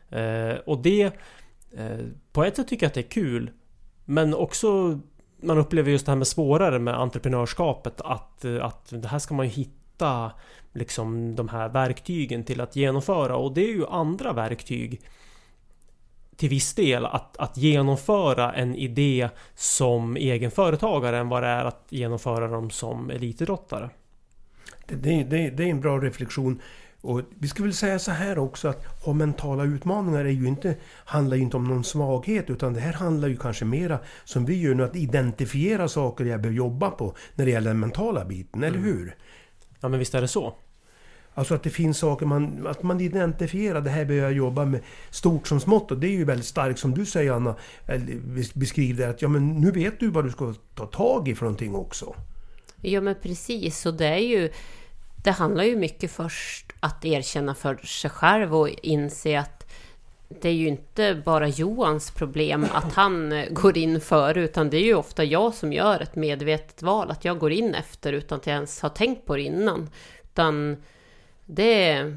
Eh, 0.10 0.56
och 0.66 0.78
det... 0.78 1.04
Eh, 1.78 2.00
på 2.32 2.44
ett 2.44 2.56
sätt 2.56 2.68
tycker 2.68 2.86
jag 2.86 2.90
att 2.90 2.94
det 2.94 3.00
är 3.02 3.10
kul 3.10 3.52
men 4.06 4.34
också 4.34 5.00
man 5.42 5.58
upplever 5.58 5.92
just 5.92 6.06
det 6.06 6.12
här 6.12 6.18
med 6.18 6.28
svårare 6.28 6.80
med 6.80 7.00
entreprenörskapet 7.00 8.02
att, 8.02 8.46
eh, 8.46 8.66
att 8.66 8.90
det 8.90 9.08
här 9.08 9.20
ska 9.20 9.34
man 9.34 9.46
ju 9.46 9.52
hitta 9.52 10.32
liksom 10.74 11.36
de 11.36 11.50
här 11.50 11.70
verktygen 11.70 12.44
till 12.44 12.62
att 12.62 12.76
genomföra 12.76 13.36
och 13.36 13.54
det 13.54 13.62
är 13.62 13.74
ju 13.74 13.86
andra 13.88 14.34
verktyg 14.34 15.02
till 16.36 16.50
viss 16.50 16.74
del 16.74 17.06
att, 17.06 17.38
att 17.38 17.58
genomföra 17.58 18.54
en 18.54 18.76
idé 18.76 19.30
som 19.56 20.16
egen 20.16 20.52
företagare 20.52 21.18
än 21.18 21.30
vad 21.30 21.44
det 21.44 21.50
är 21.50 21.66
att 21.66 21.86
genomföra 21.90 22.48
dem 22.48 22.70
som 22.70 23.10
elitidrottare. 23.10 23.90
Det, 24.88 25.24
det, 25.24 25.50
det, 25.50 25.64
är 25.64 25.68
en 25.68 25.82
bra 25.82 26.00
reflektion. 26.00 26.62
Och 27.02 27.22
vi 27.40 27.48
ska 27.48 27.64
väl 27.64 27.74
säga 27.74 28.00
så 28.00 28.12
här 28.12 28.38
också 28.38 28.68
att 28.68 28.86
ha 29.06 29.14
mentala 29.14 29.64
utmaningar 29.64 30.26
är 30.26 30.30
ju 30.30 30.48
inte, 30.48 30.76
handlar 31.06 31.38
ju 31.38 31.44
inte 31.44 31.58
om 31.58 31.64
någon 31.64 31.84
svaghet 31.84 32.50
utan 32.50 32.74
det 32.74 32.80
här 32.80 32.94
handlar 32.94 33.28
ju 33.28 33.38
kanske 33.38 33.66
mera 33.66 34.00
som 34.24 34.46
vi 34.46 34.62
gör 34.62 34.74
nu 34.74 34.84
att 34.84 34.96
identifiera 34.96 35.88
saker 35.88 36.26
jag 36.26 36.42
behöver 36.42 36.58
jobba 36.58 36.90
på 36.92 37.16
när 37.36 37.46
det 37.46 37.52
gäller 37.52 37.70
den 37.70 37.80
mentala 37.80 38.26
biten, 38.26 38.64
eller 38.64 38.78
mm. 38.78 38.90
hur? 38.90 39.16
Ja 39.80 39.90
men 39.90 40.00
visst 40.00 40.16
är 40.16 40.22
det 40.22 40.28
så. 40.28 40.54
Alltså 41.34 41.56
att 41.56 41.64
det 41.64 41.70
finns 41.70 41.98
saker 41.98 42.26
man, 42.26 42.68
att 42.68 42.84
man 42.84 43.02
identifierar, 43.02 43.82
det 43.82 43.90
här 43.90 44.06
behöver 44.06 44.28
jag 44.28 44.38
jobba 44.38 44.66
med 44.66 44.82
stort 45.10 45.48
som 45.48 45.60
smått. 45.60 45.92
Och 45.92 45.98
det 45.98 46.08
är 46.08 46.12
ju 46.12 46.26
väldigt 46.26 46.46
starkt 46.46 46.80
som 46.80 46.94
du 46.94 47.06
säger 47.06 47.32
Anna, 47.32 47.56
beskriv 48.54 48.96
det 48.96 49.10
att 49.10 49.22
ja 49.22 49.28
men 49.28 49.62
nu 49.62 49.72
vet 49.72 50.00
du 50.00 50.10
vad 50.10 50.26
du 50.26 50.32
ska 50.32 50.54
ta 50.76 50.86
tag 50.86 51.28
i 51.28 51.36
för 51.36 51.46
någonting 51.46 51.76
också. 51.76 52.16
Ja 52.82 53.02
men 53.02 53.16
precis, 53.22 53.86
och 53.86 53.94
det 53.94 54.08
är 54.08 54.18
ju 54.18 54.50
det 55.24 55.32
handlar 55.32 55.64
ju 55.64 55.76
mycket 55.76 56.12
först 56.12 56.74
att 56.80 57.06
erkänna 57.06 57.56
för 57.56 57.76
sig 57.76 58.10
själv 58.10 58.56
och 58.56 58.70
inse 58.70 59.40
att 59.40 59.72
det 60.42 60.50
är 60.50 60.54
ju 60.54 60.68
inte 60.68 61.22
bara 61.26 61.48
Johans 61.48 62.12
problem 62.12 62.66
att 62.74 62.94
han 62.94 63.46
går 63.50 63.78
in 63.78 64.02
före, 64.02 64.42
utan 64.42 64.70
det 64.70 64.78
är 64.78 64.84
ju 64.84 64.96
ofta 64.96 65.24
jag 65.24 65.54
som 65.54 65.74
gör 65.74 66.00
ett 66.00 66.16
medvetet 66.16 66.82
val, 66.82 67.12
att 67.12 67.26
jag 67.26 67.40
går 67.40 67.52
in 67.52 67.74
efter 67.74 68.14
utan 68.14 68.38
att 68.38 68.48
jag 68.48 68.54
ens 68.54 68.82
har 68.82 68.90
tänkt 68.90 69.26
på 69.26 69.36
det 69.36 69.42
innan. 69.42 69.90
Utan 70.24 70.78
det, 71.46 72.14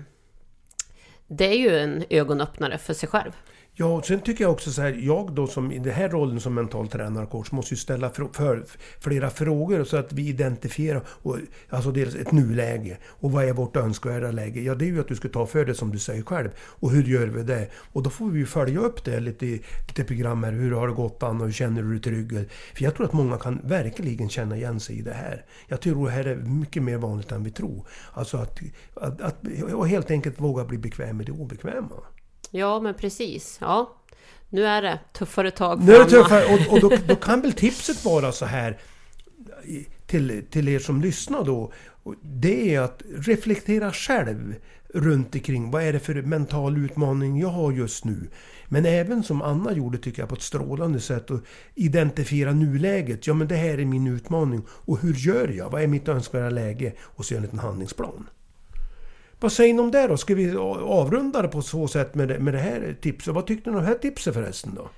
det 1.27 1.45
är 1.45 1.59
ju 1.59 1.79
en 1.79 2.05
ögonöppnare 2.11 2.79
för 2.79 2.95
sig 2.95 3.09
själv. 3.09 3.33
Ja, 3.79 3.87
och 3.87 4.07
sen 4.07 4.21
tycker 4.21 4.45
jag 4.45 4.53
också 4.53 4.73
så 4.73 4.83
här, 4.83 4.93
jag 4.93 5.33
då 5.33 5.47
som 5.47 5.73
i 5.73 5.79
den 5.79 5.93
här 5.93 6.09
rollen 6.09 6.41
som 6.41 6.55
mental 6.55 6.89
tränare 6.89 7.25
och 7.25 7.31
coach, 7.31 7.53
måste 7.53 7.75
ju 7.75 7.79
ställa 7.79 8.11
för, 8.11 8.29
för, 8.33 8.65
flera 9.01 9.31
frågor 9.31 9.85
så 9.85 9.97
att 9.97 10.13
vi 10.13 10.29
identifierar, 10.29 11.03
och, 11.09 11.39
alltså 11.69 11.91
dels 11.91 12.15
ett 12.15 12.33
nuläge 12.33 12.99
och 13.05 13.33
vad 13.33 13.45
är 13.45 13.53
vårt 13.53 13.77
önskvärda 13.77 14.31
läge? 14.31 14.61
Ja, 14.61 14.75
det 14.75 14.85
är 14.85 14.87
ju 14.87 15.01
att 15.01 15.09
du 15.09 15.17
ska 15.17 15.29
ta 15.29 15.47
för 15.47 15.65
det 15.65 15.75
som 15.75 15.93
du 15.93 15.99
säger 15.99 16.23
själv. 16.23 16.49
Och 16.59 16.91
hur 16.91 17.03
gör 17.03 17.27
vi 17.27 17.43
det? 17.43 17.69
Och 17.93 18.03
då 18.03 18.11
får 18.11 18.29
vi 18.31 18.39
ju 18.39 18.47
följa 18.47 18.81
upp 18.81 19.05
det 19.05 19.21
lite 19.21 19.47
i 19.47 19.63
lite 19.89 20.05
program 20.05 20.43
här. 20.43 20.53
Hur 20.53 20.73
har 20.73 20.89
det 20.89 20.95
gått 20.95 21.23
Anna? 21.23 21.45
Hur 21.45 21.53
känner 21.53 21.83
du 21.83 21.91
dig 21.91 22.01
trygg? 22.01 22.51
För 22.75 22.85
jag 22.85 22.95
tror 22.95 23.07
att 23.07 23.13
många 23.13 23.39
kan 23.39 23.61
verkligen 23.65 24.29
känna 24.29 24.57
igen 24.57 24.81
sig 24.81 24.99
i 24.99 25.03
det 25.03 25.15
här. 25.15 25.45
Jag 25.69 25.81
tror 25.81 26.07
det 26.07 26.13
här 26.13 26.25
är 26.25 26.37
mycket 26.37 26.83
mer 26.83 26.97
vanligt 26.97 27.33
än 27.33 27.45
vi 27.45 27.51
tror. 27.51 27.87
Alltså 28.13 28.37
att, 28.37 28.61
att, 28.95 29.21
att 29.21 29.37
och 29.75 29.89
helt 29.89 30.11
enkelt 30.11 30.41
våga 30.41 30.65
bli 30.65 30.79
bekväm 30.79 31.17
med 31.17 31.27
det 31.27 31.33
obekväma. 31.33 31.97
Ja, 32.51 32.81
men 32.81 32.95
precis. 32.95 33.59
Ja. 33.61 33.93
Nu 34.49 34.67
är 34.67 34.83
det 34.83 34.99
tuffare 35.13 35.51
tag 35.51 35.83
Nu 35.83 35.95
är 35.95 35.99
det 35.99 36.11
tuffare 36.11 36.45
och, 36.45 36.73
och 36.73 36.81
då, 36.81 36.97
då 37.09 37.17
kan 37.17 37.41
väl 37.41 37.53
tipset 37.53 38.05
vara 38.05 38.33
så 38.33 38.45
här 38.45 38.79
till, 40.07 40.45
till 40.51 40.69
er 40.69 40.79
som 40.79 41.01
lyssnar 41.01 41.45
då. 41.45 41.73
Det 42.23 42.75
är 42.75 42.81
att 42.81 43.03
reflektera 43.17 43.93
själv 43.93 44.55
runt 44.95 45.35
omkring 45.35 45.71
vad 45.71 45.83
är 45.83 45.93
det 45.93 46.01
för 46.01 46.23
mental 46.23 46.85
utmaning 46.85 47.41
jag 47.41 47.49
har 47.49 47.73
just 47.73 48.05
nu. 48.05 48.29
Men 48.69 48.87
även 48.87 49.23
som 49.23 49.43
Anna 49.43 49.73
gjorde 49.73 49.99
tycker 49.99 50.23
jag 50.23 50.29
på 50.29 50.35
ett 50.35 50.43
strålande 50.43 51.01
sätt 51.01 51.31
att 51.31 51.43
identifiera 51.75 52.53
nuläget. 52.53 53.27
Ja 53.27 53.35
men 53.35 53.49
det 53.49 53.57
här 53.57 53.79
är 53.79 53.85
min 53.85 54.07
utmaning 54.07 54.63
och 54.69 54.99
hur 55.01 55.15
gör 55.15 55.49
jag? 55.49 55.71
Vad 55.71 55.83
är 55.83 55.87
mitt 55.87 56.09
önskvärda 56.09 56.51
läge? 56.51 56.93
Och 57.01 57.25
så 57.25 57.35
göra 57.35 57.39
en 57.39 57.43
liten 57.43 57.59
handlingsplan. 57.59 58.29
Vad 59.41 59.53
säger 59.53 59.75
ni 59.75 59.81
om 59.81 59.91
det 59.91 60.07
då? 60.07 60.17
Ska 60.17 60.35
vi 60.35 60.57
avrunda 60.57 61.43
det 61.43 61.49
på 61.49 61.63
så 61.63 61.89
sätt 61.89 62.15
med 62.15 62.29
det, 62.29 62.39
med 62.39 62.55
det 62.55 62.61
här 62.61 62.97
tipset? 63.01 63.35
Vad 63.35 63.47
tyckte 63.47 63.71
ni 63.71 63.77
om 63.77 63.83
det 63.83 63.89
här 63.89 63.95
tipset 63.95 64.35
förresten 64.35 64.75
då? 64.75 64.89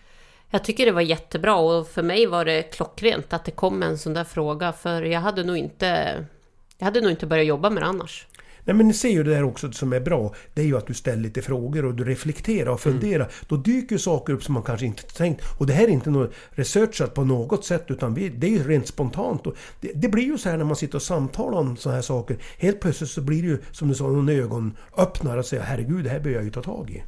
Jag 0.51 0.64
tycker 0.64 0.86
det 0.86 0.93
var 0.93 1.01
jättebra 1.01 1.57
och 1.57 1.89
för 1.89 2.03
mig 2.03 2.26
var 2.26 2.45
det 2.45 2.62
klockrent 2.62 3.32
att 3.32 3.45
det 3.45 3.51
kom 3.51 3.82
en 3.82 3.99
sån 3.99 4.14
där 4.14 4.24
fråga 4.24 4.72
för 4.72 5.03
jag 5.03 5.20
hade 5.20 5.45
nog 5.45 5.57
inte 5.57 6.24
jag 6.78 6.84
hade 6.84 7.01
nog 7.01 7.11
inte 7.11 7.26
börjat 7.26 7.47
jobba 7.47 7.70
med 7.70 7.82
det 7.82 7.86
annars. 7.86 8.26
Nej 8.69 8.77
men 8.77 8.87
ni 8.89 8.95
ser 8.95 9.09
ju 9.09 9.23
det 9.23 9.31
där 9.31 9.43
också 9.45 9.73
som 9.73 9.93
är 9.93 10.01
bra. 10.01 10.35
Det 10.55 10.62
är 10.62 10.66
ju 10.66 10.77
att 10.77 10.87
du 10.87 10.95
ställer 10.95 11.23
lite 11.23 11.43
frågor 11.43 11.85
och 11.85 11.95
du 11.95 12.05
reflekterar 12.05 12.71
och 12.71 12.81
funderar. 12.81 13.31
Då 13.49 13.57
dyker 13.57 13.95
ju 13.95 13.99
saker 13.99 14.33
upp 14.33 14.45
som 14.45 14.55
man 14.55 14.62
kanske 14.62 14.87
inte 14.87 15.03
tänkt. 15.03 15.43
Och 15.59 15.66
det 15.66 15.73
här 15.73 15.85
är 15.85 15.89
inte 15.89 16.11
något 16.11 16.33
researchat 16.51 17.14
på 17.14 17.25
något 17.25 17.64
sätt 17.64 17.85
utan 17.89 18.14
vi, 18.14 18.29
det 18.29 18.47
är 18.47 18.51
ju 18.51 18.69
rent 18.69 18.87
spontant. 18.87 19.45
Det, 19.81 19.93
det 19.95 20.09
blir 20.09 20.23
ju 20.25 20.39
så 20.39 20.49
här 20.49 20.57
när 20.57 20.64
man 20.64 20.77
sitter 20.77 20.97
och 20.97 21.03
samtalar 21.03 21.59
om 21.59 21.77
sådana 21.77 21.95
här 21.97 22.03
saker. 22.03 22.37
Helt 22.59 22.81
plötsligt 22.81 23.11
så 23.11 23.21
blir 23.21 23.43
det 23.43 23.49
ju 23.49 23.59
som 23.73 23.89
du 23.89 23.95
sa, 23.95 24.05
någon 24.05 24.29
ögonöppnare 24.29 25.39
och 25.39 25.47
säger 25.47 25.62
herregud 25.62 26.05
det 26.05 26.11
här 26.11 26.21
bör 26.21 26.31
jag 26.31 26.45
ju 26.45 26.51
ta 26.51 26.62
tag 26.62 26.91
i. 26.91 27.03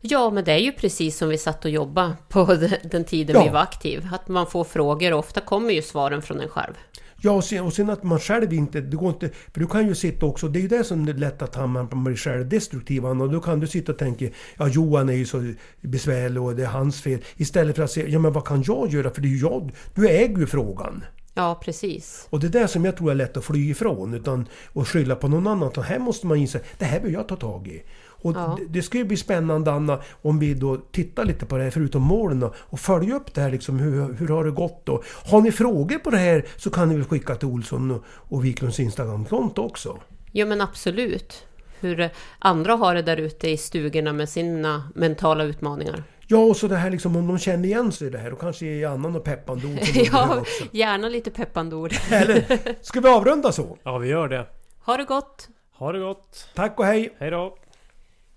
Ja, 0.00 0.30
men 0.30 0.44
det 0.44 0.52
är 0.52 0.58
ju 0.58 0.72
precis 0.72 1.16
som 1.18 1.28
vi 1.28 1.38
satt 1.38 1.64
och 1.64 1.70
jobbade 1.70 2.12
på 2.28 2.44
den- 2.44 2.70
den 2.90 3.04
tiden 3.04 3.36
Ja. 3.36 3.44
vi 3.44 3.50
var 3.50 3.60
aktiv. 3.60 4.08
Att 4.12 4.28
man 4.28 4.46
får 4.46 4.64
frågor 4.64 5.12
och 5.12 5.18
ofta 5.18 5.40
kommer 5.40 5.70
ju 5.70 5.82
svaren 5.82 6.22
från 6.22 6.40
en 6.40 6.48
själv. 6.48 6.74
Ja, 7.20 7.30
och 7.32 7.44
sen, 7.44 7.64
och 7.64 7.72
sen 7.72 7.90
att 7.90 8.02
man 8.02 8.20
själv 8.20 8.52
inte... 8.52 8.80
Det 8.80 8.96
går 8.96 9.08
inte... 9.08 9.30
För 9.52 9.60
du 9.60 9.66
kan 9.66 9.88
ju 9.88 9.94
sitta 9.94 10.26
också... 10.26 10.48
Det 10.48 10.58
är 10.58 10.60
ju 10.60 10.68
det 10.68 10.84
som 10.84 11.08
är 11.08 11.14
lätt 11.14 11.42
att 11.42 11.70
man 11.70 12.04
blir 12.04 12.16
självdestruktiv. 12.16 13.06
Och 13.06 13.30
då 13.30 13.40
kan 13.40 13.60
du 13.60 13.66
sitta 13.66 13.92
och 13.92 13.98
tänka 13.98 14.26
ja 14.56 14.68
Johan 14.68 15.08
är 15.08 15.12
ju 15.12 15.26
så 15.26 15.52
besvärlig 15.80 16.42
och 16.42 16.56
det 16.56 16.62
är 16.62 16.66
hans 16.66 17.02
fel. 17.02 17.20
Istället 17.36 17.76
för 17.76 17.82
att 17.82 17.90
säga 17.90 18.08
ja 18.08 18.18
men 18.18 18.32
vad 18.32 18.44
kan 18.44 18.62
jag 18.66 18.92
göra? 18.92 19.10
För 19.10 19.20
det 19.20 19.28
är 19.28 19.30
ju 19.30 19.40
jag... 19.40 19.72
Du 19.94 20.08
äger 20.08 20.38
ju 20.38 20.46
frågan. 20.46 21.04
Ja, 21.34 21.60
precis. 21.64 22.26
Och 22.30 22.40
det 22.40 22.46
är 22.46 22.60
det 22.60 22.68
som 22.68 22.84
jag 22.84 22.96
tror 22.96 23.10
är 23.10 23.14
lätt 23.14 23.36
att 23.36 23.44
fly 23.44 23.70
ifrån. 23.70 24.14
Utan 24.14 24.48
att 24.74 24.88
skylla 24.88 25.16
på 25.16 25.28
någon 25.28 25.46
annan. 25.46 25.68
Och 25.68 25.84
här 25.84 25.98
måste 25.98 26.26
man 26.26 26.36
inse 26.36 26.60
det 26.78 26.84
här 26.84 27.00
vill 27.00 27.12
jag 27.12 27.28
ta 27.28 27.36
tag 27.36 27.68
i. 27.68 27.82
Och 28.26 28.36
Ja. 28.36 28.58
det, 28.58 28.64
det 28.68 28.82
ska 28.82 28.98
ju 28.98 29.04
bli 29.04 29.16
spännande 29.16 29.72
Anna 29.72 30.00
om 30.22 30.38
vi 30.38 30.54
då 30.54 30.76
tittar 30.76 31.24
lite 31.24 31.46
på 31.46 31.56
det 31.56 31.62
här 31.62 31.70
förutom 31.70 32.02
målen 32.02 32.40
då, 32.40 32.54
och 32.58 32.80
följa 32.80 33.14
upp 33.16 33.34
det 33.34 33.40
här 33.40 33.50
liksom. 33.50 33.78
Hur, 33.78 34.12
hur 34.14 34.28
har 34.28 34.44
det 34.44 34.50
gått 34.50 34.86
då? 34.86 35.02
Har 35.24 35.40
ni 35.40 35.52
frågor 35.52 35.98
på 35.98 36.10
det 36.10 36.16
här 36.18 36.44
så 36.56 36.70
kan 36.70 36.88
ni 36.88 36.94
väl 36.94 37.04
skicka 37.04 37.34
till 37.34 37.48
Olsson 37.48 37.90
och, 37.90 38.04
och 38.08 38.44
Wiklunds 38.44 38.80
Instagramkonto 38.80 39.62
också. 39.62 39.98
Ja, 40.32 40.46
men 40.46 40.60
absolut. 40.60 41.46
Hur 41.80 42.10
andra 42.38 42.74
har 42.74 42.94
det 42.94 43.02
där 43.02 43.16
ute 43.16 43.50
i 43.50 43.56
stugorna 43.56 44.12
med 44.12 44.28
sina 44.28 44.88
mentala 44.94 45.44
utmaningar. 45.44 46.02
Ja, 46.28 46.38
och 46.38 46.56
så 46.56 46.68
det 46.68 46.76
här 46.76 46.90
liksom 46.90 47.16
om 47.16 47.26
de 47.26 47.38
känner 47.38 47.64
igen 47.68 47.92
sig 47.92 48.06
i 48.06 48.10
det 48.10 48.18
här 48.18 48.32
och 48.32 48.40
kanske 48.40 48.66
ge 48.66 48.84
Anna 48.84 49.08
något 49.08 49.24
peppande 49.24 49.66
ord. 49.66 49.78
Ja, 50.12 50.44
gärna 50.70 51.08
lite 51.08 51.30
peppande 51.30 51.76
ord. 51.76 51.92
Eller, 52.10 52.44
ska 52.84 53.00
vi 53.00 53.08
avrunda 53.08 53.52
så? 53.52 53.78
Ja, 53.82 53.98
vi 53.98 54.08
gör 54.08 54.28
det. 54.28 54.46
Ha 54.84 54.96
det 54.96 55.04
gott! 55.04 55.48
Ha 55.72 55.92
det 55.92 55.98
gott! 55.98 56.48
Tack 56.54 56.78
och 56.78 56.84
hej! 56.86 57.16
Hej 57.18 57.30
då! 57.30 57.56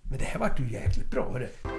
Men 0.09 0.19
det 0.19 0.25
här 0.25 0.39
vart 0.39 0.59
ju 0.59 0.71
jäkligt 0.71 1.11
bra. 1.11 1.31
Hörru. 1.31 1.78